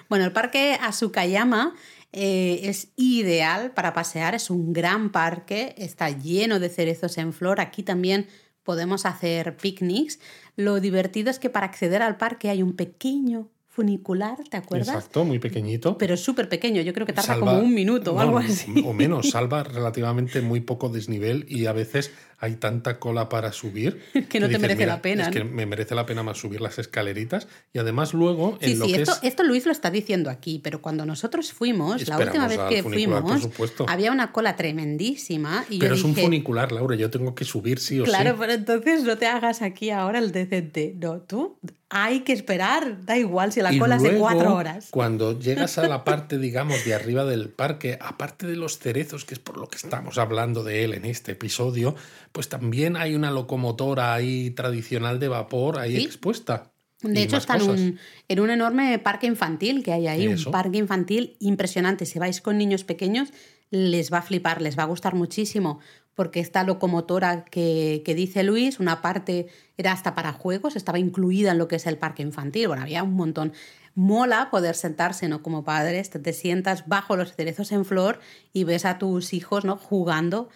Bueno, 0.09 0.25
el 0.25 0.33
parque 0.33 0.77
Azukayama 0.81 1.75
eh, 2.13 2.61
es 2.65 2.89
ideal 2.97 3.71
para 3.71 3.93
pasear, 3.93 4.35
es 4.35 4.51
un 4.51 4.73
gran 4.73 5.11
parque, 5.11 5.75
está 5.79 6.11
lleno 6.11 6.59
de 6.59 6.69
cerezos 6.69 7.19
en 7.19 7.33
flor. 7.33 7.61
Aquí 7.61 7.85
también 7.85 8.27
podemos 8.65 9.07
hacer 9.07 9.57
picnics. 9.57 10.19
Lo 10.57 10.81
divertido 10.81 11.31
es 11.31 11.39
que 11.39 11.51
para 11.51 11.67
acceder 11.67 12.03
al 12.03 12.17
parque 12.17 12.51
hay 12.51 12.63
un 12.63 12.75
pequeño 12.75 13.49
funicular, 13.75 14.39
¿te 14.49 14.57
acuerdas? 14.57 14.95
Exacto, 14.95 15.25
muy 15.25 15.41
pequeñito. 15.41 15.99
Pero 15.99 16.17
súper 16.17 16.49
pequeño, 16.49 16.81
yo 16.83 16.93
creo 16.93 17.07
que 17.07 17.13
tarda 17.13 17.41
como 17.41 17.59
un 17.59 17.75
minuto 17.75 18.15
o 18.15 18.21
algo 18.21 18.39
así. 18.39 18.73
O 18.87 18.93
menos, 18.93 19.31
salva 19.31 19.65
relativamente 19.65 20.41
muy 20.43 20.61
poco 20.61 20.91
desnivel 20.91 21.45
y 21.49 21.67
a 21.67 21.73
veces 21.73 22.13
hay 22.44 22.57
tanta 22.57 22.98
cola 22.98 23.28
para 23.28 23.52
subir. 23.52 24.00
que 24.28 24.38
no 24.38 24.48
te 24.48 24.59
merece 24.59 24.87
la 24.87 25.00
pena. 25.00 25.24
Es 25.24 25.30
que 25.30 25.44
me 25.44 25.66
merece 25.66 25.94
la 25.94 26.04
pena 26.04 26.22
más 26.22 26.38
subir 26.38 26.61
las 26.61 26.78
escaleritas. 26.78 27.48
Y 27.72 27.78
además 27.78 28.12
luego... 28.12 28.59
Sí, 28.61 28.76
sí, 28.76 28.94
esto, 28.94 29.14
esto, 29.22 29.42
Luis 29.44 29.64
lo 29.64 29.72
está 29.72 29.90
diciendo 29.90 30.30
aquí, 30.30 30.61
pero 30.62 30.83
cuando 30.83 31.07
nosotros 31.07 31.52
fuimos, 31.52 32.07
la 32.07 32.18
última 32.18 32.46
vez 32.48 32.61
que 32.68 32.83
fuimos, 32.83 33.48
había 33.87 34.12
una 34.12 34.33
cola 34.33 34.57
tremendísima. 34.57 35.64
Y 35.70 35.78
pero 35.78 35.94
es 35.94 36.04
un 36.04 36.14
funicular, 36.14 36.70
Laura, 36.72 36.96
yo 36.96 37.11
tengo 37.11 37.35
que 37.35 37.44
subir 37.44 37.78
sí 37.78 38.00
o 38.00 38.04
sí. 38.04 38.11
Claro, 38.11 38.37
pero 38.38 38.52
entonces 38.52 39.04
no 39.04 39.16
te 39.16 39.26
hagas 39.26 39.62
aquí 39.62 39.90
ahora 39.90 40.18
el 40.18 40.33
decente. 40.33 40.94
No, 40.98 41.20
tú 41.20 41.59
hay 41.96 42.20
que 42.22 42.33
esperar, 42.33 43.04
da 43.04 43.16
igual 43.16 43.52
si 43.52 43.62
la 43.62 43.78
cola 43.78 43.94
es 43.96 44.02
de 44.02 44.16
cuatro 44.16 44.57
horas. 44.57 44.88
Cuando 44.90 45.38
llegas 45.40 45.78
a 45.78 45.87
la 45.87 46.02
parte, 46.02 46.38
digamos, 46.38 46.85
de 46.85 46.92
arriba 46.92 47.24
del 47.24 47.50
parque, 47.50 47.98
aparte 48.00 48.48
de 48.48 48.57
los 48.57 48.80
cerezos, 48.80 49.24
que 49.24 49.35
es 49.35 49.38
por 49.38 49.59
lo 49.59 49.68
que 49.68 49.76
estamos 49.76 50.18
hablando 50.18 50.64
de 50.64 50.83
él 50.83 50.94
en 50.94 51.04
este 51.04 51.33
episodio, 51.33 51.94
pues 52.35 52.49
también 52.49 52.97
hay 52.97 53.14
una 53.14 53.31
locomotora 53.31 54.12
ahí 54.12 54.51
tradicional 54.51 55.20
de 55.20 55.29
vapor 55.29 55.79
ahí 55.79 55.97
expuesta. 55.99 56.73
De 57.01 57.23
hecho, 57.23 57.37
está 57.37 57.55
en 57.57 57.62
un, 57.62 57.99
en 58.29 58.40
un, 58.40 58.51
enorme 58.51 58.99
parque 58.99 59.29
infantil 59.29 59.85
que 59.85 59.92
hay 59.92 60.09
ahí, 60.09 60.27
un 60.27 60.51
parque 60.51 60.79
infantil 60.79 61.37
impresionante. 61.38 62.07
Si 62.07 62.18
vais 62.18 62.40
con 62.40 62.59
niños 62.59 62.83
pequeños, 62.83 63.29
les 63.70 64.12
va 64.12 64.18
a 64.18 64.23
flipar, 64.23 64.62
les 64.62 64.77
va 64.77 64.83
a 64.83 64.87
gustar 64.87 65.14
muchísimo, 65.14 65.79
porque 66.16 66.40
esta 66.40 66.64
locomotora 66.64 67.44
que, 67.44 68.03
que, 68.05 68.16
dice 68.16 68.42
Luis, 68.42 68.81
una 68.81 69.01
parte 69.01 69.47
era 69.77 69.92
hasta 69.92 70.16
para 70.16 70.33
juegos, 70.33 70.75
estaba 70.75 70.99
incluida 70.99 71.53
en 71.53 71.59
lo 71.59 71.68
que 71.68 71.77
es 71.77 71.87
el 71.87 71.99
parque 71.99 72.23
infantil. 72.23 72.66
Bueno, 72.66 72.83
había 72.83 73.05
un 73.05 73.14
montón. 73.14 73.53
Mola 73.94 74.49
poder 74.51 74.75
sentarse, 74.75 75.29
¿no? 75.29 75.40
Como 75.40 75.62
padres, 75.62 76.11
te, 76.11 76.18
te 76.18 76.33
sientas 76.33 76.88
bajo 76.88 77.16
los 77.16 77.33
cerezos 77.33 77.70
en 77.70 77.85
flor 77.85 78.18
y 78.53 78.64
ves 78.64 78.87
a 78.87 78.99
tus 78.99 79.33
hijos, 79.35 79.64
¿no? 79.64 79.77
Jugando 79.77 80.49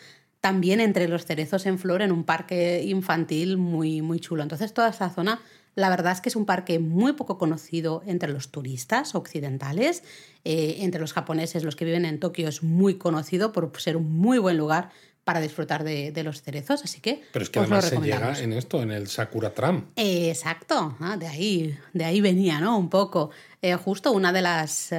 también 0.48 0.80
entre 0.80 1.08
los 1.08 1.26
cerezos 1.26 1.66
en 1.66 1.78
flor 1.78 2.00
en 2.00 2.10
un 2.10 2.24
parque 2.24 2.82
infantil 2.82 3.58
muy, 3.58 4.00
muy 4.00 4.18
chulo. 4.18 4.42
Entonces 4.42 4.72
toda 4.72 4.88
esa 4.88 5.10
zona 5.10 5.42
La 5.74 5.90
verdad 5.90 6.12
es 6.14 6.22
que 6.22 6.30
es 6.30 6.36
un 6.36 6.46
parque 6.46 6.78
muy 6.78 7.12
poco 7.12 7.36
conocido 7.36 8.02
entre 8.06 8.32
los 8.32 8.50
turistas 8.50 9.14
occidentales. 9.14 10.02
Eh, 10.46 10.78
entre 10.80 11.02
los 11.02 11.12
japoneses, 11.12 11.64
los 11.64 11.76
que 11.76 11.84
viven 11.84 12.06
en 12.06 12.18
Tokio, 12.18 12.48
es 12.48 12.62
muy 12.62 12.94
conocido 12.94 13.52
por 13.52 13.78
ser 13.78 13.98
un 13.98 14.10
muy 14.10 14.38
buen 14.38 14.56
lugar 14.56 14.88
para 15.22 15.40
disfrutar 15.40 15.84
de, 15.84 16.22
los 16.24 16.40
cerezos, 16.40 16.82
así 16.82 17.00
que... 17.02 17.20
Pero 17.30 17.42
es 17.42 17.50
que 17.50 17.58
además 17.58 17.84
se 17.84 18.00
llega 18.00 18.40
en 18.40 18.54
esto, 18.54 18.82
en 18.82 18.90
el 18.90 19.08
Sakura 19.08 19.52
Tram. 19.52 19.90
exacto, 19.96 20.96
ah, 21.00 21.18
de, 21.18 21.26
ahí, 21.26 21.78
de 21.92 22.04
ahí 22.06 22.22
venía, 22.22 22.58
¿no? 22.60 22.78
Un 22.78 22.88
poco. 22.88 23.30
Eh, 23.60 23.74
justo 23.74 24.12
una 24.12 24.32
de 24.32 24.40
las 24.40 24.90
eh, 24.92 24.96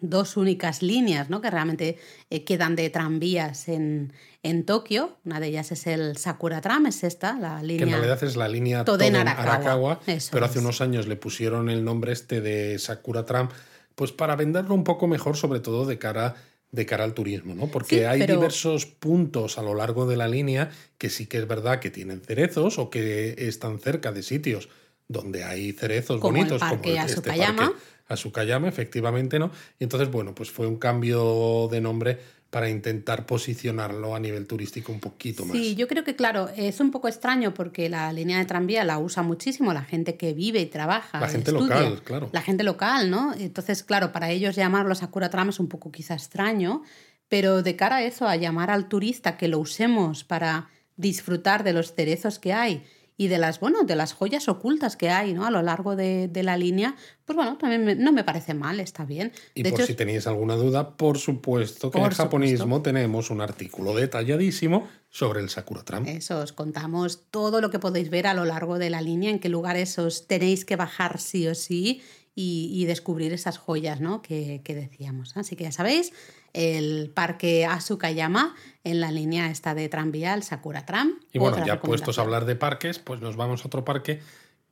dos 0.00 0.36
únicas 0.36 0.82
líneas 0.82 1.30
¿no? 1.30 1.40
que 1.40 1.50
realmente 1.50 1.98
eh, 2.30 2.44
quedan 2.44 2.76
de 2.76 2.90
tranvías 2.90 3.68
en, 3.68 4.12
en 4.42 4.64
Tokio. 4.64 5.16
Una 5.24 5.40
de 5.40 5.48
ellas 5.48 5.72
es 5.72 5.86
el 5.86 6.16
Sakura 6.16 6.60
Tram, 6.60 6.86
es 6.86 7.04
esta, 7.04 7.38
la 7.38 7.62
línea... 7.62 7.86
Que 7.86 7.92
en 7.92 7.98
realidad 7.98 8.24
es 8.24 8.36
la 8.36 8.48
línea 8.48 8.84
Toden 8.84 9.16
Arakawa, 9.16 10.00
pero 10.30 10.44
hace 10.44 10.58
unos 10.60 10.80
años 10.80 11.06
le 11.06 11.16
pusieron 11.16 11.70
el 11.70 11.84
nombre 11.84 12.12
este 12.12 12.40
de 12.40 12.78
Sakura 12.78 13.24
Tram 13.24 13.48
pues 13.94 14.12
para 14.12 14.36
venderlo 14.36 14.74
un 14.74 14.84
poco 14.84 15.08
mejor, 15.08 15.36
sobre 15.36 15.60
todo 15.60 15.84
de 15.84 15.98
cara 15.98 16.36
de 16.70 16.84
cara 16.84 17.04
al 17.04 17.14
turismo, 17.14 17.54
¿no? 17.54 17.68
Porque 17.68 18.06
hay 18.06 18.26
diversos 18.26 18.84
puntos 18.84 19.56
a 19.56 19.62
lo 19.62 19.74
largo 19.74 20.06
de 20.06 20.16
la 20.16 20.28
línea 20.28 20.70
que 20.98 21.08
sí 21.08 21.26
que 21.26 21.38
es 21.38 21.48
verdad 21.48 21.80
que 21.80 21.90
tienen 21.90 22.20
cerezos 22.20 22.78
o 22.78 22.90
que 22.90 23.34
están 23.48 23.80
cerca 23.80 24.12
de 24.12 24.22
sitios 24.22 24.68
donde 25.08 25.44
hay 25.44 25.72
cerezos 25.72 26.20
bonitos, 26.20 26.60
como 26.60 26.74
este 26.74 26.98
Azukayama. 26.98 27.68
parque 27.68 27.78
Azukayama, 28.08 28.68
efectivamente, 28.68 29.38
¿no? 29.38 29.50
Y 29.78 29.84
entonces, 29.84 30.10
bueno, 30.10 30.34
pues 30.34 30.50
fue 30.50 30.66
un 30.66 30.76
cambio 30.76 31.68
de 31.70 31.80
nombre 31.80 32.18
para 32.50 32.70
intentar 32.70 33.26
posicionarlo 33.26 34.14
a 34.14 34.20
nivel 34.20 34.46
turístico 34.46 34.90
un 34.90 35.00
poquito 35.00 35.44
más. 35.44 35.56
Sí, 35.56 35.74
yo 35.74 35.86
creo 35.86 36.02
que 36.02 36.16
claro, 36.16 36.48
es 36.56 36.80
un 36.80 36.90
poco 36.90 37.08
extraño 37.08 37.52
porque 37.52 37.90
la 37.90 38.10
línea 38.12 38.38
de 38.38 38.46
tranvía 38.46 38.84
la 38.84 38.98
usa 38.98 39.22
muchísimo 39.22 39.74
la 39.74 39.82
gente 39.82 40.16
que 40.16 40.32
vive 40.32 40.60
y 40.60 40.66
trabaja. 40.66 41.20
La 41.20 41.28
gente 41.28 41.52
local, 41.52 42.00
claro. 42.02 42.30
La 42.32 42.40
gente 42.40 42.64
local, 42.64 43.10
¿no? 43.10 43.34
Entonces, 43.34 43.82
claro, 43.82 44.12
para 44.12 44.30
ellos 44.30 44.56
llamarlo 44.56 44.94
Sakura 44.94 45.28
Tram 45.28 45.50
es 45.50 45.60
un 45.60 45.68
poco 45.68 45.92
quizá 45.92 46.14
extraño, 46.14 46.82
pero 47.28 47.62
de 47.62 47.76
cara 47.76 47.96
a 47.96 48.02
eso, 48.02 48.26
a 48.26 48.36
llamar 48.36 48.70
al 48.70 48.88
turista 48.88 49.36
que 49.36 49.48
lo 49.48 49.58
usemos 49.58 50.24
para 50.24 50.70
disfrutar 50.96 51.64
de 51.64 51.74
los 51.74 51.94
cerezos 51.94 52.38
que 52.38 52.54
hay 52.54 52.82
y 53.20 53.26
de 53.26 53.36
las, 53.36 53.58
bueno, 53.58 53.82
de 53.82 53.96
las 53.96 54.12
joyas 54.12 54.48
ocultas 54.48 54.96
que 54.96 55.10
hay 55.10 55.34
¿no? 55.34 55.44
a 55.44 55.50
lo 55.50 55.60
largo 55.60 55.96
de, 55.96 56.30
la 56.32 56.56
línea, 56.56 56.94
pues 57.24 57.36
bueno, 57.36 57.58
también 57.58 58.02
no 58.02 58.12
me 58.12 58.22
parece 58.22 58.54
mal, 58.54 58.78
está 58.78 59.04
bien. 59.04 59.32
Y 59.54 59.64
por 59.64 59.82
si 59.82 59.94
tenéis 59.94 60.28
alguna 60.28 60.54
duda, 60.54 60.96
por 60.96 61.18
supuesto 61.18 61.90
que 61.90 61.98
en 61.98 62.10
japonismo 62.10 62.80
tenemos 62.80 63.30
un 63.30 63.40
artículo 63.40 63.92
detalladísimo 63.92 64.88
sobre 65.10 65.40
el 65.40 65.50
Sakura 65.50 65.82
Tram. 65.82 66.06
Eso, 66.06 66.38
os 66.38 66.52
contamos 66.52 67.24
todo 67.32 67.60
lo 67.60 67.70
que 67.70 67.80
podéis 67.80 68.08
ver 68.08 68.28
a 68.28 68.34
lo 68.34 68.44
largo 68.44 68.78
de 68.78 68.88
la 68.88 69.02
línea, 69.02 69.30
en 69.30 69.40
qué 69.40 69.48
lugares 69.48 69.98
os 69.98 70.28
tenéis 70.28 70.64
que 70.64 70.76
bajar 70.76 71.18
sí 71.18 71.48
o 71.48 71.56
sí 71.56 72.02
y, 72.36 72.84
descubrir 72.84 73.32
esas 73.32 73.58
joyas 73.58 74.00
¿no? 74.00 74.22
que, 74.22 74.60
que 74.62 74.76
decíamos. 74.76 75.36
Así 75.36 75.56
que 75.56 75.64
ya 75.64 75.72
sabéis, 75.72 76.12
el 76.52 77.10
parque 77.14 77.66
Asukayama 77.66 78.54
en 78.84 79.00
la 79.00 79.12
línea 79.12 79.50
esta 79.50 79.74
de 79.74 79.88
tranvía, 79.88 80.34
el 80.34 80.42
Sakura 80.42 80.86
Tram. 80.86 81.20
Y 81.32 81.38
bueno, 81.38 81.64
ya 81.64 81.80
puestos 81.80 82.18
a 82.18 82.22
hablar 82.22 82.44
de 82.44 82.56
parques, 82.56 82.98
pues 82.98 83.20
nos 83.20 83.36
vamos 83.36 83.64
a 83.64 83.68
otro 83.68 83.84
parque 83.84 84.20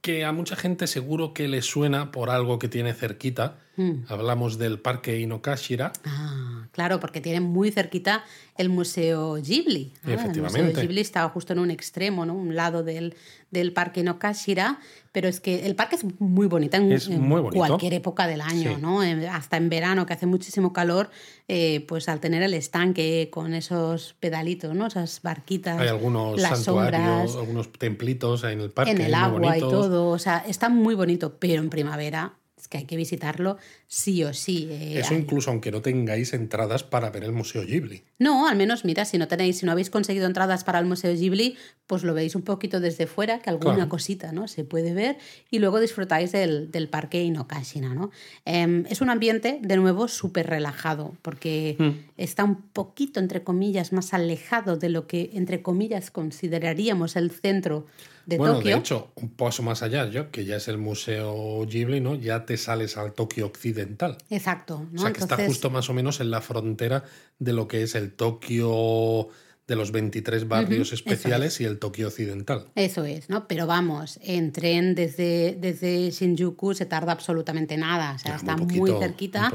que 0.01 0.25
a 0.25 0.33
mucha 0.33 0.57
gente 0.57 0.87
seguro 0.87 1.35
que 1.35 1.49
le 1.49 1.63
suena 1.63 2.13
por 2.13 2.31
algo 2.31 2.59
que 2.59 2.69
tiene 2.69 2.95
cerquita. 2.95 3.59
Hmm. 3.77 4.05
Hablamos 4.09 4.57
del 4.57 4.79
parque 4.79 5.21
Inokashira. 5.21 5.93
Ah, 6.05 6.67
claro, 6.73 6.99
porque 6.99 7.21
tiene 7.21 7.41
muy 7.41 7.71
cerquita 7.71 8.25
el 8.57 8.71
Museo 8.71 9.35
Ghibli. 9.35 9.93
Efectivamente. 10.07 10.39
El 10.39 10.67
Museo 10.67 10.83
Ghibli 10.83 11.01
estaba 11.03 11.29
justo 11.29 11.53
en 11.53 11.59
un 11.59 11.71
extremo, 11.71 12.25
¿no? 12.25 12.35
un 12.35 12.57
lado 12.57 12.83
del, 12.83 13.15
del 13.51 13.75
parque 13.75 14.01
Inokashira, 14.01 14.79
pero 15.13 15.29
es 15.29 15.41
que 15.41 15.67
el 15.67 15.75
parque 15.75 15.97
es 15.97 16.07
muy 16.19 16.47
bonito 16.47 16.79
en, 16.79 16.91
es 16.91 17.09
muy 17.11 17.43
bonito. 17.43 17.59
cualquier 17.59 17.93
época 17.93 18.27
del 18.27 18.41
año, 18.41 18.79
¿no? 18.79 19.03
hasta 19.31 19.59
en 19.59 19.69
verano, 19.69 20.07
que 20.07 20.15
hace 20.15 20.27
muchísimo 20.27 20.73
calor, 20.73 21.11
eh, 21.49 21.85
pues 21.87 22.09
al 22.09 22.21
tener 22.21 22.43
el 22.43 22.55
estanque 22.55 23.29
con 23.31 23.53
esos 23.53 24.15
pedalitos, 24.21 24.75
¿no? 24.75 24.87
esas 24.87 25.21
barquitas, 25.23 25.79
hay 25.79 25.89
algunos 25.89 26.41
santuarios, 26.41 27.37
algunos 27.37 27.71
templitos 27.73 28.45
en 28.45 28.61
el 28.61 28.71
parque, 28.71 28.93
en 28.93 29.03
el 29.03 29.15
agua 29.15 29.59
y 29.59 29.61
todo, 29.61 30.09
o 30.09 30.19
sea, 30.19 30.39
está 30.47 30.71
muy 30.71 30.95
bonito, 30.95 31.37
pero 31.39 31.61
en 31.63 31.69
primavera 31.69 32.35
que 32.69 32.79
hay 32.79 32.85
que 32.85 32.97
visitarlo 32.97 33.59
sí 33.87 34.25
o 34.25 34.33
sí. 34.35 34.69
Eh, 34.71 34.99
Eso 34.99 35.15
incluso 35.15 35.51
aunque 35.51 35.71
no 35.71 35.83
tengáis 35.83 36.33
entradas 36.33 36.83
para 36.83 37.11
ver 37.11 37.25
el 37.25 37.33
Museo 37.33 37.65
Ghibli. 37.65 38.03
No, 38.19 38.49
al 38.49 38.57
menos 38.57 38.85
mira, 38.85 39.05
si 39.05 39.19
no 39.19 39.29
tenéis, 39.29 39.59
si 39.59 39.67
no 39.67 39.73
habéis 39.73 39.91
conseguido 39.91 40.27
entradas 40.27 40.65
para 40.65 40.79
el 40.79 40.87
Museo 40.87 41.15
Ghibli, 41.15 41.57
pues 41.87 42.03
lo 42.03 42.15
veis 42.15 42.35
un 42.35 42.43
poquito 42.43 42.81
desde 42.81 43.07
fuera, 43.07 43.39
que 43.41 43.51
alguna 43.51 43.89
cosita 43.89 44.33
¿no? 44.33 44.49
se 44.49 44.65
puede 44.65 44.93
ver, 44.93 45.19
y 45.51 45.59
luego 45.59 45.79
disfrutáis 45.79 46.33
del, 46.33 46.71
del 46.71 46.89
parque 46.89 47.23
Inokashina. 47.23 47.95
¿no? 47.95 48.11
Em, 48.45 48.85
es 48.89 49.01
un 49.01 49.11
ambiente, 49.11 49.59
de 49.63 49.77
nuevo, 49.77 50.09
súper 50.09 50.49
relajado, 50.49 51.15
porque 51.23 51.77
hmm. 51.79 51.91
está 52.17 52.45
un 52.45 52.63
poquito, 52.63 53.21
entre 53.21 53.43
comillas, 53.43 53.93
más 53.93 54.15
alejado 54.15 54.77
de 54.77 54.89
lo 54.89 55.07
que, 55.07 55.31
entre 55.35 55.63
comillas, 55.63 56.11
consideraríamos 56.11 57.17
el 57.17 57.31
centro 57.31 57.87
bueno, 58.27 58.61
de 58.61 58.73
hecho, 58.73 59.13
un 59.15 59.31
paso 59.31 59.63
más 59.63 59.83
allá, 59.83 60.09
yo, 60.09 60.31
que 60.31 60.45
ya 60.45 60.57
es 60.57 60.67
el 60.69 60.79
Museo 60.79 61.65
Ghibli, 61.67 62.01
¿no? 62.01 62.17
Ya 62.17 62.45
te 62.45 62.57
sales 62.57 62.97
al 62.97 63.13
Tokio 63.13 63.47
occidental. 63.47 64.19
Exacto. 64.31 64.87
O 64.95 64.99
sea, 64.99 65.13
que 65.13 65.21
está 65.21 65.37
justo 65.37 65.71
más 65.71 65.89
o 65.89 65.95
menos 65.95 66.21
en 66.21 66.31
la 66.31 66.41
frontera 66.41 67.05
de 67.39 67.53
lo 67.53 67.69
que 67.69 67.83
es 67.83 67.95
el 67.95 68.13
Tokio 68.13 69.29
de 69.67 69.75
los 69.75 69.91
23 69.91 70.47
barrios 70.47 70.93
especiales 70.93 71.61
y 71.61 71.65
el 71.65 71.79
Tokio 71.79 72.07
occidental. 72.07 72.67
Eso 72.77 73.05
es, 73.05 73.29
¿no? 73.29 73.49
Pero 73.49 73.67
vamos, 73.67 74.21
en 74.23 74.53
tren 74.53 74.95
desde, 74.95 75.57
desde 75.59 76.11
Shinjuku 76.11 76.75
se 76.75 76.87
tarda 76.87 77.13
absolutamente 77.13 77.77
nada, 77.77 78.13
o 78.15 78.19
sea, 78.19 78.37
está 78.37 78.57
muy, 78.57 78.91
cerquita. 79.01 79.53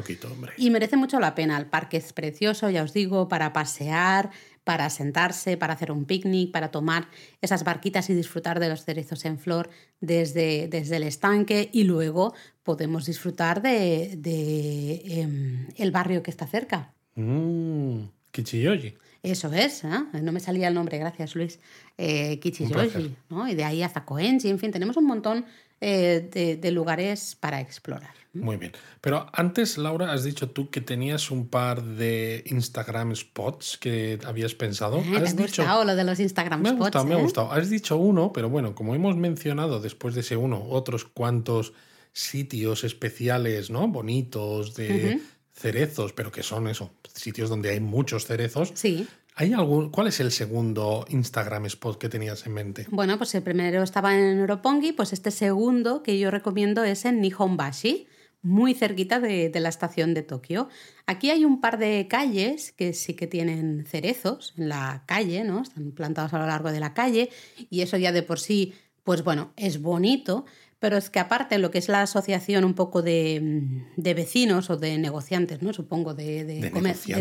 y 0.58 0.70
merece 0.70 0.98
mucho 0.98 1.20
la 1.20 1.34
pena. 1.34 1.58
El 1.58 1.68
parque 1.68 1.98
es 1.98 2.12
precioso, 2.12 2.70
ya 2.70 2.84
os 2.84 2.94
digo, 2.94 3.30
para 3.30 3.54
pasear, 3.54 4.32
para 4.72 4.90
sentarse, 4.90 5.58
para 5.58 5.74
hacer 5.74 5.92
un 5.92 6.06
picnic, 6.06 6.50
para 6.54 6.72
tomar 6.72 7.10
esas 7.42 7.66
barquitas 7.66 8.10
y 8.10 8.14
disfrutar 8.14 8.58
de 8.62 8.70
los 8.70 8.86
cerezos 8.86 9.26
en 9.26 9.38
flor 9.38 9.70
desde, 10.00 10.70
desde 10.70 10.96
el 10.96 11.04
estanque 11.04 11.70
y 11.74 11.84
luego 11.84 12.34
podemos 12.64 13.06
disfrutar 13.06 13.62
de, 13.62 14.14
em, 15.04 15.68
el 15.76 15.92
barrio 15.92 16.24
que 16.24 16.32
está 16.32 16.48
cerca. 16.48 16.94
Mm, 17.16 18.04
Kichiyoji. 18.32 18.94
Eso 19.24 19.52
es, 19.52 19.84
¿eh? 19.84 20.22
no 20.22 20.32
me 20.32 20.40
salía 20.40 20.70
el 20.70 20.74
nombre, 20.74 20.98
gracias 20.98 21.36
Luis. 21.36 21.60
Eh, 21.98 22.40
Kichiyoji, 22.40 23.14
¿no? 23.30 23.50
y 23.50 23.56
de 23.56 23.66
ahí 23.66 23.84
hasta 23.84 24.06
Koenji, 24.06 24.48
en 24.48 24.58
fin, 24.58 24.72
tenemos 24.72 24.96
un 24.96 25.06
montón 25.06 25.44
eh, 25.84 26.58
de, 26.62 26.72
lugares 26.72 27.36
para 27.40 27.60
explorar. 27.60 28.14
Muy 28.34 28.58
bien. 28.58 28.72
Pero 29.02 29.28
antes, 29.34 29.80
Laura, 29.80 30.14
has 30.14 30.24
dicho 30.24 30.50
tú 30.52 30.70
que 30.70 30.80
tenías 30.80 31.32
un 31.32 31.48
par 31.48 31.82
de 31.84 32.44
Instagram 32.46 33.16
spots 33.16 33.78
que 33.80 34.20
habías 34.24 34.54
pensado. 34.54 35.00
Eh, 35.00 35.18
¿Has 35.18 35.34
me 35.34 35.42
ha 35.42 35.48
gustado 35.48 35.84
lo 35.84 35.96
de 35.96 36.04
los 36.04 36.20
Instagram 36.20 36.62
me 36.62 36.70
spots. 36.70 36.80
Me 36.80 36.84
ha 36.84 36.88
gustado, 36.88 37.06
me 37.06 37.16
ha 37.16 37.18
¿eh? 37.18 37.22
gustado. 37.24 37.52
Has 37.52 37.70
dicho 37.70 37.98
uno, 37.98 38.32
pero 38.32 38.48
bueno, 38.48 38.76
como 38.76 38.94
hemos 38.94 39.18
mencionado 39.18 39.80
después 39.80 40.14
de 40.14 40.22
ese 40.22 40.38
uno, 40.38 40.64
otros 40.70 41.04
cuantos 41.04 41.74
sitios 42.14 42.84
especiales, 42.84 43.72
¿no? 43.72 43.88
Bonitos, 43.88 44.76
de 44.76 45.20
cerezos, 45.52 46.14
pero 46.14 46.32
que 46.32 46.44
son 46.44 46.68
eso, 46.68 46.92
sitios 47.14 47.50
donde 47.50 47.72
hay 47.72 47.80
muchos 47.80 48.26
cerezos. 48.26 48.72
Sí. 48.76 49.08
¿Hay 49.42 49.54
algún, 49.54 49.90
¿Cuál 49.90 50.06
es 50.06 50.20
el 50.20 50.32
segundo 50.32 51.04
Instagram 51.10 51.66
spot 51.66 51.98
que 51.98 52.10
tenías 52.10 52.46
en 52.46 52.54
mente? 52.54 52.86
Bueno, 52.92 53.18
pues 53.18 53.34
el 53.34 53.42
primero 53.42 53.82
estaba 53.82 54.16
en 54.16 54.48
Roppongi, 54.48 54.92
pues 54.92 55.14
este 55.14 55.32
segundo 55.32 56.04
que 56.04 56.20
yo 56.20 56.30
recomiendo 56.30 56.84
es 56.84 57.06
en 57.06 57.22
Nihonbashi, 57.22 58.06
muy 58.44 58.76
cerquita 58.76 59.20
de, 59.20 59.50
de, 59.50 59.60
la 59.60 59.70
estación 59.70 60.14
de 60.14 60.22
Tokio. 60.22 60.70
Aquí 61.08 61.32
hay 61.32 61.44
un 61.44 61.60
par 61.60 61.80
de 61.80 62.08
calles 62.08 62.72
que 62.72 62.94
sí 62.94 63.16
que 63.16 63.26
tienen 63.26 63.84
cerezos 63.88 64.54
en 64.60 64.70
la 64.70 65.06
calle, 65.08 65.44
¿no? 65.44 65.64
Están 65.64 65.92
plantados 65.94 66.36
a 66.36 66.38
lo 66.38 66.46
largo 66.46 66.72
de 66.72 66.80
la 66.80 66.94
calle 66.94 67.32
y 67.72 67.82
eso 67.82 67.98
ya 67.98 68.12
de 68.12 68.22
por 68.22 68.40
sí, 68.40 68.76
pues 69.04 69.24
bueno, 69.24 69.54
es 69.56 69.82
bonito, 69.82 70.46
pero 70.82 70.98
es 70.98 71.12
que 71.12 71.20
aparte 71.20 71.60
lo 71.60 71.70
que 71.70 71.78
es 71.78 71.90
la 71.90 72.02
asociación 72.02 72.66
un 72.66 72.74
poco 72.74 73.04
de, 73.04 73.40
mm, 73.40 74.02
vecinos 74.02 74.72
o 74.72 74.78
de 74.78 74.98
negociantes, 74.98 75.62
¿no? 75.62 75.74
Supongo, 75.74 76.16
de, 76.16 76.44
de, 76.44 76.60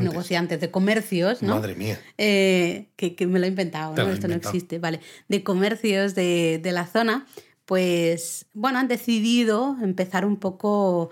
negociantes. 0.01 0.63
de 0.63 0.71
comercios, 0.71 1.43
¿no? 1.43 1.57
Madre 1.57 1.75
mía. 1.75 2.01
Eh, 2.17 2.89
que, 2.97 3.15
me 3.27 3.39
lo 3.39 3.45
he 3.45 3.49
inventado, 3.49 3.95
¿no? 3.95 4.11
Esto 4.11 4.29
no 4.29 4.35
existe, 4.35 4.79
vale. 4.79 5.01
De 5.29 5.45
comercios 5.45 6.15
de, 6.15 6.71
la 6.73 6.87
zona, 6.87 7.27
pues, 7.67 8.47
bueno, 8.55 8.79
han 8.79 8.89
decidido 8.89 9.77
empezar 9.83 10.25
un 10.25 10.39
poco 10.39 11.11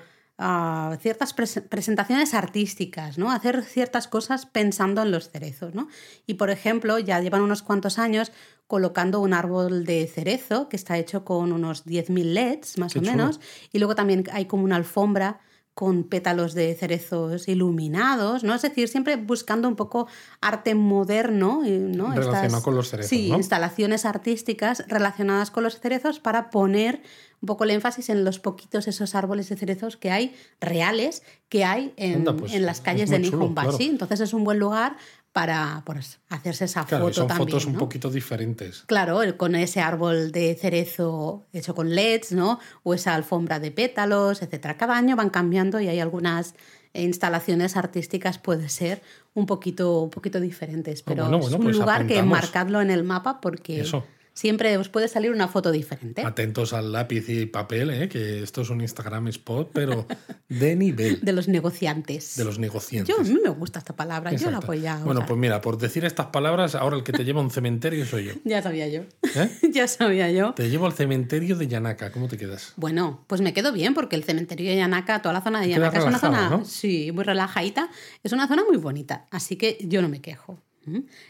ciertas 1.00 1.34
presentaciones 1.34 2.32
artísticas, 2.32 3.18
¿no? 3.18 3.32
Hacer 3.32 3.64
ciertas 3.64 4.06
cosas 4.06 4.46
pensando 4.46 5.02
en 5.02 5.10
los 5.10 5.30
cerezos, 5.30 5.74
¿no? 5.74 5.88
Y 6.26 6.34
por 6.34 6.50
ejemplo, 6.50 7.00
ya 7.00 7.20
llevan 7.20 7.42
unos 7.42 7.62
cuantos 7.62 7.98
años 7.98 8.30
colocando 8.68 9.20
un 9.20 9.34
árbol 9.34 9.84
de 9.84 10.06
cerezo 10.06 10.68
que 10.68 10.76
está 10.76 10.96
hecho 10.96 11.24
con 11.24 11.52
unos 11.52 11.86
10.000 11.86 12.34
LEDs, 12.34 12.78
más 12.78 12.94
o 12.94 13.00
menos, 13.00 13.40
y 13.72 13.78
luego 13.78 13.96
también 13.96 14.24
hay 14.32 14.44
como 14.44 14.62
una 14.62 14.76
alfombra 14.76 15.40
con 15.78 16.02
pétalos 16.02 16.54
de 16.54 16.74
cerezos 16.74 17.46
iluminados, 17.46 18.42
¿no? 18.42 18.52
Es 18.52 18.62
decir, 18.62 18.88
siempre 18.88 19.14
buscando 19.14 19.68
un 19.68 19.76
poco 19.76 20.08
arte 20.40 20.74
moderno, 20.74 21.62
¿no? 21.64 22.12
Relacionado 22.12 22.64
con 22.64 22.74
los 22.74 22.90
cerezos, 22.90 23.10
Sí, 23.10 23.28
instalaciones 23.28 24.04
artísticas 24.04 24.82
relacionadas 24.88 25.52
con 25.52 25.62
los 25.62 25.78
cerezos 25.78 26.18
para 26.18 26.50
poner 26.50 27.00
un 27.40 27.46
poco 27.46 27.62
el 27.62 27.70
énfasis 27.70 28.08
en 28.08 28.24
los 28.24 28.40
poquitos 28.40 28.88
esos 28.88 29.14
árboles 29.14 29.50
de 29.50 29.56
cerezos 29.56 29.96
que 29.96 30.10
hay 30.10 30.34
reales 30.60 31.22
que 31.48 31.64
hay 31.64 31.94
en, 31.96 32.24
pues 32.24 32.54
en 32.54 32.66
las 32.66 32.80
calles 32.80 33.08
de 33.08 33.20
Nihonbashi. 33.20 33.86
Entonces 33.86 34.18
es 34.18 34.34
un 34.34 34.42
buen 34.42 34.58
lugar 34.58 34.96
para 35.38 35.82
pues, 35.86 36.18
hacerse 36.30 36.64
esa 36.64 36.84
claro, 36.84 37.04
foto 37.04 37.14
son 37.14 37.28
también. 37.28 37.48
fotos 37.48 37.66
un 37.66 37.74
¿no? 37.74 37.78
poquito 37.78 38.10
diferentes. 38.10 38.82
Claro, 38.86 39.20
con 39.36 39.54
ese 39.54 39.80
árbol 39.80 40.32
de 40.32 40.56
cerezo 40.56 41.46
hecho 41.52 41.76
con 41.76 41.94
LEDs, 41.94 42.32
¿no? 42.32 42.58
O 42.82 42.92
esa 42.92 43.14
alfombra 43.14 43.60
de 43.60 43.70
pétalos, 43.70 44.42
etcétera. 44.42 44.76
Cada 44.76 44.96
año 44.96 45.14
van 45.14 45.30
cambiando 45.30 45.78
y 45.80 45.86
hay 45.86 46.00
algunas 46.00 46.56
instalaciones 46.92 47.76
artísticas 47.76 48.38
puede 48.38 48.68
ser 48.68 49.00
un 49.34 49.46
poquito, 49.46 50.02
un 50.02 50.10
poquito 50.10 50.40
diferentes, 50.40 51.02
pero 51.02 51.22
bueno, 51.22 51.36
es 51.38 51.42
bueno, 51.42 51.56
un 51.58 51.62
pues 51.62 51.76
lugar 51.76 52.08
que 52.08 52.18
apuntamos. 52.18 52.42
marcadlo 52.42 52.80
en 52.80 52.90
el 52.90 53.04
mapa 53.04 53.40
porque 53.40 53.82
Eso. 53.82 54.04
Siempre 54.38 54.76
os 54.76 54.88
puede 54.88 55.08
salir 55.08 55.32
una 55.32 55.48
foto 55.48 55.72
diferente. 55.72 56.22
Atentos 56.24 56.72
al 56.72 56.92
lápiz 56.92 57.28
y 57.28 57.46
papel, 57.46 57.90
¿eh? 57.90 58.08
que 58.08 58.40
esto 58.44 58.62
es 58.62 58.70
un 58.70 58.80
Instagram 58.80 59.26
spot, 59.28 59.70
pero 59.72 60.06
de 60.48 60.76
nivel, 60.76 61.20
De 61.22 61.32
los 61.32 61.48
negociantes. 61.48 62.36
de 62.36 62.44
los 62.44 62.60
negociantes. 62.60 63.12
Yo, 63.12 63.20
a 63.20 63.24
mí 63.24 63.36
me 63.42 63.50
gusta 63.50 63.80
esta 63.80 63.96
palabra, 63.96 64.32
yo 64.32 64.50
la 64.52 64.60
voy 64.60 64.86
a 64.86 64.96
Bueno, 64.98 65.20
usar. 65.20 65.26
pues 65.26 65.40
mira, 65.40 65.60
por 65.60 65.76
decir 65.76 66.04
estas 66.04 66.26
palabras, 66.26 66.76
ahora 66.76 66.96
el 66.96 67.02
que 67.02 67.10
te 67.12 67.24
lleva 67.24 67.40
a 67.40 67.42
un 67.44 67.50
cementerio 67.50 68.06
soy 68.06 68.26
yo. 68.26 68.32
Ya 68.44 68.62
sabía 68.62 68.86
yo. 68.86 69.02
¿eh? 69.34 69.50
ya 69.72 69.88
sabía 69.88 70.30
yo. 70.30 70.54
Te 70.54 70.70
llevo 70.70 70.86
al 70.86 70.92
cementerio 70.92 71.56
de 71.56 71.66
Yanaka, 71.66 72.12
¿cómo 72.12 72.28
te 72.28 72.36
quedas? 72.36 72.74
Bueno, 72.76 73.24
pues 73.26 73.40
me 73.40 73.52
quedo 73.52 73.72
bien 73.72 73.92
porque 73.92 74.14
el 74.14 74.22
cementerio 74.22 74.70
de 74.70 74.76
Yanaka, 74.76 75.20
toda 75.20 75.32
la 75.32 75.40
zona 75.40 75.60
de 75.60 75.70
Yanaka 75.70 75.98
es 75.98 76.04
una 76.04 76.18
zona, 76.20 76.48
¿no? 76.48 76.64
sí, 76.64 77.10
muy 77.12 77.24
relajadita, 77.24 77.90
es 78.22 78.32
una 78.32 78.46
zona 78.46 78.62
muy 78.64 78.76
bonita, 78.76 79.26
así 79.32 79.56
que 79.56 79.78
yo 79.82 80.00
no 80.00 80.08
me 80.08 80.20
quejo. 80.20 80.60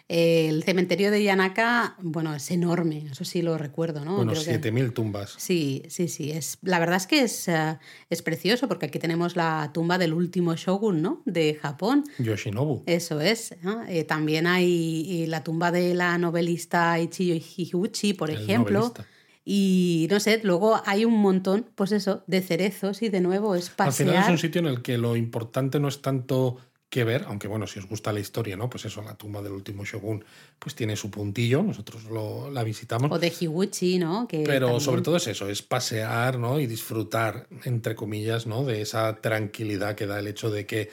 El 0.08 0.62
cementerio 0.64 1.10
de 1.10 1.22
Yanaka, 1.22 1.96
bueno, 2.00 2.34
es 2.34 2.50
enorme, 2.50 3.06
eso 3.10 3.24
sí 3.24 3.42
lo 3.42 3.58
recuerdo, 3.58 4.04
¿no? 4.04 4.16
bueno, 4.16 4.32
Creo 4.32 4.44
que- 4.44 4.50
7.000 4.70 4.92
tumbas. 4.92 5.34
Sí, 5.38 5.82
sí, 5.88 6.08
sí. 6.08 6.30
Es, 6.30 6.58
la 6.62 6.78
verdad 6.78 6.96
es 6.96 7.06
que 7.06 7.22
es, 7.22 7.48
eh, 7.48 7.78
es 8.10 8.22
precioso 8.22 8.68
porque 8.68 8.86
aquí 8.86 8.98
tenemos 8.98 9.36
la 9.36 9.70
tumba 9.74 9.98
del 9.98 10.12
último 10.12 10.54
shogun, 10.56 11.02
¿no? 11.02 11.22
De 11.24 11.54
Japón. 11.54 12.04
Yoshinobu. 12.18 12.82
Eso 12.86 13.20
es. 13.20 13.54
¿no? 13.62 13.84
Eh, 13.86 14.04
también 14.04 14.46
hay 14.46 15.26
la 15.26 15.42
tumba 15.44 15.70
de 15.70 15.94
la 15.94 16.16
novelista 16.18 16.98
Ichiyo 16.98 17.34
Higuchi, 17.34 18.14
por 18.14 18.30
El 18.30 18.42
ejemplo. 18.42 18.78
novelista. 18.80 19.06
Y 19.50 20.08
no 20.10 20.20
sé, 20.20 20.40
luego 20.44 20.78
hay 20.84 21.06
un 21.06 21.14
montón, 21.14 21.66
pues 21.74 21.92
eso, 21.92 22.22
de 22.26 22.42
cerezos 22.42 23.00
y 23.00 23.08
de 23.08 23.22
nuevo 23.22 23.54
es 23.54 23.72
Al 23.78 23.92
final 23.94 24.14
es 24.14 24.18
pasear. 24.20 24.30
un 24.32 24.38
sitio 24.38 24.58
en 24.60 24.66
el 24.66 24.82
que 24.82 24.98
lo 24.98 25.16
importante 25.16 25.80
no 25.80 25.88
es 25.88 26.02
tanto 26.02 26.58
que 26.90 27.04
ver, 27.04 27.24
aunque 27.28 27.48
bueno, 27.48 27.66
si 27.66 27.78
os 27.78 27.86
gusta 27.86 28.12
la 28.12 28.20
historia, 28.20 28.56
¿no? 28.56 28.70
Pues 28.70 28.84
eso, 28.86 29.02
la 29.02 29.14
tumba 29.14 29.42
del 29.42 29.52
último 29.52 29.84
shogun, 29.84 30.24
pues 30.58 30.74
tiene 30.74 30.96
su 30.96 31.10
puntillo, 31.10 31.62
nosotros 31.62 32.04
lo, 32.04 32.50
la 32.50 32.64
visitamos. 32.64 33.10
O 33.12 33.18
de 33.18 33.32
Higuchi, 33.38 33.98
¿no? 33.98 34.26
Que 34.26 34.44
Pero 34.46 34.66
también- 34.68 34.80
sobre 34.84 35.02
todo 35.02 35.16
es 35.18 35.26
eso, 35.26 35.48
es 35.50 35.60
pasear 35.62 36.38
¿no? 36.38 36.58
y 36.60 36.66
disfrutar, 36.66 37.46
entre 37.64 37.94
comillas, 37.94 38.46
¿no? 38.46 38.64
de 38.64 38.80
esa 38.80 39.16
tranquilidad 39.20 39.96
que 39.96 40.06
da 40.06 40.18
el 40.18 40.26
hecho 40.28 40.50
de 40.50 40.64
que 40.64 40.90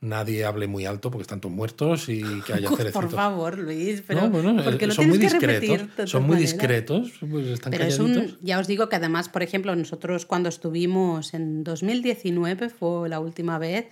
nadie 0.00 0.44
hable 0.44 0.68
muy 0.68 0.84
alto 0.86 1.10
porque 1.10 1.22
están 1.22 1.40
todos 1.40 1.54
muertos 1.54 2.08
y 2.08 2.22
que 2.46 2.52
haya 2.52 2.68
cerecitos. 2.76 2.92
Por 3.06 3.10
favor, 3.10 3.58
Luis, 3.58 4.02
pero 4.06 4.20
No, 4.20 4.30
bueno, 4.30 4.62
porque 4.62 4.84
eh, 4.84 4.88
lo 4.88 4.94
son 4.94 5.08
muy 5.08 5.18
discretos. 5.18 6.10
Son 6.10 6.22
muy 6.22 6.36
maneras? 6.36 6.52
discretos, 6.52 7.12
pues 7.28 7.46
están 7.46 7.70
Pero 7.72 7.84
es 7.84 7.98
un, 7.98 8.36
ya 8.42 8.58
os 8.60 8.66
digo 8.68 8.88
que 8.88 8.96
además, 8.96 9.28
por 9.30 9.42
ejemplo, 9.42 9.74
nosotros 9.74 10.26
cuando 10.26 10.50
estuvimos 10.50 11.32
en 11.34 11.64
2019, 11.64 12.68
fue 12.68 13.08
la 13.08 13.18
última 13.18 13.58
vez, 13.58 13.86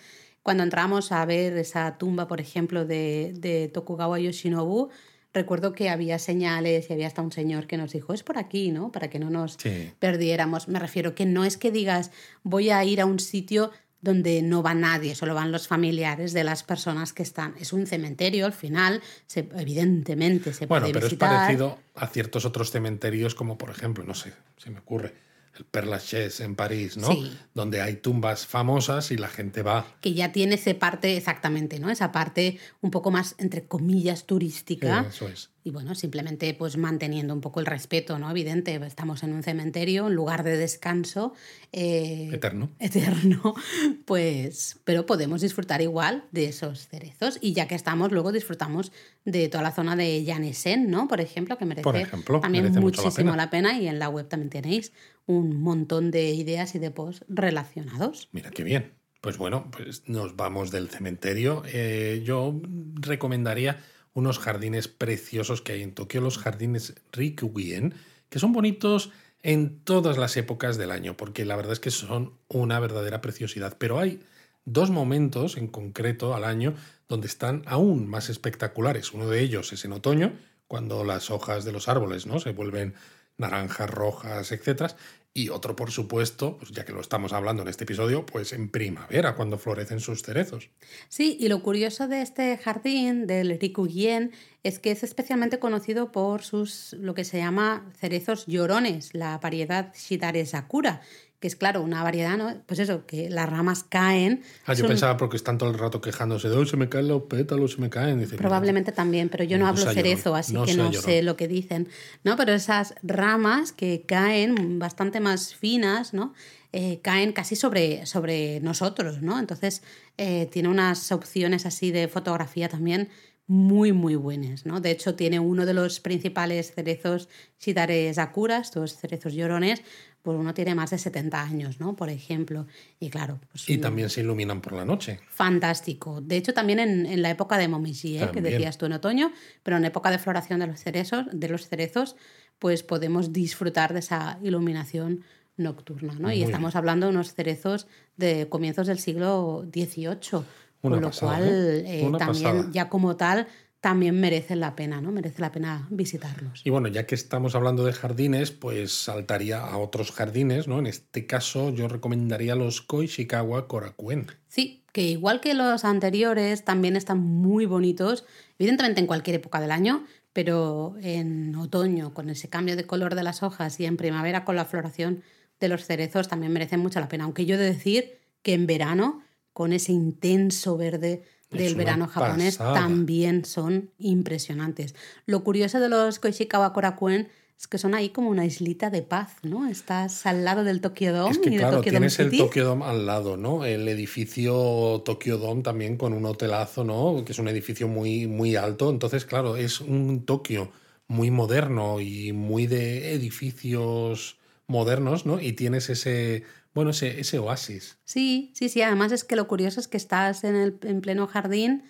cuando 0.46 0.62
entramos 0.62 1.10
a 1.10 1.24
ver 1.26 1.56
esa 1.56 1.98
tumba, 1.98 2.28
por 2.28 2.40
ejemplo, 2.40 2.84
de, 2.84 3.32
de 3.36 3.66
Tokugawa 3.68 4.20
Yoshinobu, 4.20 4.90
recuerdo 5.34 5.72
que 5.72 5.88
había 5.90 6.20
señales 6.20 6.88
y 6.88 6.92
había 6.92 7.08
hasta 7.08 7.20
un 7.20 7.32
señor 7.32 7.66
que 7.66 7.76
nos 7.76 7.90
dijo, 7.92 8.12
es 8.14 8.22
por 8.22 8.38
aquí, 8.38 8.70
¿no? 8.70 8.92
Para 8.92 9.10
que 9.10 9.18
no 9.18 9.28
nos 9.28 9.54
Sí. 9.60 9.90
perdiéramos. 9.98 10.68
Me 10.68 10.78
refiero 10.78 11.16
que 11.16 11.26
no 11.26 11.44
es 11.44 11.56
que 11.56 11.72
digas, 11.72 12.12
voy 12.44 12.70
a 12.70 12.84
ir 12.84 13.00
a 13.00 13.06
un 13.06 13.18
sitio 13.18 13.72
donde 14.00 14.40
no 14.42 14.62
va 14.62 14.72
nadie, 14.72 15.16
solo 15.16 15.34
van 15.34 15.50
los 15.50 15.66
familiares 15.66 16.32
de 16.32 16.44
las 16.44 16.62
personas 16.62 17.12
que 17.12 17.24
están. 17.24 17.54
Es 17.58 17.72
un 17.72 17.88
cementerio, 17.88 18.46
al 18.46 18.52
final, 18.52 19.02
se- 19.26 19.48
evidentemente 19.58 20.52
se 20.52 20.66
Bueno, 20.66 20.84
puede 20.84 20.94
pero 20.94 21.06
es 21.08 21.14
parecido 21.14 21.78
a 21.96 22.06
ciertos 22.06 22.44
otros 22.44 22.70
cementerios, 22.70 23.34
como 23.34 23.58
por 23.58 23.70
ejemplo, 23.70 24.04
no 24.04 24.14
sé, 24.14 24.32
se 24.58 24.70
me 24.70 24.78
ocurre, 24.78 25.12
el 25.58 25.64
Père 25.64 25.86
Lachaise 25.86 26.40
en 26.40 26.54
París, 26.54 26.96
¿no? 26.96 27.10
Sí. 27.12 27.36
Donde 27.54 27.80
hay 27.80 27.96
tumbas 27.96 28.46
famosas 28.46 29.10
y 29.10 29.16
la 29.16 29.28
gente 29.28 29.62
va. 29.62 29.86
que 30.00 30.14
ya 30.14 30.32
tiene 30.32 30.56
esa 30.56 30.74
parte 30.74 31.16
exactamente, 31.16 31.78
¿no? 31.78 31.90
Esa 31.90 32.12
parte 32.12 32.58
un 32.80 32.90
poco 32.90 33.10
más, 33.10 33.34
entre 33.38 33.66
comillas, 33.66 34.26
turística. 34.26 35.06
Eso 35.08 35.28
es. 35.28 35.50
Y 35.66 35.72
bueno, 35.72 35.96
simplemente 35.96 36.54
pues 36.54 36.76
manteniendo 36.76 37.34
un 37.34 37.40
poco 37.40 37.58
el 37.58 37.66
respeto, 37.66 38.20
¿no? 38.20 38.30
Evidente, 38.30 38.76
estamos 38.86 39.24
en 39.24 39.32
un 39.32 39.42
cementerio, 39.42 40.06
un 40.06 40.14
lugar 40.14 40.44
de 40.44 40.56
descanso. 40.56 41.32
eh, 41.72 42.30
Eterno. 42.32 42.70
Eterno, 42.78 43.52
pues, 44.04 44.78
pero 44.84 45.06
podemos 45.06 45.40
disfrutar 45.40 45.82
igual 45.82 46.22
de 46.30 46.44
esos 46.44 46.86
cerezos. 46.86 47.38
Y 47.40 47.52
ya 47.52 47.66
que 47.66 47.74
estamos, 47.74 48.12
luego 48.12 48.30
disfrutamos 48.30 48.92
de 49.24 49.48
toda 49.48 49.64
la 49.64 49.72
zona 49.72 49.96
de 49.96 50.22
Yanesen, 50.22 50.88
¿no? 50.88 51.08
Por 51.08 51.20
ejemplo, 51.20 51.58
que 51.58 51.64
merece 51.64 51.82
Por 51.82 51.96
ejemplo, 51.96 52.38
también 52.38 52.62
merece 52.62 52.78
mucho 52.78 53.02
la 53.02 53.08
muchísimo 53.08 53.32
pena. 53.32 53.44
la 53.44 53.50
pena. 53.50 53.76
Y 53.80 53.88
en 53.88 53.98
la 53.98 54.08
web 54.08 54.28
también 54.28 54.50
tenéis 54.50 54.92
un 55.26 55.60
montón 55.60 56.12
de 56.12 56.30
ideas 56.30 56.76
y 56.76 56.78
de 56.78 56.92
posts 56.92 57.24
relacionados. 57.28 58.28
Mira 58.30 58.50
qué 58.52 58.62
bien. 58.62 58.92
Pues 59.20 59.36
bueno, 59.36 59.68
pues 59.72 60.04
nos 60.08 60.36
vamos 60.36 60.70
del 60.70 60.88
cementerio. 60.90 61.64
Eh, 61.72 62.22
yo 62.24 62.60
recomendaría 63.00 63.80
unos 64.16 64.38
jardines 64.38 64.88
preciosos 64.88 65.60
que 65.60 65.72
hay 65.72 65.82
en 65.82 65.92
Tokio, 65.92 66.22
los 66.22 66.38
jardines 66.38 66.94
Rikugien, 67.12 67.92
que 68.30 68.38
son 68.38 68.54
bonitos 68.54 69.10
en 69.42 69.78
todas 69.80 70.16
las 70.16 70.38
épocas 70.38 70.78
del 70.78 70.90
año, 70.90 71.18
porque 71.18 71.44
la 71.44 71.54
verdad 71.54 71.74
es 71.74 71.80
que 71.80 71.90
son 71.90 72.32
una 72.48 72.80
verdadera 72.80 73.20
preciosidad. 73.20 73.76
Pero 73.78 73.98
hay 73.98 74.22
dos 74.64 74.88
momentos 74.88 75.58
en 75.58 75.68
concreto 75.68 76.34
al 76.34 76.44
año 76.44 76.74
donde 77.10 77.26
están 77.26 77.62
aún 77.66 78.08
más 78.08 78.30
espectaculares. 78.30 79.12
Uno 79.12 79.28
de 79.28 79.42
ellos 79.42 79.74
es 79.74 79.84
en 79.84 79.92
otoño, 79.92 80.32
cuando 80.66 81.04
las 81.04 81.30
hojas 81.30 81.66
de 81.66 81.72
los 81.72 81.86
árboles 81.86 82.24
¿no? 82.26 82.40
se 82.40 82.52
vuelven 82.52 82.94
naranjas, 83.38 83.90
rojas, 83.90 84.52
etcétera. 84.52 84.96
Y 85.36 85.50
otro, 85.50 85.76
por 85.76 85.90
supuesto, 85.90 86.56
pues 86.56 86.70
ya 86.70 86.86
que 86.86 86.92
lo 86.92 87.02
estamos 87.02 87.34
hablando 87.34 87.60
en 87.60 87.68
este 87.68 87.84
episodio, 87.84 88.24
pues 88.24 88.54
en 88.54 88.70
primavera, 88.70 89.34
cuando 89.34 89.58
florecen 89.58 90.00
sus 90.00 90.22
cerezos. 90.22 90.70
Sí, 91.10 91.36
y 91.38 91.48
lo 91.48 91.62
curioso 91.62 92.08
de 92.08 92.22
este 92.22 92.56
jardín 92.56 93.26
del 93.26 93.60
Rikugien 93.60 94.32
es 94.62 94.78
que 94.78 94.92
es 94.92 95.02
especialmente 95.02 95.58
conocido 95.58 96.10
por 96.10 96.40
sus 96.40 96.94
lo 96.94 97.12
que 97.12 97.24
se 97.24 97.36
llama 97.36 97.92
cerezos 98.00 98.46
llorones, 98.46 99.12
la 99.12 99.36
variedad 99.36 99.92
Shidare 99.94 100.46
Sakura, 100.46 101.02
que 101.40 101.48
es 101.48 101.56
claro, 101.56 101.82
una 101.82 102.02
variedad, 102.02 102.36
¿no? 102.38 102.62
Pues 102.66 102.80
eso, 102.80 103.04
que 103.06 103.28
las 103.30 103.48
ramas 103.48 103.84
caen. 103.84 104.42
Ah, 104.64 104.72
yo 104.72 104.80
son- 104.80 104.88
pensaba 104.88 105.16
porque 105.16 105.36
están 105.36 105.58
todo 105.58 105.70
el 105.70 105.78
rato 105.78 106.00
quejándose 106.00 106.48
de, 106.48 106.56
"Ay, 106.56 106.66
se 106.66 106.76
me 106.76 106.88
caen 106.88 107.08
los 107.08 107.22
pétalos, 107.24 107.72
se 107.72 107.80
me 107.80 107.90
caen. 107.90 108.18
Dice, 108.20 108.36
Probablemente 108.36 108.92
también, 108.92 109.28
pero 109.28 109.44
yo 109.44 109.58
no 109.58 109.64
No 109.64 109.70
hablo 109.70 109.90
cerezo, 109.92 110.30
llorón, 110.30 110.40
así 110.40 110.52
no 110.54 110.64
que 110.64 110.74
no 110.74 110.90
llorón. 110.90 111.02
sé 111.02 111.22
lo 111.22 111.36
que 111.36 111.46
dicen. 111.48 111.88
¿no? 112.24 112.36
Pero 112.36 112.52
esas 112.52 112.94
ramas 113.02 113.72
que 113.72 114.04
caen 114.06 114.78
bastante 114.78 115.20
más 115.20 115.54
finas, 115.54 116.14
¿no? 116.14 116.32
Eh, 116.72 117.00
caen 117.02 117.32
casi 117.32 117.56
sobre, 117.56 118.04
sobre 118.06 118.60
nosotros, 118.60 119.22
¿no? 119.22 119.38
Entonces 119.38 119.82
eh, 120.18 120.46
tiene 120.50 120.68
unas 120.68 121.12
opciones 121.12 121.64
así 121.66 121.90
de 121.90 122.08
fotografía 122.08 122.68
también 122.68 123.08
muy, 123.48 123.92
muy 123.92 124.16
buenas, 124.16 124.66
¿no? 124.66 124.80
De 124.80 124.90
hecho, 124.90 125.14
tiene 125.14 125.38
uno 125.38 125.64
de 125.66 125.72
los 125.74 126.00
principales 126.00 126.74
cerezos 126.74 127.28
Shidare 127.60 128.12
Sakura, 128.12 128.58
estos 128.58 128.96
cerezos 128.96 129.34
llorones, 129.34 129.82
pues 130.26 130.40
uno 130.40 130.52
tiene 130.54 130.74
más 130.74 130.90
de 130.90 130.98
70 130.98 131.40
años, 131.40 131.78
¿no? 131.78 131.94
Por 131.94 132.10
ejemplo. 132.10 132.66
Y 132.98 133.10
claro, 133.10 133.38
pues 133.48 133.70
Y 133.70 133.78
también 133.78 134.10
se 134.10 134.22
iluminan 134.22 134.60
por 134.60 134.72
la 134.72 134.84
noche. 134.84 135.20
fantástico. 135.28 136.20
De 136.20 136.36
hecho, 136.36 136.52
también 136.52 136.80
en, 136.80 137.06
en 137.06 137.22
la 137.22 137.30
época 137.30 137.56
de 137.58 137.68
Momiji, 137.68 138.18
¿eh? 138.18 138.28
que 138.32 138.40
decías 138.40 138.76
tú 138.76 138.86
en 138.86 138.94
otoño, 138.94 139.30
pero 139.62 139.76
en 139.76 139.84
época 139.84 140.10
de 140.10 140.18
floración 140.18 140.58
de 140.58 140.66
los 140.66 140.80
cerezos, 140.80 141.26
de 141.32 141.48
los 141.48 141.68
cerezos, 141.68 142.16
pues 142.58 142.82
podemos 142.82 143.32
disfrutar 143.32 143.92
de 143.92 144.00
esa 144.00 144.40
iluminación 144.42 145.22
nocturna, 145.56 146.14
¿no? 146.18 146.32
y 146.32 146.42
estamos 146.42 146.74
hablando 146.74 147.06
de 147.06 147.12
unos 147.12 147.32
cerezos 147.32 147.86
de 148.16 148.48
comienzos 148.48 148.88
del 148.88 148.98
siglo 148.98 149.64
XVIII, 149.72 150.42
con 150.82 151.00
lo 151.00 151.00
pasada, 151.02 151.36
cual 151.36 151.48
¿eh? 151.48 152.00
eh, 152.00 152.12
también 152.18 152.56
pasada. 152.56 152.70
ya 152.72 152.88
como 152.88 153.16
tal 153.16 153.46
también 153.86 154.18
merecen 154.18 154.58
la 154.58 154.74
pena, 154.74 155.00
¿no? 155.00 155.12
Merece 155.12 155.40
la 155.40 155.52
pena 155.52 155.86
visitarlos. 155.90 156.62
Y 156.64 156.70
bueno, 156.70 156.88
ya 156.88 157.06
que 157.06 157.14
estamos 157.14 157.54
hablando 157.54 157.84
de 157.84 157.92
jardines, 157.92 158.50
pues 158.50 158.90
saltaría 158.92 159.60
a 159.60 159.78
otros 159.78 160.10
jardines, 160.10 160.66
¿no? 160.66 160.80
En 160.80 160.88
este 160.88 161.24
caso, 161.24 161.70
yo 161.70 161.86
recomendaría 161.86 162.56
los 162.56 162.82
Koishikawa 162.82 163.68
Korakuen. 163.68 164.26
Sí, 164.48 164.82
que 164.90 165.02
igual 165.02 165.40
que 165.40 165.54
los 165.54 165.84
anteriores, 165.84 166.64
también 166.64 166.96
están 166.96 167.20
muy 167.20 167.64
bonitos, 167.64 168.24
evidentemente 168.58 168.98
en 169.00 169.06
cualquier 169.06 169.36
época 169.36 169.60
del 169.60 169.70
año, 169.70 170.04
pero 170.32 170.96
en 171.00 171.54
otoño, 171.54 172.12
con 172.12 172.28
ese 172.28 172.48
cambio 172.48 172.74
de 172.74 172.88
color 172.88 173.14
de 173.14 173.22
las 173.22 173.44
hojas 173.44 173.78
y 173.78 173.86
en 173.86 173.96
primavera 173.96 174.44
con 174.44 174.56
la 174.56 174.64
floración 174.64 175.22
de 175.60 175.68
los 175.68 175.84
cerezos, 175.84 176.26
también 176.26 176.52
merecen 176.52 176.80
mucho 176.80 176.98
la 176.98 177.06
pena. 177.06 177.22
Aunque 177.22 177.46
yo 177.46 177.54
he 177.54 177.58
de 177.58 177.66
decir 177.66 178.18
que 178.42 178.52
en 178.52 178.66
verano, 178.66 179.22
con 179.52 179.72
ese 179.72 179.92
intenso 179.92 180.76
verde 180.76 181.22
del 181.50 181.74
verano 181.74 182.08
japonés, 182.08 182.58
también 182.58 183.44
son 183.44 183.90
impresionantes. 183.98 184.94
Lo 185.26 185.44
curioso 185.44 185.80
de 185.80 185.88
los 185.88 186.18
Koishikawa 186.18 186.72
Korakuen 186.72 187.28
es 187.58 187.66
que 187.66 187.78
son 187.78 187.94
ahí 187.94 188.10
como 188.10 188.28
una 188.28 188.44
islita 188.44 188.90
de 188.90 189.02
paz, 189.02 189.36
¿no? 189.42 189.66
Estás 189.68 190.26
al 190.26 190.44
lado 190.44 190.62
del 190.62 190.82
Tokyo 190.82 191.14
Dome 191.14 191.30
es 191.30 191.38
que, 191.38 191.48
y 191.48 191.56
claro, 191.56 191.78
Tokyo 191.78 191.90
tienes 191.90 192.18
Dome 192.18 192.30
el 192.30 192.38
Tokyo 192.38 192.64
Dome 192.64 192.84
al 192.84 193.06
lado, 193.06 193.36
¿no? 193.38 193.64
El 193.64 193.88
edificio 193.88 195.02
Tokyo 195.04 195.38
Dome 195.38 195.62
también 195.62 195.96
con 195.96 196.12
un 196.12 196.26
hotelazo, 196.26 196.84
¿no? 196.84 197.24
Que 197.24 197.32
es 197.32 197.38
un 197.38 197.48
edificio 197.48 197.88
muy, 197.88 198.26
muy 198.26 198.56
alto. 198.56 198.90
Entonces, 198.90 199.24
claro, 199.24 199.56
es 199.56 199.80
un 199.80 200.26
Tokio 200.26 200.70
muy 201.08 201.30
moderno 201.30 202.00
y 202.00 202.32
muy 202.32 202.66
de 202.66 203.14
edificios 203.14 204.36
modernos, 204.66 205.24
¿no? 205.24 205.40
Y 205.40 205.52
tienes 205.52 205.88
ese, 205.88 206.42
bueno, 206.76 206.90
ese, 206.90 207.18
ese 207.18 207.38
oasis. 207.38 207.96
Sí, 208.04 208.52
sí, 208.54 208.68
sí. 208.68 208.82
Además 208.82 209.10
es 209.10 209.24
que 209.24 209.34
lo 209.34 209.48
curioso 209.48 209.80
es 209.80 209.88
que 209.88 209.96
estás 209.96 210.44
en, 210.44 210.54
el, 210.54 210.78
en 210.82 211.00
pleno 211.00 211.26
jardín 211.26 211.84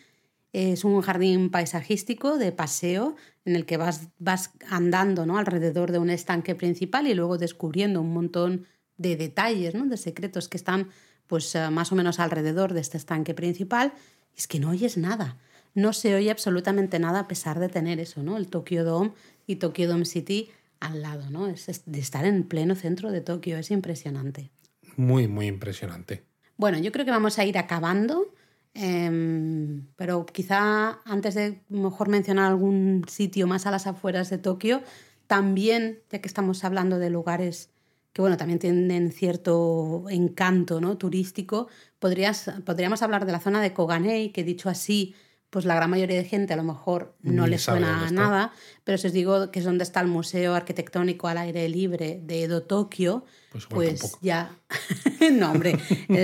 es 0.52 0.84
un 0.84 1.00
jardín 1.00 1.50
paisajístico 1.50 2.38
de 2.38 2.52
paseo 2.52 3.16
en 3.44 3.56
el 3.56 3.66
que 3.66 3.78
vas, 3.78 4.10
vas 4.20 4.52
andando 4.70 5.26
¿no? 5.26 5.38
alrededor 5.38 5.90
de 5.90 5.98
un 5.98 6.08
estanque 6.08 6.54
principal 6.54 7.08
y 7.08 7.14
luego 7.14 7.36
descubriendo 7.36 8.00
un 8.00 8.14
montón 8.14 8.64
de 8.96 9.16
detalles, 9.16 9.74
¿no? 9.74 9.86
de 9.86 9.96
secretos 9.96 10.48
que 10.48 10.56
están 10.56 10.90
pues 11.26 11.52
eh, 11.56 11.68
más 11.70 11.90
o 11.90 11.96
menos 11.96 12.20
alrededor 12.20 12.72
de 12.72 12.80
este 12.80 12.96
estanque 12.96 13.34
principal. 13.34 13.92
Es 14.36 14.46
que 14.46 14.60
no 14.60 14.70
oyes 14.70 14.96
nada, 14.96 15.36
no 15.74 15.92
se 15.92 16.14
oye 16.14 16.30
absolutamente 16.30 17.00
nada 17.00 17.18
a 17.18 17.28
pesar 17.28 17.58
de 17.58 17.68
tener 17.68 17.98
eso, 17.98 18.22
¿no? 18.22 18.36
el 18.36 18.46
Tokyo 18.46 18.84
Dome 18.84 19.14
y 19.48 19.56
Tokyo 19.56 19.88
Dome 19.88 20.04
City 20.04 20.48
al 20.78 21.02
lado, 21.02 21.28
¿no? 21.30 21.48
Es 21.48 21.82
de 21.86 21.98
estar 21.98 22.24
en 22.24 22.44
pleno 22.44 22.74
centro 22.74 23.10
de 23.10 23.20
Tokio, 23.20 23.58
es 23.58 23.70
impresionante. 23.70 24.50
Muy, 24.96 25.28
muy 25.28 25.46
impresionante. 25.46 26.24
Bueno, 26.56 26.78
yo 26.78 26.90
creo 26.92 27.04
que 27.04 27.10
vamos 27.10 27.38
a 27.38 27.44
ir 27.44 27.58
acabando. 27.58 28.32
Em, 28.78 29.86
pero 29.96 30.26
quizá 30.26 31.00
antes 31.06 31.34
de 31.34 31.62
mejor 31.70 32.08
mencionar 32.08 32.46
algún 32.46 33.04
sitio 33.08 33.46
más 33.46 33.64
a 33.64 33.70
las 33.70 33.86
afueras 33.86 34.28
de 34.28 34.36
Tokio, 34.36 34.82
también, 35.26 36.00
ya 36.10 36.20
que 36.20 36.28
estamos 36.28 36.62
hablando 36.62 36.98
de 36.98 37.08
lugares 37.08 37.70
que 38.16 38.22
bueno, 38.22 38.38
también 38.38 38.58
tienen 38.58 39.12
cierto 39.12 40.06
encanto 40.08 40.80
¿no? 40.80 40.96
turístico, 40.96 41.68
podrías, 41.98 42.50
podríamos 42.64 43.02
hablar 43.02 43.26
de 43.26 43.32
la 43.32 43.40
zona 43.40 43.60
de 43.60 43.74
Koganei, 43.74 44.32
que 44.32 44.42
dicho 44.42 44.70
así 44.70 45.14
pues 45.50 45.64
la 45.64 45.74
gran 45.74 45.90
mayoría 45.90 46.16
de 46.16 46.24
gente 46.24 46.52
a 46.52 46.56
lo 46.56 46.64
mejor 46.64 47.14
no 47.22 47.46
le 47.46 47.58
suena 47.58 48.06
a 48.06 48.10
nada, 48.10 48.52
pero 48.84 48.98
si 48.98 49.06
os 49.06 49.12
digo 49.12 49.50
que 49.50 49.60
es 49.60 49.64
donde 49.64 49.84
está 49.84 50.00
el 50.00 50.08
Museo 50.08 50.54
Arquitectónico 50.54 51.28
al 51.28 51.38
Aire 51.38 51.68
Libre 51.68 52.20
de 52.22 52.42
Edo 52.42 52.62
Tokio, 52.62 53.24
pues, 53.52 53.66
pues 53.66 54.16
ya, 54.20 54.58
no 55.32 55.52
hombre, 55.52 55.78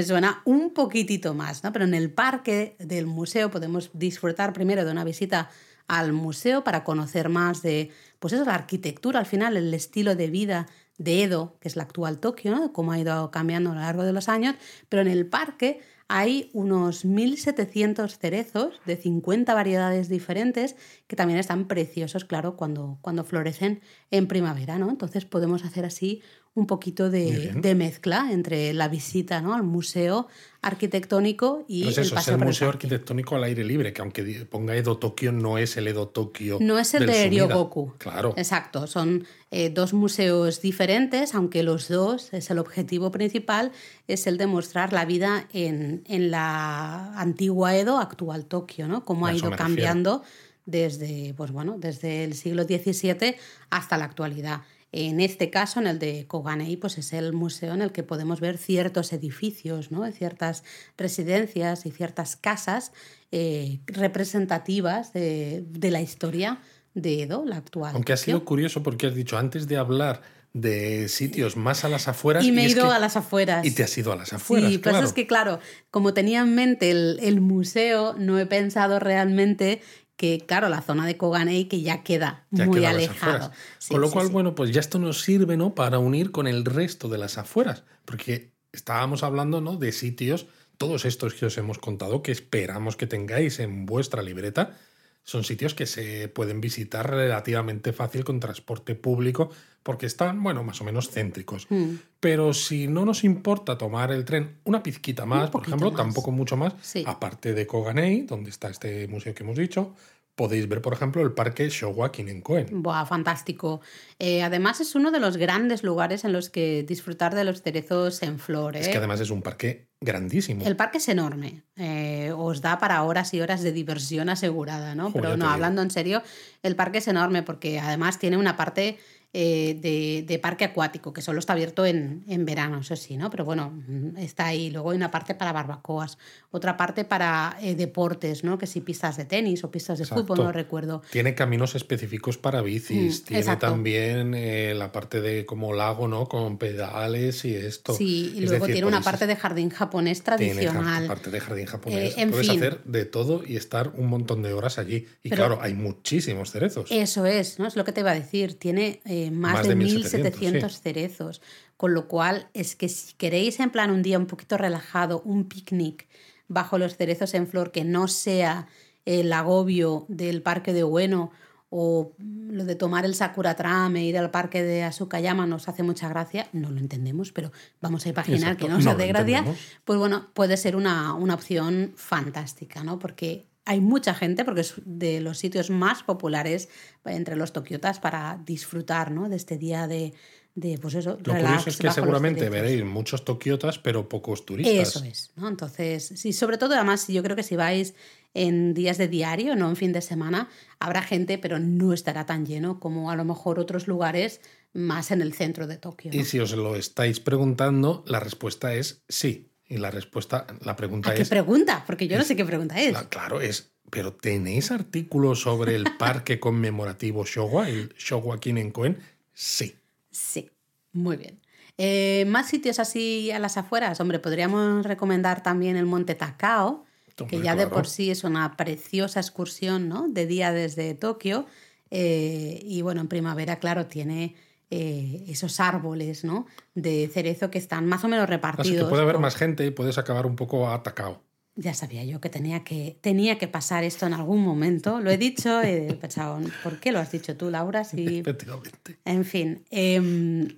suena 0.04 0.42
un 0.44 0.74
poquitito 0.74 1.34
más, 1.34 1.64
¿no? 1.64 1.72
Pero 1.72 1.84
en 1.84 1.94
el 1.94 2.10
parque 2.10 2.76
del 2.78 3.06
museo 3.06 3.50
podemos 3.50 3.90
disfrutar 3.94 4.52
primero 4.52 4.84
de 4.84 4.90
una 4.90 5.04
visita 5.04 5.50
al 5.88 6.12
museo 6.12 6.64
para 6.64 6.84
conocer 6.84 7.28
más 7.28 7.62
de, 7.62 7.90
pues 8.18 8.32
eso, 8.32 8.44
la 8.44 8.54
arquitectura 8.54 9.20
al 9.20 9.26
final, 9.26 9.56
el 9.56 9.72
estilo 9.74 10.14
de 10.14 10.28
vida 10.28 10.66
de 10.98 11.24
Edo, 11.24 11.56
que 11.60 11.68
es 11.68 11.76
la 11.76 11.84
actual 11.84 12.18
Tokio, 12.18 12.50
¿no? 12.50 12.72
Cómo 12.72 12.92
ha 12.92 12.98
ido 12.98 13.30
cambiando 13.30 13.70
a 13.70 13.74
lo 13.74 13.80
largo 13.80 14.04
de 14.04 14.12
los 14.12 14.28
años, 14.28 14.54
pero 14.88 15.02
en 15.02 15.08
el 15.08 15.26
parque 15.26 15.80
hay 16.14 16.50
unos 16.52 17.06
1.700 17.06 18.18
cerezos 18.18 18.82
de 18.84 18.96
50 18.96 19.54
variedades 19.54 20.10
diferentes 20.10 20.76
que 21.06 21.16
también 21.16 21.38
están 21.38 21.68
preciosos, 21.68 22.26
claro, 22.26 22.54
cuando, 22.54 22.98
cuando 23.00 23.24
florecen 23.24 23.80
en 24.10 24.26
primavera, 24.26 24.76
¿no? 24.76 24.90
Entonces 24.90 25.24
podemos 25.24 25.64
hacer 25.64 25.86
así 25.86 26.20
un 26.55 26.66
poquito 26.66 27.09
de, 27.09 27.74
mezcla 27.74 28.28
entre 28.30 28.74
la 28.74 28.88
visita 28.88 29.40
¿no? 29.40 29.55
al 29.55 29.62
museo 29.62 30.28
arquitectónico 30.61 31.64
y 31.66 31.84
pues 31.84 31.98
eso, 31.98 32.14
el 32.14 32.20
es 32.20 32.28
el 32.28 32.38
museo 32.38 32.68
arquitectónico 32.68 33.36
al 33.36 33.44
aire 33.44 33.64
libre, 33.64 33.92
que 33.92 34.03
aunque 34.03 34.22
ponga 34.48 34.76
Edo 34.76 34.98
Tokio, 34.98 35.32
no 35.32 35.57
es 35.57 35.76
el 35.78 35.88
Edo 35.88 36.09
Tokio. 36.09 36.59
No 36.61 36.78
es 36.78 36.92
el 36.92 37.07
de 37.07 37.28
Ryogoku. 37.28 37.94
Claro. 37.96 38.34
Exacto, 38.36 38.86
son 38.86 39.24
eh, 39.50 39.70
dos 39.70 39.94
museos 39.94 40.61
diferentes, 40.61 41.34
aunque 41.34 41.62
los 41.62 41.88
dos 41.88 42.32
es 42.34 42.50
el 42.50 42.59
objetivo 42.59 43.11
principal, 43.11 43.72
es 44.07 44.26
el 44.26 44.36
de 44.36 44.46
mostrar 44.46 44.92
la 44.92 45.07
vida 45.07 45.48
en, 45.55 46.05
en 46.07 46.30
la 46.30 47.18
antigua 47.18 47.74
Edo, 47.74 47.98
actual 47.98 48.44
Tokio, 48.44 48.88
¿no? 48.88 49.07
Cómo 49.07 49.26
ha 49.26 49.34
ido 49.34 49.50
cambiando 49.53 50.22
desde, 50.66 51.34
pues 51.34 51.50
bueno, 51.50 51.76
desde 51.78 52.24
el 52.24 52.34
siglo 52.34 52.64
XVII 52.64 53.36
hasta 53.70 53.96
la 53.96 54.05
actualidad. 54.05 54.61
En 54.93 55.20
este 55.20 55.49
caso, 55.49 55.80
en 55.80 55.86
el 55.86 55.99
de 55.99 56.26
Koganei, 56.26 56.76
pues 56.76 56.99
es 56.99 57.14
el 57.14 57.32
museo 57.32 57.72
en 57.72 57.80
el 57.80 57.93
que 57.93 58.03
podemos 58.03 58.40
ver 58.40 58.59
ciertos 58.59 59.14
edificios, 59.14 59.90
¿no? 59.90 60.11
ciertas 60.12 60.64
residencias 60.99 61.86
y 61.86 61.90
ciertas 61.90 62.36
casas 62.36 62.93
eh, 63.30 63.80
representativas 63.86 65.14
de, 65.14 65.64
la 65.80 66.03
historia 66.03 66.61
de 66.93 67.22
Edo, 67.22 67.47
la 67.47 67.57
actual. 67.57 67.95
Aunque 67.95 68.12
ha 68.12 68.18
sido 68.18 68.45
curioso 68.45 68.82
porque 68.82 69.07
has 69.07 69.14
dicho 69.14 69.38
antes 69.38 69.66
de 69.66 69.78
hablar 69.78 70.20
de 70.53 71.09
sitios 71.09 71.57
más 71.57 71.84
a 71.84 71.88
las 71.88 72.09
afueras. 72.09 72.45
Y 72.45 72.53
me 72.53 72.66
he 72.66 72.68
ido 72.68 72.93
a 72.93 72.99
las 72.99 73.16
afueras. 73.16 73.64
Y 73.64 73.70
te 73.70 73.84
has 73.84 73.97
ido 73.97 74.12
a 74.12 74.16
las 74.16 74.34
afueras. 74.34 74.70
Sí, 74.70 74.78
claro. 74.78 75.07
es 75.07 75.14
que, 75.14 75.26
claro, 75.26 75.61
como 75.90 76.12
tenía 76.12 76.43
en 76.43 76.55
mente 76.55 76.90
el, 76.90 77.18
el, 77.22 77.40
museo, 77.40 78.14
no 78.18 78.38
he 78.38 78.45
pensado 78.45 78.99
realmente 78.99 79.80
que, 80.22 80.38
claro, 80.46 80.68
la 80.68 80.82
zona 80.82 81.04
de 81.04 81.16
Koganei 81.16 81.64
que 81.64 81.80
ya 81.82 82.04
queda 82.04 82.46
muy 82.52 82.84
alejado. 82.84 83.50
con 83.88 84.00
lo 84.00 84.08
cual, 84.08 84.28
bueno, 84.28 84.54
pues 84.54 84.70
ya 84.70 84.78
esto 84.78 85.00
nos 85.00 85.20
sirve, 85.20 85.56
¿no? 85.56 85.74
Para 85.74 85.98
unir 85.98 86.30
con 86.30 86.46
el 86.46 86.64
resto 86.64 87.08
de 87.08 87.18
las 87.18 87.38
afueras, 87.38 87.82
porque 88.04 88.52
estábamos 88.70 89.24
hablando, 89.24 89.60
¿no? 89.60 89.78
De 89.78 89.90
sitios, 89.90 90.46
todos 90.78 91.06
estos 91.06 91.34
que 91.34 91.46
os 91.46 91.58
hemos 91.58 91.78
contado, 91.78 92.22
que 92.22 92.30
esperamos 92.30 92.94
que 92.94 93.08
tengáis 93.08 93.58
en 93.58 93.84
vuestra 93.84 94.22
libreta, 94.22 94.76
son 95.24 95.42
sitios 95.42 95.74
que 95.74 95.86
se 95.86 96.28
pueden 96.28 96.60
visitar 96.60 97.10
relativamente 97.10 97.92
fácil 97.92 98.24
con 98.24 98.38
transporte 98.38 98.94
público 98.94 99.50
porque 99.82 100.06
están, 100.06 100.42
bueno, 100.42 100.62
más 100.62 100.80
o 100.80 100.84
menos 100.84 101.10
céntricos. 101.10 101.66
Hmm. 101.68 101.96
Pero 102.20 102.54
si 102.54 102.86
no 102.86 103.04
nos 103.04 103.24
importa 103.24 103.78
tomar 103.78 104.12
el 104.12 104.24
tren 104.24 104.58
una 104.64 104.82
pizquita 104.82 105.26
más, 105.26 105.50
por 105.50 105.66
ejemplo, 105.66 105.92
tampoco 105.92 106.30
mucho 106.30 106.56
más, 106.56 106.74
aparte 107.06 107.54
de 107.54 107.66
Koganei, 107.66 108.22
donde 108.22 108.50
está 108.50 108.68
este 108.68 109.08
museo 109.08 109.34
que 109.34 109.42
hemos 109.42 109.56
dicho, 109.56 109.94
podéis 110.35 110.68
ver, 110.68 110.80
por 110.80 110.93
ejemplo, 110.93 111.22
el 111.22 111.33
parque 111.33 111.68
Showa 111.68 112.11
Kinenkoen. 112.11 112.83
Buah, 112.83 113.05
fantástico. 113.05 113.80
Eh, 114.18 114.43
además, 114.43 114.80
es 114.80 114.95
uno 114.95 115.11
de 115.11 115.20
los 115.20 115.37
grandes 115.37 115.83
lugares 115.83 116.24
en 116.24 116.33
los 116.33 116.51
que 116.51 116.85
disfrutar 116.85 117.35
de 117.35 117.45
los 117.45 117.62
cerezos 117.62 118.22
en 118.22 118.39
flor. 118.39 118.76
Es 118.76 118.89
que 118.89 118.95
¿eh? 118.95 118.99
además 118.99 119.20
es 119.20 119.30
un 119.30 119.43
parque 119.43 119.89
grandísimo. 120.01 120.64
El 120.64 120.76
parque 120.76 120.99
es 120.99 121.09
enorme. 121.09 121.62
Eh, 121.76 122.33
os 122.37 122.61
da 122.61 122.78
para 122.78 123.03
horas 123.03 123.35
y 123.35 123.41
horas 123.41 123.62
de 123.62 123.72
diversión 123.72 124.28
asegurada, 124.28 124.95
¿no? 124.95 125.12
Pero 125.12 125.37
no, 125.37 125.49
hablando 125.49 125.83
en 125.83 125.91
serio, 125.91 126.22
el 126.62 126.76
parque 126.76 126.99
es 126.99 127.09
enorme 127.09 127.43
porque 127.43 127.78
además 127.78 128.18
tiene 128.18 128.37
una 128.37 128.57
parte 128.57 128.99
eh, 129.35 130.24
de, 130.26 130.39
parque 130.41 130.64
acuático, 130.64 131.14
que 131.14 131.22
solo 131.22 131.39
está 131.39 131.55
abierto 131.55 131.87
en, 131.87 132.22
en, 132.28 132.45
verano, 132.45 132.80
eso 132.80 132.97
sí, 132.97 133.16
¿no? 133.16 133.30
Pero 133.30 133.47
bueno, 133.47 133.70
mm, 133.70 134.18
está 134.18 134.47
ahí. 134.47 134.70
Luego 134.70 134.91
hay 134.91 134.97
una 134.97 135.11
parte 135.11 135.35
para 135.35 135.53
barbacoas, 135.53 136.18
otra 136.51 136.76
parte 136.76 137.07
para 137.07 137.57
eh, 137.62 137.74
deportes, 137.74 138.45
¿no? 138.45 138.59
Que 138.59 138.66
si 138.66 138.83
pistas 138.83 139.16
de 139.16 139.24
tenis 139.24 139.64
o 139.64 139.70
pistas 139.70 139.99
de 139.99 140.05
fútbol, 140.05 140.37
no 140.39 140.53
recuerdo. 140.53 141.01
Tiene 141.11 141.35
caminos 141.35 141.74
específicos 141.74 142.37
para 142.37 142.61
bicis, 142.61 143.22
mm, 143.22 143.24
tiene 143.24 143.57
también 143.57 144.35
eh, 144.35 144.74
la 144.74 144.93
parte 144.93 145.22
de 145.22 145.47
como 145.47 145.72
lago, 145.72 146.09
¿no? 146.09 146.28
Con 146.28 146.59
pedales 146.59 147.47
y 147.47 147.55
esto. 147.55 147.95
Sí, 147.95 148.35
y 148.37 148.41
luego 148.43 148.66
tiene 148.66 148.87
una 148.87 149.01
parte 149.01 149.26
de 149.26 149.37
jardín 149.37 149.70
japonés 149.70 150.22
tradicional. 150.22 150.93
Tiene 150.93 151.09
parte 151.09 151.30
de 151.30 151.41
jardín 151.41 151.66
japonés. 151.66 152.14
Puedes 152.14 152.51
hacer 152.51 152.85
de 152.85 153.07
todo 153.07 153.43
y 153.47 153.57
estar 153.57 153.93
un 153.97 154.09
montón 154.09 154.43
de 154.43 154.53
horas 154.53 154.78
allí. 154.78 155.07
Y 155.22 155.30
claro, 155.30 155.59
hay 155.62 155.72
muchísimos 155.72 156.51
cerezos. 156.51 156.91
Eso 156.91 157.24
es, 157.24 157.59
¿no? 157.59 157.66
Es 157.66 157.76
lo 157.76 157.85
que 157.85 157.93
te 157.93 158.01
iba 158.01 158.11
a 158.11 158.14
decir. 158.14 158.59
Tiene 158.59 159.01
más, 159.30 159.66
de, 159.66 159.76
1.700 159.76 160.70
cerezos. 160.80 161.42
Con 161.76 161.94
lo 161.94 162.08
cual, 162.08 162.48
es 162.54 162.76
que 162.76 162.88
si 162.88 163.14
queréis 163.14 163.60
en 163.60 163.70
plan 163.70 163.90
un 163.90 164.02
día 164.02 164.18
un 164.18 164.26
poquito 164.26 164.56
relajado, 164.56 165.22
un 165.24 165.44
picnic 165.44 166.06
bajo 166.48 166.78
los 166.78 166.96
cerezos 166.96 167.34
en 167.34 167.46
flor, 167.46 167.72
que 167.72 167.84
no 167.84 168.08
sea 168.08 168.68
el 169.04 169.32
agobio 169.32 170.04
del 170.08 170.42
parque 170.42 170.72
de 170.72 170.84
Ueno 170.84 171.32
o 171.74 172.12
lo 172.18 172.66
de 172.66 172.74
tomar 172.74 173.06
el 173.06 173.14
Sakura 173.14 173.56
Tram 173.56 173.96
e 173.96 174.04
ir 174.04 174.18
al 174.18 174.30
parque 174.30 174.62
de 174.62 174.82
Asukayama 174.84 175.46
nos 175.46 175.70
hace 175.70 175.82
mucha 175.82 176.06
gracia, 176.06 176.46
no 176.52 176.70
lo 176.70 176.78
entendemos, 176.78 177.32
pero 177.32 177.50
vamos 177.80 178.04
a 178.04 178.10
imaginar 178.10 178.58
que 178.58 178.68
nos 178.68 178.86
hace 178.86 179.06
gracia, 179.06 179.42
pues 179.86 179.98
bueno, 179.98 180.28
puede 180.34 180.58
ser 180.58 180.76
una, 180.76 181.14
una 181.14 181.32
opción 181.32 181.94
fantástica, 181.96 182.84
¿no? 182.84 182.98
Porque 182.98 183.46
hay 183.64 183.80
mucha 183.80 184.14
gente, 184.14 184.44
porque 184.44 184.62
es 184.62 184.74
de 184.84 185.20
los 185.20 185.38
sitios 185.38 185.70
más 185.70 186.02
populares 186.02 186.68
entre 187.04 187.36
los 187.36 187.52
tokiotas 187.52 188.00
para 188.00 188.40
disfrutar 188.44 189.10
¿no? 189.10 189.28
de 189.28 189.36
este 189.36 189.56
día 189.56 189.86
de, 189.86 190.14
de 190.54 190.78
pues 190.78 190.94
eso, 190.94 191.18
Lo 191.24 191.34
curioso 191.34 191.70
es 191.70 191.76
que 191.76 191.90
seguramente 191.90 192.48
veréis 192.48 192.84
muchos 192.84 193.24
tokiotas, 193.24 193.78
pero 193.78 194.08
pocos 194.08 194.44
turistas. 194.44 194.96
Eso 194.96 195.04
es, 195.04 195.32
¿no? 195.36 195.48
Entonces, 195.48 196.12
sí, 196.16 196.32
sobre 196.32 196.58
todo 196.58 196.74
además, 196.74 197.06
yo 197.08 197.22
creo 197.22 197.36
que 197.36 197.44
si 197.44 197.56
vais 197.56 197.94
en 198.34 198.74
días 198.74 198.98
de 198.98 199.08
diario, 199.08 199.54
no 199.54 199.68
en 199.68 199.76
fin 199.76 199.92
de 199.92 200.00
semana, 200.00 200.48
habrá 200.80 201.02
gente, 201.02 201.38
pero 201.38 201.58
no 201.58 201.92
estará 201.92 202.26
tan 202.26 202.46
lleno 202.46 202.80
como 202.80 203.10
a 203.10 203.16
lo 203.16 203.24
mejor 203.24 203.58
otros 203.60 203.86
lugares 203.86 204.40
más 204.72 205.10
en 205.10 205.20
el 205.20 205.34
centro 205.34 205.66
de 205.66 205.76
Tokio. 205.76 206.10
Y 206.14 206.24
si 206.24 206.40
os 206.40 206.52
lo 206.52 206.76
estáis 206.76 207.20
preguntando, 207.20 208.02
la 208.06 208.20
respuesta 208.20 208.74
es 208.74 209.04
sí 209.08 209.51
Y 209.72 209.78
la 209.78 209.90
respuesta, 209.90 210.46
la 210.64 210.76
pregunta 210.76 211.10
¿A 211.10 211.14
qué 211.14 211.22
es... 211.22 211.28
pregunta? 211.28 211.82
Porque 211.86 212.06
yo 212.08 212.18
no 212.18 212.24
sé 212.24 212.36
qué 212.36 212.44
pregunta 212.44 212.80
es. 212.80 212.92
la- 212.92 213.08
claro, 213.08 213.40
es... 213.40 213.70
Pero 213.90 214.12
¿tenéis 214.14 214.70
artículos 214.70 215.40
sobre 215.42 215.74
el 215.74 215.84
parque 215.98 216.40
conmemorativo 216.40 217.24
Showa, 217.26 217.68
el 217.68 217.94
Showa 217.98 218.40
Kinenkoen? 218.40 218.98
Sí. 219.34 219.76
Sí, 220.10 220.50
muy 220.92 221.16
bien. 221.18 221.38
Eh, 221.76 222.24
más 222.26 222.48
sitios 222.48 222.78
así 222.78 223.30
a 223.32 223.38
las 223.38 223.56
afueras. 223.58 224.00
Hombre, 224.00 224.18
podríamos 224.18 224.84
recomendar 224.86 225.42
también 225.42 225.76
el 225.76 225.84
Monte 225.86 226.14
Takao, 226.14 226.84
que 227.28 227.40
ya 227.42 227.54
de 227.54 227.66
por 227.66 227.86
sí 227.86 228.10
es 228.10 228.24
una 228.24 228.56
preciosa 228.56 229.20
excursión, 229.20 229.88
¿no? 229.90 230.08
De 230.08 230.26
día 230.26 230.52
desde 230.52 230.94
Tokio. 230.94 231.46
Eh, 231.90 232.60
y 232.64 232.80
bueno, 232.80 233.02
en 233.02 233.08
primavera, 233.08 233.58
claro, 233.58 233.86
tiene 233.86 234.34
eh, 234.74 235.24
esos 235.28 235.60
árboles, 235.60 236.24
¿no? 236.24 236.46
De 236.74 237.08
cerezo 237.12 237.50
que 237.50 237.58
están 237.58 237.86
más 237.86 238.02
o 238.04 238.08
menos 238.08 238.26
repartidos. 238.28 238.68
Así 238.68 238.76
que 238.78 238.84
puede 238.88 239.02
haber 239.02 239.16
por- 239.16 239.22
más 239.22 239.36
gente 239.36 239.66
y 239.66 239.70
puedes 239.70 239.98
acabar 239.98 240.24
un 240.24 240.34
poco 240.34 240.68
atacado. 240.70 241.20
Ya 241.54 241.74
sabía 241.74 242.02
yo 242.04 242.18
que 242.18 242.30
tenía 242.30 242.64
que, 242.64 242.96
tenía 243.02 243.36
que 243.36 243.46
pasar 243.46 243.84
esto 243.84 244.06
en 244.06 244.14
algún 244.14 244.40
momento. 244.42 245.00
Lo 245.00 245.10
he 245.10 245.18
dicho, 245.18 245.60
he 245.60 245.92
pensado, 246.00 246.40
¿por 246.62 246.80
qué 246.80 246.90
lo 246.92 246.98
has 246.98 247.12
dicho 247.12 247.36
tú, 247.36 247.50
Laura? 247.50 247.84
Si 247.90 248.20
Efectivamente. 248.20 248.96
En 249.04 249.26
fin, 249.26 249.62
em, 249.70 250.48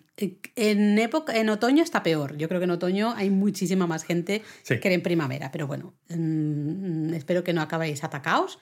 en, 0.54 0.98
época, 1.00 1.36
en 1.36 1.48
otoño 1.48 1.82
está 1.82 2.04
peor. 2.04 2.36
Yo 2.36 2.46
creo 2.46 2.60
que 2.60 2.64
en 2.66 2.70
otoño 2.70 3.12
hay 3.16 3.28
muchísima 3.30 3.88
más 3.88 4.04
gente 4.04 4.42
Sí. 4.62 4.78
que 4.78 4.94
en 4.94 5.02
primavera. 5.02 5.50
Pero 5.50 5.66
bueno, 5.66 5.94
mm, 6.10 7.12
espero 7.14 7.42
que 7.42 7.52
no 7.52 7.62
acabéis 7.62 8.04
atacados 8.04 8.60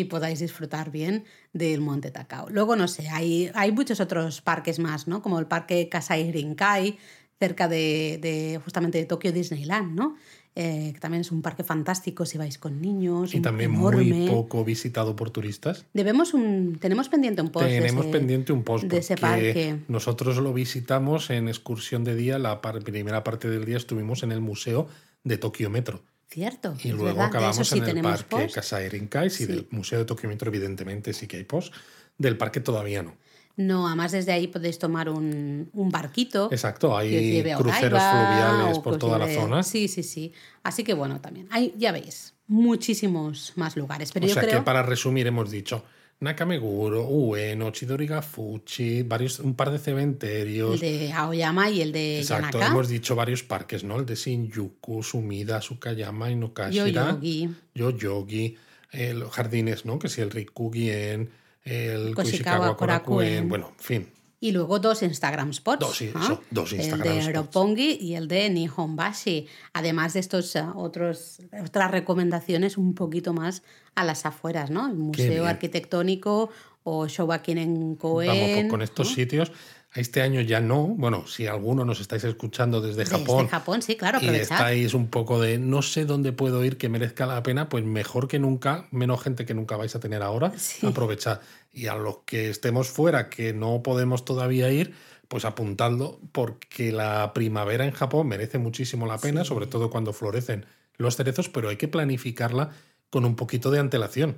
y 0.00 0.04
podáis 0.04 0.38
disfrutar 0.40 0.90
bien 0.90 1.24
del 1.52 1.80
Monte 1.80 2.10
Takao. 2.10 2.48
Luego, 2.48 2.76
no 2.76 2.88
sé, 2.88 3.08
hay, 3.08 3.50
hay 3.54 3.72
muchos 3.72 4.00
otros 4.00 4.40
parques 4.40 4.78
más, 4.78 5.06
¿no? 5.08 5.20
Como 5.22 5.38
el 5.38 5.46
Parque 5.46 5.88
Kasai 5.88 6.32
Rinkai, 6.32 6.98
cerca 7.38 7.68
de, 7.68 8.18
de 8.22 8.60
justamente 8.64 8.98
de 8.98 9.04
Tokio 9.04 9.32
Disneyland, 9.32 9.94
¿no? 9.94 10.16
Eh, 10.54 10.90
que 10.94 11.00
también 11.00 11.22
es 11.22 11.32
un 11.32 11.40
parque 11.40 11.64
fantástico 11.64 12.26
si 12.26 12.36
vais 12.38 12.58
con 12.58 12.80
niños. 12.80 13.34
Y 13.34 13.40
también 13.40 13.74
enorme. 13.74 14.04
muy 14.04 14.28
poco 14.28 14.64
visitado 14.64 15.16
por 15.16 15.30
turistas. 15.30 15.86
Debemos 15.94 16.34
un, 16.34 16.78
tenemos 16.78 17.08
pendiente 17.08 17.40
un 17.42 17.50
post. 17.50 17.66
de 17.66 17.78
Tenemos 17.80 18.04
ese- 18.04 18.12
pendiente 18.12 18.52
un 18.52 18.62
post 18.62 18.84
de 18.84 18.98
ese 18.98 19.16
parque. 19.16 19.78
nosotros 19.88 20.36
lo 20.38 20.52
visitamos 20.52 21.30
en 21.30 21.48
excursión 21.48 22.04
de 22.04 22.14
día. 22.16 22.38
La 22.38 22.60
par- 22.60 22.80
primera 22.82 23.24
parte 23.24 23.48
del 23.48 23.64
día 23.64 23.78
estuvimos 23.78 24.22
en 24.22 24.30
el 24.32 24.40
museo 24.40 24.88
de 25.24 25.38
Tokio 25.38 25.70
Metro. 25.70 26.02
Cierto. 26.32 26.74
Y 26.82 26.88
luego 26.88 27.04
verdad, 27.04 27.26
acabamos 27.26 27.68
sí 27.68 27.78
en 27.78 27.98
el 27.98 28.02
parque 28.02 28.24
post. 28.24 28.54
Kasai 28.54 28.88
Rinkai. 28.88 29.28
Sí, 29.28 29.44
Sí. 29.44 29.46
del 29.46 29.66
museo 29.70 29.98
de 29.98 30.04
Tokio 30.06 30.28
Metro, 30.30 30.48
evidentemente, 30.48 31.12
sí 31.12 31.26
que 31.26 31.36
hay 31.36 31.44
post. 31.44 31.74
Del 32.16 32.38
parque 32.38 32.60
todavía 32.60 33.02
no. 33.02 33.14
No, 33.56 33.86
además 33.86 34.12
desde 34.12 34.32
ahí 34.32 34.46
podéis 34.48 34.78
tomar 34.78 35.10
un, 35.10 35.68
un 35.74 35.90
barquito. 35.90 36.48
Exacto, 36.50 36.96
hay 36.96 37.42
cruceros 37.58 38.00
fluviales 38.02 38.78
por 38.78 38.96
toda 38.98 39.18
la 39.18 39.28
zona. 39.28 39.62
Sí, 39.62 39.88
sí, 39.88 40.02
sí. 40.02 40.32
Así 40.62 40.84
que 40.84 40.94
bueno, 40.94 41.20
también. 41.20 41.48
Hay, 41.50 41.74
ya 41.76 41.92
veis, 41.92 42.32
muchísimos 42.46 43.52
más 43.56 43.76
lugares. 43.76 44.10
Pero 44.12 44.24
o 44.24 44.28
yo 44.28 44.34
sea 44.34 44.42
creo. 44.42 44.60
que 44.60 44.64
para 44.64 44.82
resumir 44.82 45.26
hemos 45.26 45.50
dicho 45.50 45.84
Nakameguro, 46.22 47.04
Ueno, 47.08 47.70
Chidorigafuchi, 47.72 49.02
varios, 49.02 49.40
un 49.40 49.54
par 49.54 49.70
de 49.72 49.78
cementerios. 49.78 50.74
El 50.74 50.80
de 50.80 51.12
Aoyama 51.12 51.68
y 51.68 51.80
el 51.82 51.90
de 51.90 52.20
Exacto, 52.20 52.58
Yanaka. 52.58 52.66
hemos 52.72 52.88
dicho 52.88 53.16
varios 53.16 53.42
parques, 53.42 53.82
¿no? 53.82 53.98
El 53.98 54.06
de 54.06 54.14
Shinjuku, 54.14 55.02
Sumida, 55.02 55.60
Sukayama, 55.60 56.30
Inokashira, 56.30 57.18
Yoyogi. 57.20 57.50
Yoyogi, 57.74 58.56
eh, 58.92 59.14
los 59.14 59.32
jardines, 59.32 59.84
¿no? 59.84 59.98
Que 59.98 60.08
si 60.08 60.20
el 60.20 60.30
Rikugien, 60.30 61.30
el 61.64 62.14
Koshikawa 62.14 62.76
Korakuen. 62.76 63.48
bueno, 63.48 63.72
en 63.76 63.84
fin. 63.84 64.08
Y 64.42 64.50
luego 64.50 64.80
dos 64.80 65.02
Instagram 65.04 65.52
spots. 65.52 65.78
Dos, 65.78 66.02
¿ah? 66.16 66.20
eso, 66.24 66.40
dos 66.50 66.72
Instagram 66.72 67.06
El 67.08 67.14
de 67.14 67.22
spots. 67.22 67.36
Roppongi 67.36 67.98
y 68.00 68.14
el 68.16 68.26
de 68.26 68.50
Nihonbashi. 68.50 69.46
Además 69.72 70.14
de 70.14 70.20
estos 70.20 70.56
eh, 70.56 70.64
otros, 70.74 71.38
otras 71.64 71.90
recomendaciones 71.92 72.76
un 72.76 72.94
poquito 72.94 73.32
más 73.32 73.62
a 73.94 74.04
las 74.04 74.26
afueras, 74.26 74.70
¿no? 74.70 74.88
El 74.88 74.94
Museo. 74.96 75.46
Arquitectónico 75.46 76.50
o 76.82 77.06
Shogakuren 77.06 77.94
Koen. 77.96 78.28
Vamos, 78.28 78.70
con- 78.70 78.82
estos 78.82 79.08
¿no? 79.10 79.14
sitios. 79.14 79.52
Este 79.94 80.22
año 80.22 80.40
ya 80.40 80.58
no. 80.60 80.86
Bueno, 80.86 81.26
si 81.26 81.46
alguno 81.46 81.84
nos 81.84 82.00
estáis 82.00 82.24
escuchando 82.24 82.80
desde 82.80 83.04
Desde 83.04 83.18
Japón 83.18 83.46
Japón, 83.46 83.82
sí, 83.82 83.94
claro, 83.94 84.18
y 84.22 84.24
aprovechad. 84.24 84.56
estáis 84.56 84.94
un 84.94 85.08
poco 85.08 85.38
de 85.38 85.58
no 85.58 85.82
sé 85.82 86.06
dónde 86.06 86.32
puedo 86.32 86.64
ir 86.64 86.78
que 86.78 86.88
merezca 86.88 87.26
la 87.26 87.42
pena, 87.42 87.68
pues 87.68 87.84
mejor 87.84 88.26
que 88.26 88.38
nunca, 88.38 88.88
menos 88.90 89.22
gente 89.22 89.44
que 89.44 89.52
nunca 89.52 89.76
vais 89.76 89.94
a 89.94 90.00
tener 90.00 90.22
ahora, 90.22 90.50
Sí. 90.56 90.86
aprovechad. 90.86 91.40
Y 91.72 91.86
a 91.86 91.94
los 91.94 92.18
que 92.26 92.50
estemos 92.50 92.88
fuera, 92.88 93.30
que 93.30 93.52
no 93.52 93.82
podemos 93.82 94.24
todavía 94.24 94.70
ir, 94.70 94.94
pues 95.28 95.44
apuntadlo, 95.44 96.20
porque 96.32 96.92
la 96.92 97.32
primavera 97.32 97.84
en 97.84 97.92
Japón 97.92 98.28
merece 98.28 98.58
muchísimo 98.58 99.06
la 99.06 99.18
pena, 99.18 99.44
sobre 99.44 99.66
todo 99.66 99.90
cuando 99.90 100.12
florecen 100.12 100.66
los 100.98 101.16
cerezos, 101.16 101.48
pero 101.48 101.70
hay 101.70 101.76
que 101.76 101.88
planificarla 101.88 102.70
con 103.08 103.24
un 103.24 103.36
poquito 103.36 103.70
de 103.70 103.78
antelación. 103.78 104.36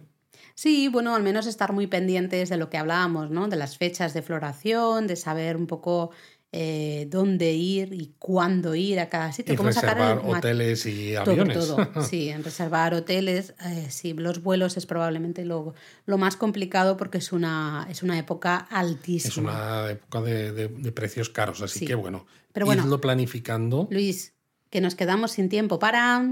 Sí, 0.55 0.87
bueno, 0.87 1.17
al 1.17 1.25
menos 1.25 1.47
estar 1.47 1.73
muy 1.73 1.89
pendientes 1.89 2.49
de 2.49 2.57
lo 2.57 2.71
que 2.71 2.79
hablábamos, 2.79 3.31
¿no? 3.31 3.49
De 3.49 3.57
las 3.57 3.77
fechas 3.77 4.15
de 4.15 4.23
floración, 4.23 5.09
de 5.09 5.17
saber 5.17 5.57
un 5.57 5.67
poco 5.67 6.11
eh, 6.57 7.09
dónde 7.11 7.53
ir 7.53 7.93
y 7.93 8.13
cuándo 8.21 8.77
ir 8.77 9.01
a 9.01 9.09
cada 9.09 9.33
sitio. 9.33 9.55
Y 9.55 9.57
cómo 9.57 9.73
sacar 9.73 9.97
reservar 9.97 10.19
el 10.25 10.31
ma- 10.31 10.39
hoteles 10.39 10.87
y 10.87 11.15
Todo, 11.15 11.33
aviones. 11.33 11.59
todo. 11.59 11.89
Sí, 12.09 12.29
en 12.29 12.45
reservar 12.45 12.95
hoteles, 12.95 13.55
eh, 13.67 13.87
sí, 13.91 14.13
los 14.13 14.41
vuelos 14.41 14.77
es 14.77 14.87
probablemente 14.87 15.45
lo, 15.45 15.75
lo 16.07 16.17
más 16.17 16.37
complicado 16.37 16.97
porque 16.97 17.19
es 17.19 17.33
una, 17.33 17.89
es 17.91 18.05
una 18.05 18.17
época 18.19 18.69
Es 18.71 18.77
altísima. 18.77 19.51
una 19.83 19.91
época 19.91 20.21
de, 20.23 20.53
de- 20.53 20.69
de 20.69 20.93
precios 20.93 21.29
caros, 21.29 21.61
así 21.61 21.81
Sí. 21.81 21.87
que 21.87 21.97
bueno, 21.97 22.25
Pero 22.53 22.67
bueno. 22.67 23.01
planificando. 23.01 23.89
Luis, 23.91 24.33
que 24.71 24.81
nos 24.81 24.95
quedamos 24.95 25.33
sin 25.33 25.49
tiempo 25.49 25.81
para... 25.81 26.25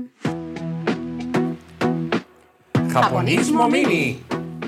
Japonismo 2.92 3.68
Mini. 3.68 4.20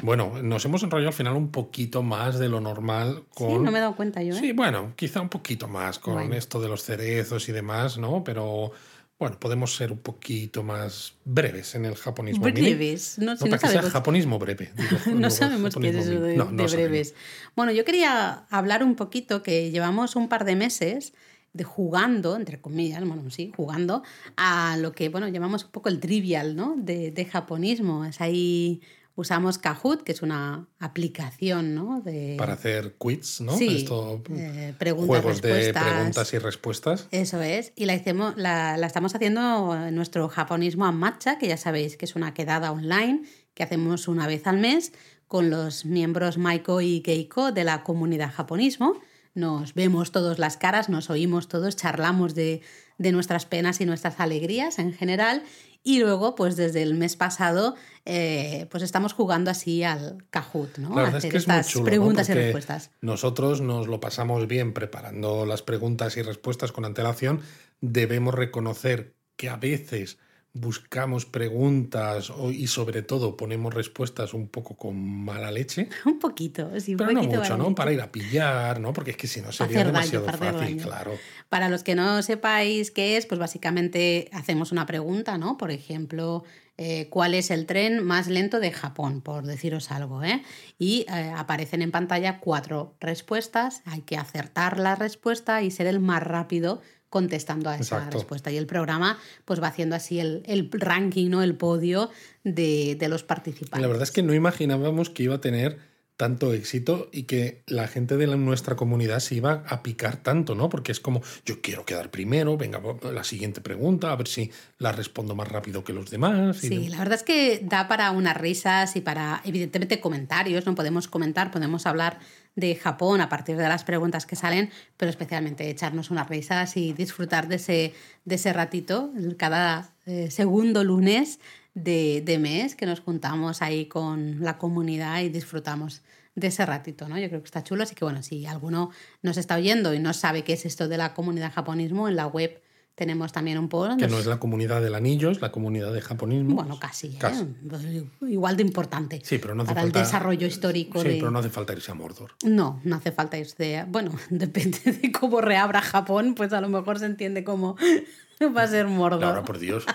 Bueno, 0.05 0.43
nos 0.43 0.63
hemos 0.67 0.83
enrollado 0.83 1.09
al 1.09 1.15
final 1.15 1.35
un 1.35 1.51
poquito 1.51 2.03
más 2.03 2.39
de 2.39 2.51
lo 2.51 2.61
normal 2.61 3.25
con... 3.35 3.49
Sí, 3.49 3.55
no 3.59 3.71
me 3.71 3.79
he 3.79 3.81
dado 3.81 3.97
cuenta 3.97 4.23
yo, 4.23 4.35
¿eh? 4.35 4.39
Sí, 4.39 4.53
bueno, 4.53 4.93
quizá 4.97 5.23
un 5.23 5.31
poquito 5.31 5.67
más 5.67 5.99
con 5.99 6.15
Bueno. 6.15 6.35
esto 6.35 6.61
de 6.61 6.69
los 6.69 6.83
cerezos 6.83 7.49
y 7.49 7.53
demás, 7.53 7.97
¿no? 7.97 8.23
Pero 8.23 8.73
bueno, 9.19 9.39
podemos 9.41 9.75
ser 9.75 9.93
un 9.93 9.99
poquito 9.99 10.63
más 10.63 11.15
breves 11.25 11.75
en 11.75 11.87
el 11.87 11.95
japonismo. 11.95 12.45
Breves. 12.45 13.19
No, 13.19 13.35
si 13.37 13.45
No, 13.45 13.51
no 13.51 13.57
para 13.57 13.63
que 13.63 13.69
sea 13.81 13.83
japonismo 13.91 14.39
breve. 14.39 14.73
digo, 14.77 15.17
No 15.19 15.31
sabemos 15.31 15.75
qué 15.75 15.89
es 15.89 15.97
eso 15.97 16.21
de, 16.21 16.37
No, 16.37 16.47
de 16.47 16.53
no 16.53 16.69
sabemos. 16.69 16.73
breves. 16.91 17.15
Bueno, 17.57 17.73
yo 17.73 17.87
quería 17.87 18.45
hablar 18.51 18.83
un 18.85 18.97
poquito 18.97 19.43
que 19.43 19.71
llevamos 19.71 20.17
un 20.17 20.29
par 20.29 20.45
de 20.45 20.55
meses 20.55 21.15
de 21.55 21.65
jugando, 21.65 22.37
entre 22.37 22.61
comillas, 22.61 23.03
bueno, 23.07 23.31
sí, 23.31 23.53
jugando 23.57 24.03
a 24.37 24.77
lo 24.77 24.93
que, 24.93 25.09
bueno, 25.09 25.29
llamamos 25.29 25.65
un 25.65 25.71
poco 25.71 25.89
el 25.89 26.01
trivial, 26.01 26.57
¿no? 26.57 26.75
De, 26.77 27.11
de 27.11 27.25
japonismo. 27.25 28.05
Es 28.05 28.21
ahí 28.21 28.83
usamos 29.17 29.59
Kahoot, 29.59 30.03
que 30.03 30.13
es 30.13 30.23
una 30.23 30.67
aplicación, 30.79 31.75
¿no? 31.75 32.01
De, 32.01 32.35
Para 32.39 32.55
hacer 32.55 32.95
quiz, 32.99 33.41
¿no? 33.41 33.57
Sí, 33.57 33.79
Esto, 33.79 34.23
eh, 34.31 34.75
preguntas, 34.79 35.07
juegos 35.23 35.43
de 35.43 35.53
respuestas. 35.53 35.85
preguntas 35.85 36.35
y 36.35 36.39
respuestas. 36.39 37.09
Eso 37.11 37.43
es, 37.43 37.73
y 37.77 37.85
la, 37.85 37.95
hicimos, 37.95 38.35
la, 38.37 38.77
la 38.77 38.87
estamos 38.87 39.15
haciendo 39.15 39.77
en 39.77 39.95
nuestro 39.95 40.29
japonismo 40.29 40.85
a 40.85 40.93
matcha, 40.93 41.39
que 41.39 41.49
ya 41.49 41.57
sabéis 41.57 41.97
que 41.97 42.05
es 42.05 42.17
una 42.17 42.35
quedada 42.35 42.73
online 42.73 43.23
que 43.55 43.63
hacemos 43.63 44.09
una 44.09 44.27
vez 44.27 44.47
al 44.47 44.59
mes 44.59 44.93
con 45.29 45.49
los 45.49 45.85
miembros 45.85 46.39
Maiko 46.39 46.81
y 46.81 47.01
Keiko 47.01 47.53
de 47.53 47.65
la 47.65 47.83
comunidad 47.85 48.33
japonismo. 48.33 49.01
Nos 49.35 49.75
vemos 49.75 50.13
todos 50.13 50.39
las 50.39 50.57
caras, 50.57 50.89
nos 50.89 51.11
oímos 51.11 51.49
todos, 51.49 51.77
charlamos 51.77 52.35
de, 52.35 52.63
de 52.99 53.13
nuestras 53.13 53.47
penas 53.47 53.81
y 53.81 53.87
nuestras 53.87 54.21
alegrías 54.21 54.79
en 54.79 54.93
general. 54.93 55.43
Y 55.87 56.01
luego, 56.01 56.35
pues 56.35 56.57
desde 56.57 56.83
el 56.83 56.95
mes 56.95 57.15
pasado, 57.15 57.77
eh, 58.07 58.67
pues 58.71 58.83
estamos 58.83 59.13
jugando 59.13 59.51
así 59.51 59.85
al 59.85 60.25
Kahoot, 60.31 60.79
¿no? 60.79 60.97
La 60.97 61.09
es 61.09 61.15
hacer 61.17 61.31
que 61.31 61.37
es 61.37 61.47
muy 61.47 61.57
estas 61.59 61.73
chulo, 61.73 61.85
¿no? 61.85 61.91
preguntas 61.91 62.29
y 62.31 62.33
respuestas. 62.33 62.91
Nosotros 63.03 63.61
nos 63.61 63.87
lo 63.87 64.01
pasamos 64.01 64.49
bien 64.49 64.73
preparando 64.73 65.45
las 65.45 65.61
preguntas 65.61 66.17
y 66.17 66.23
respuestas 66.23 66.73
con 66.73 66.87
antelación. 66.87 67.43
Debemos 67.83 68.35
reconocer 68.35 69.15
que 69.37 69.51
a 69.51 69.57
veces 69.57 70.17
buscamos 70.55 71.27
preguntas 71.27 72.33
y 72.53 72.69
sobre 72.69 73.03
todo 73.03 73.37
ponemos 73.37 73.75
respuestas 73.75 74.35
un 74.35 74.47
poco 74.47 74.77
con 74.77 74.97
mala 74.97 75.51
leche, 75.51 75.89
Un 76.07 76.21
poquito, 76.21 76.71
sí, 76.81 76.93
un 76.93 76.99
pero 76.99 77.13
no 77.13 77.23
mucho. 77.25 77.59
¿no? 77.59 77.75
Para 77.75 77.93
ir 77.93 78.01
a 78.01 78.13
pillar, 78.13 78.81
¿no? 78.81 78.93
Porque 78.93 79.11
es 79.11 79.17
que 79.17 79.27
si 79.27 79.41
no 79.41 79.51
sería 79.51 79.81
hacer 79.81 79.87
demasiado 79.89 80.27
fácil, 80.27 80.53
daño. 80.55 80.83
claro. 80.85 81.19
Para 81.49 81.69
los 81.69 81.83
que 81.83 81.97
no 81.97 82.23
sepáis 82.23 82.93
qué 82.93 83.17
es, 83.17 83.27
pues 83.27 83.41
básicamente 83.41 84.29
hacemos 84.33 84.71
una 84.71 84.87
pregunta, 84.87 85.39
¿no? 85.39 85.57
Por 85.59 85.73
ejemplo, 85.73 86.45
eh, 86.79 87.09
¿cuál 87.11 87.35
es 87.35 87.51
el 87.51 87.67
tren 87.67 88.05
más 88.05 88.29
lento 88.29 88.61
de 88.61 88.71
Japón? 88.71 89.23
Por 89.23 89.45
deciros 89.45 89.91
algo, 89.91 90.23
¿eh? 90.23 90.43
Y 90.79 91.05
eh, 91.13 91.33
aparecen 91.37 91.83
en 91.83 91.91
pantalla 91.91 92.39
cuatro 92.39 92.95
respuestas, 93.01 93.83
hay 93.87 94.03
que 94.03 94.17
acertar 94.17 94.79
la 94.79 94.95
respuesta 94.95 95.63
y 95.63 95.73
ser 95.73 95.89
el 95.89 95.99
más 95.99 96.23
rápido 96.23 96.81
contestando 97.15 97.71
a 97.71 97.77
esa 97.77 97.99
Exacto. 97.99 98.19
respuesta. 98.19 98.51
Y 98.51 98.57
el 98.57 98.67
programa 98.67 99.19
pues 99.45 99.63
va 99.63 99.69
haciendo 99.69 99.95
así 99.95 100.19
el, 100.19 100.43
el 100.47 100.69
ranking, 100.73 101.31
¿no? 101.31 101.45
El 101.45 101.55
podio 101.55 102.11
de, 102.43 102.97
de 102.99 103.09
los 103.09 103.23
participantes. 103.23 103.81
La 103.81 103.87
verdad 103.87 104.03
es 104.03 104.11
que 104.11 104.25
no 104.25 104.35
imaginábamos 104.35 105.11
que 105.11 105.23
iba 105.23 105.37
a 105.37 105.41
tener 105.41 105.79
tanto 106.17 106.53
éxito 106.53 107.09
y 107.13 107.25
que 107.25 107.63
la 107.67 107.87
gente 107.87 108.17
de 108.17 108.27
la, 108.27 108.37
nuestra 108.37 108.75
comunidad 108.75 109.21
se 109.21 109.37
iba 109.37 109.63
a 109.69 109.85
picar 109.85 110.17
tanto, 110.17 110.57
¿no? 110.57 110.69
Porque 110.69 110.91
es 110.91 110.99
como, 110.99 111.23
yo 111.47 111.61
quiero 111.61 111.85
quedar 111.85 112.11
primero, 112.11 112.57
venga, 112.57 112.81
la 113.13 113.23
siguiente 113.23 113.61
pregunta, 113.61 114.11
a 114.11 114.17
ver 114.17 114.27
si 114.27 114.51
la 114.79 114.91
respondo 114.91 115.37
más 115.37 115.47
rápido 115.47 115.85
que 115.85 115.93
los 115.93 116.11
demás. 116.11 116.57
sí, 116.57 116.89
la 116.89 116.99
verdad 116.99 117.15
es 117.15 117.23
que 117.23 117.61
da 117.63 117.87
para 117.87 118.11
unas 118.11 118.37
risas 118.37 118.97
y 118.97 119.01
para, 119.01 119.41
evidentemente, 119.45 120.01
comentarios, 120.01 120.67
¿no? 120.67 120.75
Podemos 120.75 121.07
comentar, 121.07 121.53
podemos 121.53 121.87
hablar 121.87 122.19
de 122.57 122.75
Japón 122.77 123.21
a 123.21 123.29
partir 123.29 123.57
de 123.57 123.69
las 123.69 123.85
preguntas 123.85 124.27
que 124.27 124.37
salen, 124.37 124.71
pero 124.97 125.11
especialmente 125.11 125.69
echarnos 125.69 126.11
unas 126.11 126.29
risas 126.29 126.77
y 126.77 126.93
disfrutar 126.93 127.49
de 127.49 127.57
ese, 127.57 127.95
de 128.25 128.35
ese 128.35 128.53
ratito 128.53 129.13
cada 129.37 129.91
eh, 130.07 130.31
segundo 130.31 130.85
lunes 130.85 131.41
de, 131.75 132.39
mes 132.41 132.77
que 132.77 132.87
nos 132.87 133.01
juntamos 133.01 133.63
ahí 133.63 133.87
con 133.87 134.41
la 134.41 134.59
comunidad 134.59 135.21
y 135.23 135.29
disfrutamos 135.29 136.03
de 136.37 136.49
ese 136.49 136.67
ratito, 136.67 137.09
¿no? 137.09 137.19
Yo 137.19 137.29
creo 137.29 137.41
que 137.41 137.47
está 137.47 137.63
chulo, 137.63 137.85
así 137.85 137.95
que 137.95 138.05
bueno, 138.05 138.23
si 138.23 138.47
alguno 138.47 138.91
nos 139.23 139.37
está 139.37 139.57
oyendo 139.57 139.95
y 139.95 139.99
no 139.99 140.13
sabe 140.13 140.43
qué 140.43 140.55
es 140.55 140.67
esto 140.67 140.89
de 140.89 140.97
la 140.97 141.15
comunidad 141.15 141.53
japonismo, 141.53 142.09
en 142.09 142.17
la 142.17 142.27
web 142.27 142.61
tenemos 142.95 143.33
también 143.33 143.59
un 143.59 143.69
post. 143.69 143.99
Que 143.99 144.07
no 144.07 144.19
es 144.19 144.27
la 144.27 144.39
comunidad 144.39 144.81
del 144.81 144.95
anillo, 144.95 145.31
es 145.31 145.41
la 145.41 145.51
comunidad 145.51 145.93
de 145.93 146.01
japonismo. 146.01 146.55
Bueno, 146.55 146.79
casi, 146.79 147.19
¿eh? 147.23 148.05
igual 148.23 148.57
de 148.57 148.63
importante. 148.63 149.21
Sí, 149.25 149.39
pero 149.39 149.55
no 149.55 149.63
hace 149.63 149.75
para 149.75 149.83
falta... 149.83 149.99
el 149.99 150.05
desarrollo 150.05 150.47
histórico. 150.47 151.01
Sí, 151.01 151.09
pero 151.19 151.31
no 151.31 151.41
hace 151.41 151.51
falta 151.51 151.73
irse 151.73 151.91
a 151.91 151.95
Mordor. 151.95 152.33
No, 152.45 152.81
no 152.85 152.97
hace 152.97 153.11
falta 153.11 153.37
irse. 153.37 153.85
Bueno, 153.89 154.13
depende 154.31 154.79
de 154.93 155.13
cómo 155.13 155.41
reabra 155.41 155.81
Japón, 155.81 156.35
pues 156.35 156.53
a 156.53 156.61
lo 156.61 156.69
mejor 156.69 156.99
se 156.99 157.07
entiende 157.07 157.43
cómo 157.43 157.77
va 158.57 158.63
a 158.63 158.69
ser 158.69 158.87
Mordor. 158.87 159.25
Ahora, 159.25 159.43
por 159.43 159.59
Dios. 159.59 159.85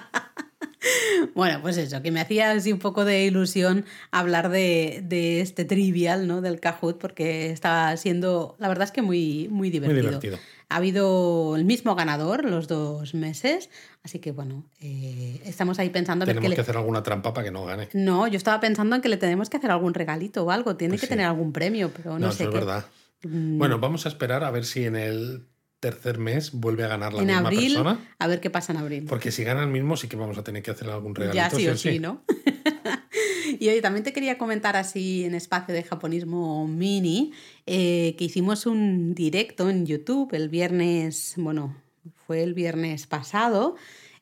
Bueno, 1.36 1.62
pues 1.62 1.78
eso, 1.78 2.02
que 2.02 2.12
me 2.12 2.22
hacía 2.22 2.52
así 2.52 2.72
un 2.72 2.80
poco 2.80 3.04
de 3.06 3.26
ilusión 3.26 3.86
hablar 4.12 4.50
de, 4.50 5.41
este 5.41 5.66
trivial, 5.66 6.28
¿no? 6.28 6.41
Del 6.41 6.60
Kahoot, 6.60 6.97
porque 6.97 7.52
estaba 7.52 7.95
siendo, 7.97 8.56
la 8.60 8.68
verdad 8.70 8.86
es 8.86 8.91
que 8.91 9.02
muy, 9.02 9.47
muy 9.50 9.70
divertido. 9.70 10.02
Muy 10.02 10.08
divertido. 10.08 10.38
Ha 10.70 10.76
habido 10.76 11.55
el 11.55 11.65
mismo 11.65 11.95
ganador 11.95 12.45
los 12.45 12.67
dos 12.67 13.15
meses, 13.15 13.70
así 14.03 14.20
que 14.20 14.32
bueno, 14.32 14.70
eh, 14.80 15.41
estamos 15.45 15.80
ahí 15.80 15.89
pensando... 15.89 16.26
Tenemos 16.26 16.53
que, 16.53 16.61
hacer 16.61 16.78
alguna 16.78 17.01
trampa 17.01 17.34
para 17.34 17.45
que 17.45 17.51
no 17.51 17.65
gane. 17.65 17.89
No, 17.93 18.28
yo 18.28 18.38
estaba 18.38 18.59
pensando 18.59 18.95
en 18.95 19.01
que 19.01 19.09
le 19.09 19.17
tenemos 19.17 19.49
que 19.49 19.57
hacer 19.57 19.72
algún 19.72 19.95
regalito 19.95 20.45
o 20.45 20.51
algo, 20.51 20.76
tiene 20.76 20.93
pues 20.93 21.01
que 21.01 21.07
tener 21.07 21.26
algún 21.26 21.51
premio, 21.51 21.91
pero 21.95 22.20
no, 22.20 22.28
no 22.28 22.32
sé. 22.32 22.43
Eso 22.43 22.51
es 22.51 22.59
verdad. 22.59 22.86
Mm. 23.24 23.57
Bueno, 23.57 23.80
vamos 23.80 24.05
a 24.05 24.09
esperar 24.09 24.43
a 24.43 24.51
ver 24.51 24.63
si 24.63 24.86
en 24.86 24.95
el 24.95 25.47
tercer 25.80 26.17
mes 26.17 26.51
vuelve 26.51 26.84
a 26.84 26.88
ganar 26.88 27.13
la 27.13 27.22
en 27.22 27.28
misma 27.28 27.47
abril, 27.47 27.74
persona. 27.74 27.99
A 28.20 28.28
ver 28.28 28.39
qué 28.39 28.49
pasa 28.49 28.74
en 28.74 28.80
abril. 28.80 29.05
Porque 29.07 29.32
si 29.32 29.43
gana 29.43 29.63
el 29.63 29.70
mismo, 29.70 29.97
sí 29.97 30.07
que 30.07 30.17
vamos 30.17 30.38
a 30.38 30.43
tener 30.43 30.61
que 30.61 30.72
hacer 30.72 30.89
algún 30.89 31.15
regalito. 31.15 31.36
Ya 31.36 31.49
sí 31.49 31.67
o 31.67 31.78
sí, 31.78 31.99
¿no? 31.99 32.24
y 33.60 33.70
hoy 33.70 33.82
también 33.82 34.04
te 34.04 34.14
quería 34.14 34.38
comentar 34.38 34.76
así 34.76 35.26
en 35.26 35.36
espacio 35.36 35.74
de 35.74 35.84
japonismo 35.84 36.68
mini, 36.68 37.32
eh, 37.66 38.16
que 38.18 38.26
hicimos 38.26 38.66
un 38.66 39.16
directo 39.16 39.70
en 39.70 39.86
YouTube 39.86 40.34
el 40.34 40.50
viernes, 40.50 41.34
bueno, 41.38 41.76
fue 42.26 42.43
el 42.43 42.54
viernes 42.54 43.08
pasado. 43.08 43.76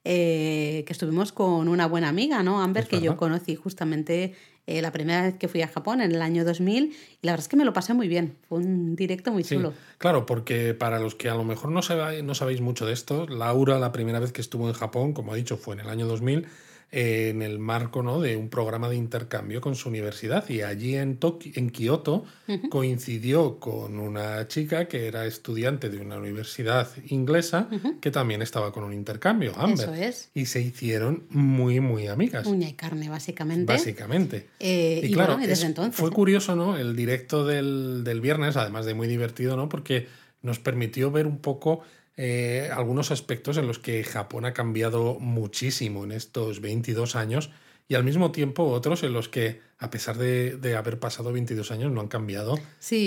Eh, 0.09 0.85
que 0.87 0.93
estuvimos 0.93 1.33
con 1.33 1.67
una 1.67 1.85
buena 1.85 2.07
amiga, 2.07 2.41
¿no? 2.41 2.61
Amber, 2.61 2.87
que 2.87 3.01
yo 3.01 3.17
conocí 3.17 3.55
justamente 3.55 4.35
eh, 4.65 4.81
la 4.81 4.93
primera 4.93 5.23
vez 5.23 5.35
que 5.35 5.49
fui 5.49 5.61
a 5.61 5.67
Japón 5.67 5.99
en 5.99 6.13
el 6.13 6.21
año 6.21 6.45
2000 6.45 6.83
y 6.83 7.25
la 7.25 7.33
verdad 7.33 7.43
es 7.43 7.49
que 7.49 7.57
me 7.57 7.65
lo 7.65 7.73
pasé 7.73 7.93
muy 7.93 8.07
bien. 8.07 8.37
Fue 8.47 8.59
un 8.59 8.95
directo 8.95 9.33
muy 9.33 9.43
chulo. 9.43 9.73
claro, 9.97 10.25
porque 10.25 10.73
para 10.73 10.99
los 10.99 11.15
que 11.15 11.27
a 11.27 11.35
lo 11.35 11.43
mejor 11.43 11.71
no, 11.71 11.81
no 12.23 12.35
sabéis 12.35 12.61
mucho 12.61 12.85
de 12.85 12.93
esto, 12.93 13.27
Laura 13.27 13.79
la 13.79 13.91
primera 13.91 14.21
vez 14.21 14.31
que 14.31 14.39
estuvo 14.39 14.69
en 14.69 14.73
Japón, 14.73 15.11
como 15.11 15.33
ha 15.33 15.35
dicho, 15.35 15.57
fue 15.57 15.75
en 15.75 15.81
el 15.81 15.89
año 15.89 16.07
2000 16.07 16.47
en 16.89 17.41
el 17.41 17.59
marco 17.59 18.01
¿no? 18.01 18.21
de 18.21 18.37
un 18.37 18.49
programa 18.49 18.87
de 18.87 18.95
intercambio 18.95 19.59
con 19.59 19.75
su 19.75 19.89
universidad. 19.89 20.49
Y 20.49 20.61
allí 20.61 20.95
en, 20.95 21.19
en 21.55 21.69
Kioto 21.69 22.25
coincidió 22.69 23.59
con 23.59 23.99
una 23.99 24.47
chica 24.47 24.87
que 24.87 25.07
era 25.07 25.25
estudiante 25.25 25.89
de 25.89 25.99
una 25.99 26.17
universidad 26.17 26.89
inglesa 27.07 27.69
que 27.99 28.11
también 28.11 28.41
estaba 28.41 28.71
con 28.71 28.83
un 28.83 28.93
intercambio, 28.93 29.53
Amber. 29.57 29.89
Eso 29.89 29.93
es. 29.93 30.31
Y 30.33 30.45
se 30.45 30.61
hicieron 30.61 31.25
muy, 31.29 31.79
muy 31.81 32.07
amigas. 32.07 32.47
Uña 32.47 32.69
y 32.69 32.73
carne, 32.73 33.09
básicamente. 33.09 33.71
Básicamente. 33.71 34.47
Eh, 34.59 35.01
y, 35.03 35.11
claro, 35.11 35.37
desde 35.37 35.65
entonces. 35.65 35.95
Fue 35.95 36.09
¿eh? 36.09 36.13
curioso, 36.13 36.55
¿no? 36.55 36.77
El 36.77 36.95
directo 36.95 37.45
del, 37.45 38.03
del 38.03 38.21
viernes, 38.21 38.55
además 38.55 38.85
de 38.85 38.93
muy 38.93 39.07
divertido, 39.07 39.57
¿no? 39.57 39.67
Porque 39.67 40.07
nos 40.41 40.59
permitió 40.59 41.11
ver 41.11 41.27
un 41.27 41.39
poco 41.39 41.81
eh, 42.17 42.69
algunos 42.73 43.11
aspectos 43.11 43.57
en 43.57 43.67
los 43.67 43.77
que 43.77 44.03
Japón 44.03 44.45
ha 44.45 44.53
cambiado 44.53 45.19
muchísimo 45.19 46.03
en 46.03 46.11
estos 46.11 46.61
22 46.61 47.15
años 47.15 47.51
y 47.87 47.93
al 47.95 48.03
mismo 48.03 48.31
tiempo 48.31 48.63
otros 48.63 49.03
en 49.03 49.13
los 49.13 49.29
que, 49.29 49.61
a 49.77 49.89
pesar 49.89 50.17
de, 50.17 50.75
haber 50.75 50.99
pasado 50.99 51.31
22 51.31 51.71
años, 51.71 51.91
no 51.91 52.01
han 52.01 52.07
cambiado 52.07 52.59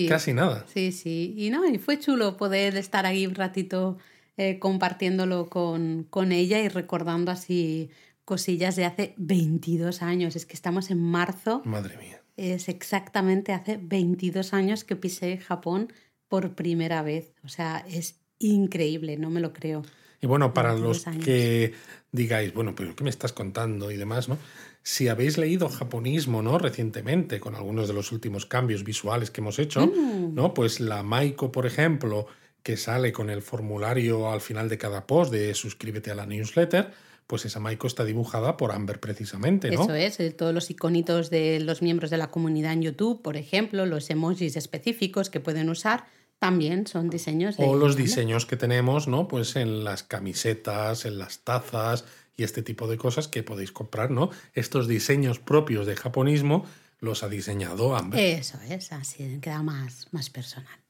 casi 0.08 0.32
nada. 0.32 0.64
Sí, 0.72 0.92
sí. 0.92 1.34
Y, 1.36 1.50
no, 1.50 1.68
y 1.68 1.78
fue 1.78 1.98
chulo 1.98 2.36
poder 2.36 2.76
estar 2.76 3.04
ahí 3.04 3.26
un 3.26 3.34
ratito 3.34 3.98
eh, 4.36 4.58
compartiéndolo 4.58 5.50
con, 5.50 6.06
con 6.08 6.30
ella 6.32 6.60
y 6.60 6.68
recordando 6.68 7.32
así 7.32 7.90
cosillas 8.24 8.76
de 8.76 8.84
hace 8.84 9.14
22 9.18 10.02
años. 10.02 10.36
Es 10.36 10.46
que 10.46 10.54
estamos 10.54 10.90
en 10.90 11.02
marzo. 11.02 11.62
Madre 11.64 11.96
mía. 11.98 12.22
Es 12.36 12.68
exactamente 12.68 13.52
hace 13.52 13.76
22 13.76 14.54
años 14.54 14.84
que 14.84 14.96
pisé 14.96 15.36
Japón 15.38 15.92
por 16.28 16.54
primera 16.54 17.02
vez. 17.02 17.34
O 17.44 17.48
sea, 17.48 17.84
es 17.88 18.19
increíble, 18.40 19.16
no 19.16 19.30
me 19.30 19.40
lo 19.40 19.52
creo. 19.52 19.82
Y 20.20 20.26
bueno, 20.26 20.52
para 20.52 20.74
los 20.74 21.04
que 21.24 21.72
digáis, 22.12 22.52
bueno, 22.52 22.74
pero 22.74 22.94
¿qué 22.96 23.04
me 23.04 23.10
estás 23.10 23.32
contando 23.32 23.90
y 23.90 23.96
demás, 23.96 24.28
no? 24.28 24.36
Si 24.82 25.08
habéis 25.08 25.38
leído 25.38 25.68
japonismo, 25.68 26.42
¿no? 26.42 26.58
Recientemente, 26.58 27.38
con 27.38 27.54
algunos 27.54 27.86
de 27.86 27.94
los 27.94 28.12
últimos 28.12 28.46
cambios 28.46 28.82
visuales 28.82 29.30
que 29.30 29.40
hemos 29.40 29.58
hecho, 29.58 29.86
mm. 29.86 30.34
¿no? 30.34 30.52
Pues 30.52 30.80
la 30.80 31.02
Maiko, 31.02 31.52
por 31.52 31.66
ejemplo, 31.66 32.26
que 32.62 32.76
sale 32.76 33.12
con 33.12 33.30
el 33.30 33.42
formulario 33.42 34.30
al 34.30 34.40
final 34.40 34.68
de 34.68 34.78
cada 34.78 35.06
post 35.06 35.32
de 35.32 35.54
suscríbete 35.54 36.10
a 36.10 36.14
la 36.14 36.26
newsletter, 36.26 36.90
pues 37.26 37.44
esa 37.44 37.60
Maiko 37.60 37.86
está 37.86 38.04
dibujada 38.04 38.56
por 38.56 38.72
Amber 38.72 38.98
precisamente, 38.98 39.70
¿no? 39.70 39.84
Eso 39.84 39.94
es, 39.94 40.18
eh, 40.18 40.30
todos 40.32 40.52
los 40.52 40.68
iconitos 40.70 41.30
de 41.30 41.60
los 41.60 41.80
miembros 41.80 42.10
de 42.10 42.16
la 42.16 42.30
comunidad 42.30 42.72
en 42.72 42.82
YouTube, 42.82 43.22
por 43.22 43.36
ejemplo, 43.36 43.86
los 43.86 44.10
emojis 44.10 44.56
específicos 44.56 45.30
que 45.30 45.40
pueden 45.40 45.70
usar, 45.70 46.06
también 46.40 46.86
son 46.86 47.10
diseños 47.10 47.54
O 47.58 47.76
los 47.76 47.96
diseños 47.96 48.46
que 48.46 48.56
tenemos, 48.56 49.06
¿no? 49.06 49.28
Pues 49.28 49.56
en 49.56 49.84
las 49.84 50.02
camisetas, 50.02 51.04
en 51.04 51.18
las 51.18 51.40
tazas 51.40 52.06
y 52.34 52.44
este 52.44 52.62
tipo 52.62 52.88
de 52.88 52.96
cosas 52.96 53.28
que 53.28 53.42
podéis 53.42 53.72
comprar, 53.72 54.10
¿no? 54.10 54.30
Estos 54.54 54.88
diseños 54.88 55.38
propios 55.38 55.86
de 55.86 55.96
japonismo 55.96 56.64
los 56.98 57.22
ha 57.22 57.28
diseñado 57.28 57.94
Amber. 57.94 58.18
Eso 58.18 58.58
es, 58.68 58.90
así 58.92 59.38
queda 59.40 59.62
más, 59.62 60.08
más 60.12 60.30
personal. 60.30 60.80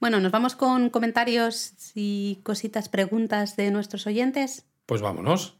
Bueno, 0.00 0.20
nos 0.20 0.30
vamos 0.30 0.54
con 0.54 0.90
comentarios 0.90 1.72
y 1.96 2.38
cositas, 2.44 2.88
preguntas 2.88 3.56
de 3.56 3.72
nuestros 3.72 4.06
oyentes. 4.06 4.64
Pues 4.86 5.00
vámonos. 5.00 5.58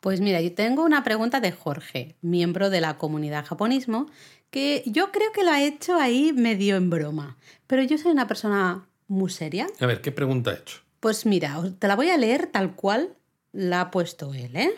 Pues 0.00 0.20
mira, 0.20 0.40
yo 0.40 0.54
tengo 0.54 0.84
una 0.84 1.02
pregunta 1.02 1.40
de 1.40 1.52
Jorge, 1.52 2.16
miembro 2.20 2.68
de 2.70 2.80
la 2.80 2.98
comunidad 2.98 3.46
japonismo, 3.46 4.06
que 4.50 4.82
yo 4.86 5.12
creo 5.12 5.32
que 5.32 5.44
lo 5.44 5.50
ha 5.50 5.62
hecho 5.62 5.96
ahí 5.96 6.32
medio 6.32 6.76
en 6.76 6.90
broma. 6.90 7.36
Pero 7.66 7.82
yo 7.82 7.98
soy 7.98 8.12
una 8.12 8.26
persona 8.26 8.88
muy 9.08 9.30
seria. 9.30 9.66
A 9.80 9.86
ver, 9.86 10.00
¿qué 10.00 10.12
pregunta 10.12 10.50
ha 10.50 10.54
hecho? 10.54 10.80
Pues 11.00 11.26
mira, 11.26 11.60
te 11.78 11.88
la 11.88 11.96
voy 11.96 12.10
a 12.10 12.16
leer 12.16 12.46
tal 12.46 12.74
cual 12.74 13.16
la 13.52 13.80
ha 13.82 13.90
puesto 13.90 14.34
él, 14.34 14.56
¿eh? 14.56 14.70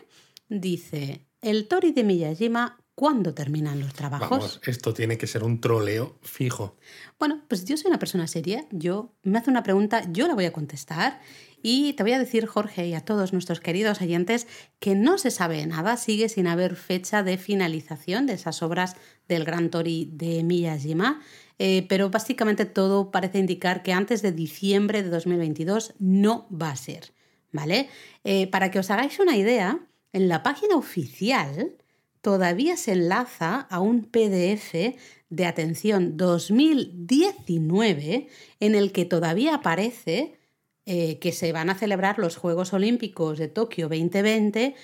Dice, 0.49 1.27
el 1.41 1.69
Tori 1.69 1.93
de 1.93 2.05
Miyajima, 2.05 2.79
¿cuándo 2.95 3.35
terminan 3.35 3.81
los 3.81 3.95
trabajos? 3.95 4.31
Vamos, 4.31 4.61
esto 4.64 4.93
tiene 4.95 5.19
que 5.19 5.27
ser 5.27 5.45
un 5.45 5.61
troleo 5.61 6.19
fijo. 6.23 6.77
Bueno, 7.19 7.43
pues 7.49 7.64
yo 7.64 7.77
soy 7.77 7.89
una 7.89 7.99
persona 7.99 8.27
seria, 8.27 8.66
yo 8.71 9.14
me 9.23 9.39
hace 9.39 9.51
una 9.51 9.62
pregunta, 9.62 10.05
yo 10.11 10.27
la 10.27 10.35
voy 10.35 10.47
a 10.47 10.53
contestar 10.53 11.21
y 11.63 11.95
te 11.95 12.03
voy 12.03 12.13
a 12.13 12.19
decir, 12.19 12.47
Jorge, 12.47 12.87
y 12.87 12.95
a 12.95 13.01
todos 13.01 13.33
nuestros 13.33 13.61
queridos 13.61 14.01
oyentes, 14.01 14.47
que 14.79 14.95
no 14.95 15.19
se 15.19 15.31
sabe 15.31 15.67
nada, 15.67 15.97
sigue 15.97 16.29
sin 16.29 16.47
haber 16.47 16.77
fecha 16.77 17.23
de 17.23 17.39
finalización 17.39 18.27
de 18.27 18.35
esas 18.35 18.63
obras 18.63 18.97
del 19.29 19.45
Gran 19.45 19.71
Tori 19.71 20.11
de 20.13 20.43
Miyajima, 20.45 21.21
eh, 21.59 21.87
pero 21.89 22.11
básicamente 22.11 22.65
todo 22.65 23.11
parece 23.11 23.39
indicar 23.39 23.83
que 23.83 23.93
antes 23.93 24.23
de 24.23 24.33
diciembre 24.33 25.03
de 25.03 25.11
2022 25.11 25.95
no 25.99 26.47
va 26.51 26.71
a 26.71 26.77
ser. 26.77 27.13
¿Vale? 27.51 27.89
Eh, 28.25 28.47
para 28.47 28.71
que 28.71 28.79
os 28.79 28.91
hagáis 28.91 29.19
una 29.21 29.35
idea, 29.35 29.81
en 30.13 30.29
la 30.29 30.43
página 30.43 30.77
oficial 30.77 31.77
todavía 32.21 32.77
se 32.77 32.93
enlaza 32.93 33.61
a 33.71 33.81
un 33.81 34.05
PDF 34.05 34.75
de 35.31 35.47
atención 35.47 36.17
2019 36.17 38.29
en 38.61 38.75
el 38.75 38.93
que 38.93 39.05
todavía 39.05 39.57
aparece 39.57 40.38
eh, 40.91 41.18
que 41.18 41.32
se 41.32 41.53
van 41.53 41.68
a 41.68 41.74
celebrar 41.74 42.18
los 42.18 42.39
Juegos 42.39 42.72
Olímpicos 42.72 43.39
de 43.39 43.49
Tokio 43.49 43.91
2020 43.91 44.74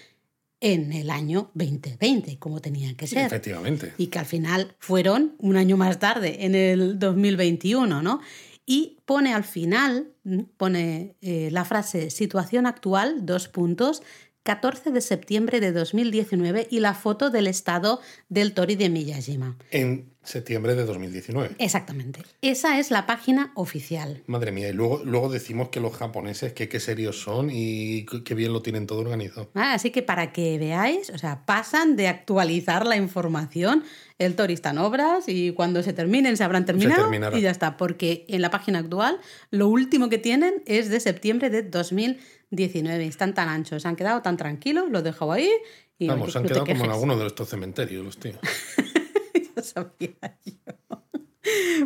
en 0.61 0.93
el 0.93 1.09
año 1.09 1.51
2020, 1.55 2.39
como 2.39 2.61
tenía 2.61 2.95
que 2.95 3.07
ser. 3.07 3.25
Efectivamente. 3.25 3.95
Y 3.97 4.09
que 4.09 4.19
al 4.19 4.27
final 4.27 4.77
fueron 4.79 5.35
un 5.39 5.57
año 5.57 5.79
más 5.79 5.99
tarde, 5.99 6.45
en 6.45 6.55
el 6.55 6.99
2021, 6.99 8.03
¿no? 8.03 8.21
Y 8.67 8.99
pone 9.07 9.33
al 9.33 9.45
final, 9.45 10.13
pone 10.59 11.17
eh, 11.23 11.49
la 11.51 11.65
frase 11.65 12.11
situación 12.11 12.67
actual, 12.67 13.25
dos 13.25 13.49
puntos, 13.49 14.03
14 14.43 14.91
de 14.91 15.01
septiembre 15.01 15.59
de 15.59 15.73
2019 15.73 16.69
y 16.71 16.81
la 16.81 16.93
foto 16.93 17.31
del 17.31 17.47
estado 17.47 18.03
del 18.29 18.53
Tori 18.53 18.77
de 18.77 18.91
Miyajima. 18.91 19.57
En 19.71 20.14
Septiembre 20.25 20.75
de 20.75 20.85
2019. 20.85 21.57
Exactamente. 21.59 22.23
Esa 22.43 22.79
es 22.79 22.91
la 22.91 23.07
página 23.07 23.53
oficial. 23.55 24.23
Madre 24.27 24.53
mía, 24.53 24.69
y 24.69 24.73
luego, 24.73 25.03
luego 25.05 25.29
decimos 25.29 25.69
que 25.69 25.81
los 25.81 25.95
japoneses, 25.95 26.53
que 26.53 26.69
qué 26.69 26.81
serios 26.81 27.21
son 27.21 27.51
y 27.53 28.07
qué 28.25 28.35
bien 28.35 28.53
lo 28.53 28.63
tienen 28.63 28.87
todo 28.87 29.01
organizado. 29.01 29.51
Ah, 29.55 29.75
así 29.75 29.91
que 29.91 30.03
para 30.03 30.33
que 30.33 30.59
veáis, 30.59 31.11
o 31.11 31.19
sea, 31.19 31.45
pasan 31.45 31.97
de 31.97 32.09
actualizar 32.09 32.87
la 32.87 32.97
información, 32.97 33.85
el 34.19 34.37
Tori 34.37 34.55
está 34.55 34.71
en 34.71 34.79
obras 34.79 35.25
y 35.29 35.53
cuando 35.53 35.83
se 35.83 35.93
terminen 35.93 36.37
se 36.37 36.45
habrán 36.45 36.65
terminado 36.65 37.11
y 37.37 37.41
ya 37.41 37.51
está, 37.51 37.77
porque 37.77 38.25
en 38.29 38.43
la 38.43 38.51
página 38.51 38.79
actual 38.79 39.19
lo 39.51 39.69
último 39.69 40.09
que 40.09 40.19
tienen 40.19 40.63
es 40.67 40.89
de 40.89 41.01
septiembre 41.01 41.51
de 41.51 41.63
2019. 41.63 43.07
Están 43.07 43.35
tan 43.35 43.49
anchos, 43.49 43.83
se 43.83 43.89
han 43.89 43.97
quedado 43.97 44.23
tan 44.23 44.37
tranquilos, 44.37 44.91
lo 44.91 45.03
dejo 45.03 45.33
ahí. 45.33 45.51
Y 45.99 46.09
Vamos, 46.09 46.33
se 46.33 46.39
han 46.39 46.45
quedado 46.45 46.67
como 46.67 46.85
en 46.85 46.91
alguno 46.91 47.17
de 47.17 47.27
estos 47.27 47.49
cementerios 47.49 48.05
los 48.05 48.19
tíos. 48.19 48.39
sabía 49.75 50.39
yo. 50.45 51.03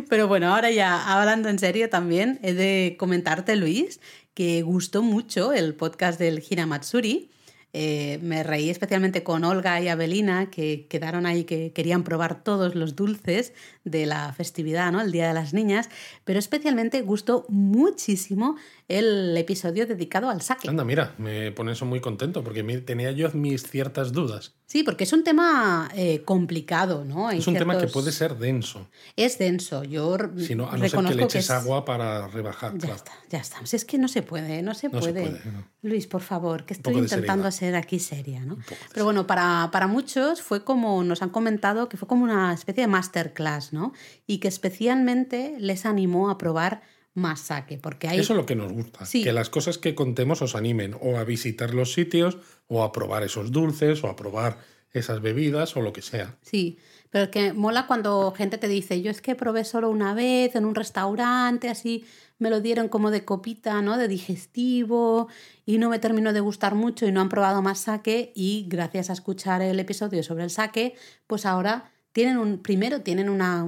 Pero 0.09 0.27
bueno, 0.27 0.53
ahora 0.53 0.71
ya 0.71 1.13
hablando 1.13 1.49
en 1.49 1.59
serio 1.59 1.89
también, 1.89 2.39
he 2.43 2.53
de 2.53 2.95
comentarte, 2.97 3.55
Luis, 3.55 3.99
que 4.33 4.61
gustó 4.61 5.01
mucho 5.03 5.51
el 5.53 5.75
podcast 5.75 6.19
del 6.19 6.43
Hiramatsuri. 6.47 7.29
Eh, 7.71 8.19
me 8.23 8.41
reí 8.41 8.69
especialmente 8.71 9.21
con 9.21 9.43
Olga 9.43 9.79
y 9.79 9.89
Abelina, 9.89 10.49
que 10.49 10.87
quedaron 10.87 11.27
ahí, 11.27 11.43
que 11.43 11.71
querían 11.71 12.03
probar 12.03 12.43
todos 12.43 12.73
los 12.73 12.95
dulces 12.95 13.53
de 13.83 14.07
la 14.07 14.33
festividad, 14.33 14.91
¿no? 14.91 15.01
El 15.01 15.11
Día 15.11 15.27
de 15.27 15.35
las 15.35 15.53
Niñas, 15.53 15.89
pero 16.23 16.39
especialmente 16.39 17.01
gustó 17.01 17.45
muchísimo 17.47 18.55
el 18.87 19.37
episodio 19.37 19.85
dedicado 19.85 20.29
al 20.29 20.41
saque. 20.41 20.67
Anda, 20.67 20.83
mira, 20.83 21.13
me 21.19 21.51
pone 21.51 21.73
eso 21.73 21.85
muy 21.85 21.99
contento 21.99 22.43
porque 22.43 22.63
tenía 22.63 23.11
yo 23.11 23.29
mis 23.33 23.61
ciertas 23.63 24.13
dudas. 24.13 24.58
Sí, 24.69 24.83
porque 24.83 25.03
es 25.03 25.13
un 25.13 25.23
tema 25.23 25.89
eh, 25.95 26.21
complicado, 26.23 27.03
¿no? 27.03 27.31
es 27.31 27.47
un 27.47 27.55
tema 27.55 27.75
que 27.79 27.87
puede 27.87 28.11
ser 28.11 28.37
denso. 28.37 28.87
Es 29.15 29.39
denso. 29.39 29.83
Yo 29.83 30.15
si 30.37 30.53
no, 30.53 30.69
a 30.69 30.77
no 30.77 30.87
ser 30.87 31.05
que 31.05 31.15
le 31.15 31.23
eches 31.23 31.49
agua 31.49 31.83
para 31.85 32.27
rebajar. 32.27 32.77
Ya 32.77 32.93
está, 32.93 33.11
ya 33.31 33.39
está. 33.39 33.57
es 33.63 33.83
que 33.83 33.97
no 33.97 34.07
se 34.07 34.21
puede, 34.21 34.61
no 34.61 34.75
se 34.75 34.91
puede. 34.91 35.41
Luis, 35.81 36.05
por 36.05 36.21
favor, 36.21 36.65
que 36.67 36.75
estoy 36.75 36.99
intentando 36.99 37.49
ser 37.51 37.75
aquí 37.75 37.97
seria, 37.97 38.41
¿no? 38.41 38.59
Pero 38.93 39.05
bueno, 39.05 39.25
para, 39.25 39.69
para 39.71 39.87
muchos 39.87 40.43
fue 40.43 40.63
como, 40.63 41.03
nos 41.03 41.23
han 41.23 41.29
comentado, 41.29 41.89
que 41.89 41.97
fue 41.97 42.07
como 42.07 42.23
una 42.23 42.53
especie 42.53 42.83
de 42.83 42.87
masterclass, 42.87 43.73
¿no? 43.73 43.93
Y 44.27 44.37
que 44.37 44.49
especialmente 44.49 45.55
les 45.57 45.87
animó 45.87 46.29
a 46.29 46.37
probar 46.37 46.83
más 47.19 47.41
saque. 47.41 47.77
Porque 47.77 48.07
hay... 48.07 48.19
Eso 48.19 48.33
es 48.33 48.37
lo 48.37 48.45
que 48.45 48.55
nos 48.55 48.71
gusta, 48.71 49.05
que 49.11 49.33
las 49.33 49.49
cosas 49.49 49.77
que 49.77 49.93
contemos 49.93 50.41
os 50.41 50.55
animen 50.55 50.95
o 50.99 51.17
a 51.17 51.23
visitar 51.23 51.73
los 51.73 51.93
sitios 51.93 52.37
o 52.67 52.83
a 52.83 52.91
probar 52.91 53.23
esos 53.23 53.51
dulces 53.51 54.03
o 54.03 54.07
a 54.07 54.15
probar 54.15 54.57
esas 54.91 55.21
bebidas 55.21 55.75
o 55.75 55.81
lo 55.81 55.93
que 55.93 56.01
sea. 56.01 56.37
Sí, 56.41 56.79
pero 57.11 57.25
es 57.25 57.29
que 57.29 57.53
mola 57.53 57.87
cuando 57.87 58.31
gente 58.31 58.57
te 58.57 58.67
dice, 58.67 59.01
yo 59.01 59.11
es 59.11 59.21
que 59.21 59.35
probé 59.35 59.63
solo 59.63 59.89
una 59.89 60.13
vez 60.13 60.55
en 60.55 60.65
un 60.65 60.75
restaurante, 60.75 61.69
así 61.69 62.05
me 62.37 62.49
lo 62.49 62.61
dieron 62.61 62.87
como 62.87 63.11
de 63.11 63.25
copita, 63.25 63.81
¿no? 63.81 63.97
De 63.97 64.07
digestivo 64.07 65.27
y 65.65 65.77
no 65.77 65.89
me 65.89 65.99
terminó 65.99 66.33
de 66.33 66.39
gustar 66.39 66.75
mucho 66.75 67.05
y 67.05 67.11
no 67.11 67.21
han 67.21 67.29
probado 67.29 67.61
más 67.61 67.79
saque 67.79 68.31
y 68.35 68.65
gracias 68.67 69.09
a 69.09 69.13
escuchar 69.13 69.61
el 69.61 69.79
episodio 69.79 70.23
sobre 70.23 70.43
el 70.43 70.49
saque, 70.49 70.95
pues 71.27 71.45
ahora 71.45 71.91
tienen 72.11 72.37
un, 72.37 72.59
primero 72.59 73.01
tienen 73.01 73.29
una, 73.29 73.65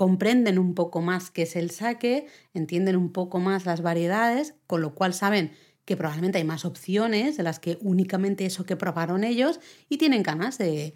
comprenden 0.00 0.58
un 0.58 0.74
poco 0.74 1.02
más 1.02 1.30
qué 1.30 1.42
es 1.42 1.56
el 1.56 1.70
saque, 1.70 2.26
entienden 2.54 2.96
un 2.96 3.12
poco 3.12 3.38
más 3.38 3.66
las 3.66 3.82
variedades, 3.82 4.54
con 4.66 4.80
lo 4.80 4.94
cual 4.94 5.12
saben 5.12 5.52
que 5.84 5.94
probablemente 5.94 6.38
hay 6.38 6.44
más 6.44 6.64
opciones 6.64 7.36
de 7.36 7.42
las 7.42 7.58
que 7.58 7.76
únicamente 7.82 8.46
eso 8.46 8.64
que 8.64 8.76
probaron 8.76 9.24
ellos 9.24 9.60
y 9.90 9.98
tienen 9.98 10.22
ganas 10.22 10.56
de, 10.56 10.94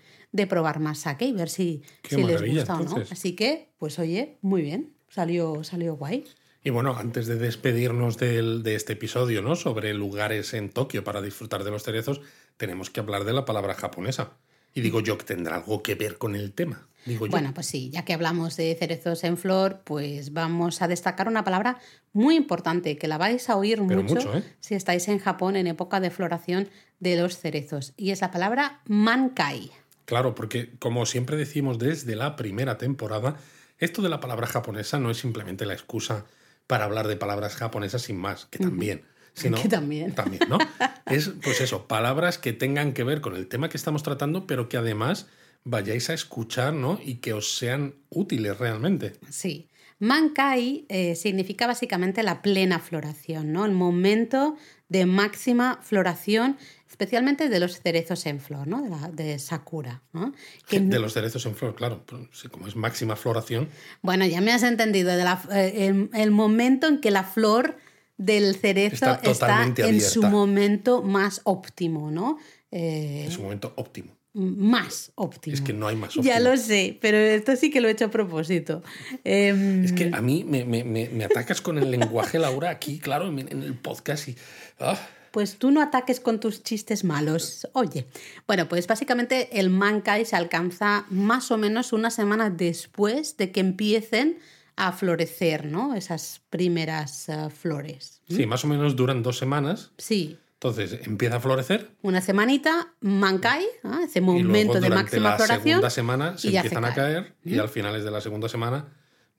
probar 0.48 0.80
más 0.80 1.00
saque 1.00 1.26
y 1.26 1.32
ver 1.34 1.50
si, 1.50 1.82
si 2.08 2.22
les 2.22 2.40
gusta 2.40 2.76
o 2.76 2.82
no. 2.82 2.96
Así 3.10 3.36
que, 3.36 3.74
pues 3.76 3.98
oye, 3.98 4.38
muy 4.40 4.62
bien, 4.62 4.94
salió, 5.10 5.62
salió 5.64 5.96
guay. 5.96 6.24
Y 6.62 6.70
bueno, 6.70 6.96
antes 6.96 7.26
de 7.26 7.36
despedirnos 7.36 8.16
de 8.16 8.74
este 8.74 8.94
episodio, 8.94 9.42
¿no? 9.42 9.54
Sobre 9.54 9.92
lugares 9.92 10.54
en 10.54 10.70
Tokio 10.70 11.04
para 11.04 11.20
disfrutar 11.20 11.62
de 11.62 11.70
los 11.70 11.82
cerezos, 11.82 12.22
tenemos 12.56 12.88
que 12.88 13.00
hablar 13.00 13.24
de 13.24 13.34
la 13.34 13.44
palabra 13.44 13.74
japonesa. 13.74 14.38
Y 14.72 14.80
digo 14.80 15.00
yo 15.00 15.18
que 15.18 15.26
tendrá 15.26 15.56
algo 15.56 15.82
que 15.82 15.94
ver 15.94 16.16
con 16.16 16.34
el 16.34 16.54
tema. 16.54 16.88
Bueno, 17.28 17.52
pues 17.52 17.66
sí, 17.66 17.90
ya 17.90 18.04
que 18.04 18.14
hablamos 18.14 18.56
de 18.56 18.74
cerezos 18.78 19.24
en 19.24 19.36
flor, 19.36 19.82
pues 19.84 20.32
vamos 20.32 20.80
a 20.80 20.88
destacar 20.88 21.28
una 21.28 21.44
palabra 21.44 21.78
muy 22.12 22.36
importante 22.36 22.96
que 22.96 23.08
la 23.08 23.18
vais 23.18 23.50
a 23.50 23.56
oír 23.56 23.80
mucho, 23.82 24.36
¿eh? 24.36 24.42
si 24.60 24.74
estáis 24.74 25.08
en 25.08 25.18
Japón 25.18 25.56
en 25.56 25.66
época 25.66 26.00
de 26.00 26.10
floración 26.10 26.68
de 27.00 27.16
los 27.16 27.38
cerezos. 27.38 27.92
Y 27.96 28.10
es 28.10 28.20
la 28.20 28.30
palabra 28.30 28.80
mankai. 28.86 29.70
Claro, 30.04 30.34
porque 30.34 30.70
como 30.78 31.06
siempre 31.06 31.36
decimos 31.36 31.78
desde 31.78 32.16
la 32.16 32.36
primera 32.36 32.78
temporada, 32.78 33.36
esto 33.78 34.02
de 34.02 34.08
la 34.08 34.20
palabra 34.20 34.46
japonesa 34.46 34.98
no 34.98 35.10
es 35.10 35.18
simplemente 35.18 35.66
la 35.66 35.74
excusa 35.74 36.26
para 36.66 36.84
hablar 36.84 37.08
de 37.08 37.16
palabras 37.16 37.56
japonesas 37.56 38.02
sin 38.02 38.16
más, 38.16 38.46
que 38.46 38.58
también. 38.58 39.02
Sino, 39.34 39.60
que 39.60 39.68
también. 39.68 40.14
También, 40.14 40.42
¿no? 40.48 40.58
es, 41.06 41.32
pues 41.42 41.60
eso, 41.60 41.88
palabras 41.88 42.38
que 42.38 42.52
tengan 42.52 42.92
que 42.92 43.02
ver 43.02 43.20
con 43.20 43.34
el 43.34 43.48
tema 43.48 43.68
que 43.68 43.76
estamos 43.76 44.04
tratando, 44.04 44.46
pero 44.46 44.68
que 44.68 44.76
además 44.76 45.26
vayáis 45.64 46.10
a 46.10 46.14
escuchar 46.14 46.74
¿no? 46.74 47.00
y 47.02 47.16
que 47.16 47.32
os 47.32 47.56
sean 47.56 47.94
útiles 48.10 48.56
realmente. 48.58 49.14
Sí. 49.30 49.68
Mankai 49.98 50.86
eh, 50.88 51.14
significa 51.14 51.66
básicamente 51.66 52.22
la 52.22 52.42
plena 52.42 52.78
floración, 52.78 53.52
¿no? 53.52 53.64
el 53.64 53.72
momento 53.72 54.56
de 54.88 55.06
máxima 55.06 55.80
floración, 55.82 56.58
especialmente 56.88 57.48
de 57.48 57.60
los 57.60 57.80
cerezos 57.80 58.26
en 58.26 58.40
flor, 58.40 58.66
¿no? 58.66 58.82
de, 59.12 59.38
Sakura. 59.38 60.02
¿no? 60.12 60.34
De 60.68 60.98
los 60.98 61.14
cerezos 61.14 61.46
en 61.46 61.54
flor, 61.54 61.74
claro, 61.74 62.04
como 62.50 62.66
es 62.66 62.76
máxima 62.76 63.16
floración. 63.16 63.68
Bueno, 64.02 64.26
ya 64.26 64.40
me 64.40 64.52
has 64.52 64.62
entendido, 64.62 65.16
de 65.16 65.24
la, 65.24 65.40
eh, 65.52 66.08
el, 66.12 66.30
momento 66.30 66.86
en 66.86 67.00
que 67.00 67.10
la 67.10 67.24
flor 67.24 67.78
del 68.18 68.56
cerezo 68.56 69.18
está, 69.22 69.72
en 69.76 70.00
su 70.00 70.22
momento 70.22 71.02
más 71.02 71.40
óptimo, 71.44 72.10
¿no? 72.10 72.38
en 72.70 73.30
su 73.30 73.42
momento 73.42 73.72
óptimo 73.76 74.13
más 74.34 75.12
óptimo. 75.14 75.54
Es 75.54 75.60
que 75.60 75.72
no 75.72 75.86
hay 75.86 75.96
más 75.96 76.10
óptimo. 76.16 76.24
Ya 76.24 76.40
lo 76.40 76.56
sé, 76.56 76.98
pero 77.00 77.16
esto 77.16 77.56
sí 77.56 77.70
que 77.70 77.80
lo 77.80 77.88
he 77.88 77.92
hecho 77.92 78.06
a 78.06 78.10
propósito. 78.10 78.82
Es 79.24 79.92
que 79.92 80.10
a 80.12 80.20
mí 80.20 80.44
me, 80.44 81.24
atacas 81.24 81.60
con 81.60 81.78
el 81.78 81.90
lenguaje, 81.90 82.38
Laura, 82.38 82.70
aquí, 82.70 82.98
claro, 82.98 83.28
en, 83.28 83.48
el 83.48 83.74
podcast 83.74 84.28
y... 84.28 84.36
Ah. 84.78 84.98
Pues 85.30 85.56
tú 85.56 85.72
no 85.72 85.82
ataques 85.82 86.20
con 86.20 86.38
tus 86.38 86.62
chistes 86.62 87.02
malos. 87.02 87.66
Oye, 87.72 88.06
bueno, 88.46 88.68
pues 88.68 88.86
básicamente 88.86 89.58
el 89.58 89.68
Mankai 89.68 90.24
se 90.24 90.36
alcanza 90.36 91.06
más 91.10 91.50
o 91.50 91.58
menos 91.58 91.92
una 91.92 92.12
semana 92.12 92.50
después 92.50 93.36
de 93.36 93.50
que 93.50 93.58
empiecen 93.58 94.38
a 94.76 94.92
florecer, 94.92 95.66
¿no? 95.66 95.94
Esas 95.94 96.40
primeras 96.50 97.28
eh, 97.28 97.50
flores. 97.50 98.22
Sí, 98.28 98.46
más 98.46 98.64
o 98.64 98.68
menos 98.68 98.94
duran 98.94 99.24
dos 99.24 99.36
semanas. 99.36 99.90
Sí. 99.98 100.38
Entonces 100.54 101.00
empieza 101.06 101.36
a 101.36 101.40
florecer. 101.40 101.90
Una 102.02 102.20
semanita, 102.20 102.94
Mankai, 103.00 103.66
ese 104.02 104.20
momento 104.20 104.80
de 104.80 104.88
máxima 104.88 105.30
la 105.30 105.36
floración. 105.36 105.62
segunda 105.62 105.90
semana 105.90 106.38
se 106.38 106.56
empiezan 106.56 106.84
a 106.84 106.94
caer 106.94 107.34
y 107.44 107.58
al 107.58 107.68
finales 107.68 108.04
de 108.04 108.10
la 108.10 108.20
segunda 108.20 108.48
semana 108.48 108.88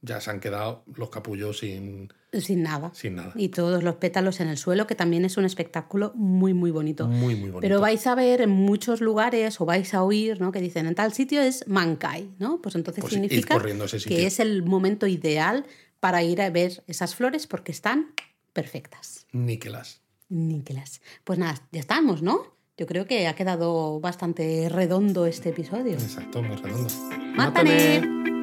ya 0.05 0.21
se 0.21 0.29
han 0.29 0.39
quedado 0.39 0.83
los 0.95 1.09
capullos 1.09 1.59
sin, 1.59 2.13
sin 2.31 2.63
nada. 2.63 2.91
Sin 2.93 3.15
nada. 3.15 3.33
Y 3.35 3.49
todos 3.49 3.83
los 3.83 3.95
pétalos 3.95 4.39
en 4.39 4.49
el 4.49 4.57
suelo, 4.57 4.87
que 4.87 4.95
también 4.95 5.25
es 5.25 5.37
un 5.37 5.45
espectáculo 5.45 6.13
muy, 6.15 6.53
muy 6.53 6.71
bonito. 6.71 7.07
Muy, 7.07 7.35
muy 7.35 7.49
bonito. 7.49 7.61
Pero 7.61 7.81
vais 7.81 8.05
a 8.07 8.15
ver 8.15 8.41
en 8.41 8.51
muchos 8.51 9.01
lugares 9.01 9.59
o 9.59 9.65
vais 9.65 9.93
a 9.93 10.03
oír 10.03 10.39
¿no? 10.39 10.51
que 10.51 10.61
dicen 10.61 10.85
en 10.85 10.95
tal 10.95 11.13
sitio 11.13 11.41
es 11.41 11.67
Mankai, 11.67 12.29
¿no? 12.37 12.61
Pues 12.61 12.75
entonces 12.75 13.01
pues 13.01 13.13
significa 13.13 13.59
que 14.07 14.25
es 14.25 14.39
el 14.39 14.63
momento 14.63 15.07
ideal 15.07 15.65
para 15.99 16.23
ir 16.23 16.41
a 16.41 16.49
ver 16.49 16.83
esas 16.87 17.15
flores 17.15 17.47
porque 17.47 17.71
están 17.71 18.13
perfectas. 18.53 19.25
Níquelas. 19.31 20.01
Nicolás. 20.29 21.01
Pues 21.23 21.39
nada, 21.39 21.61
ya 21.71 21.79
estamos, 21.79 22.21
¿no? 22.21 22.55
Yo 22.77 22.85
creo 22.87 23.05
que 23.05 23.27
ha 23.27 23.35
quedado 23.35 23.99
bastante 23.99 24.67
redondo 24.69 25.25
este 25.25 25.49
episodio. 25.49 25.93
Exacto, 25.93 26.41
muy 26.41 26.57
redondo. 26.57 26.93
¡Mátane! 27.35 28.34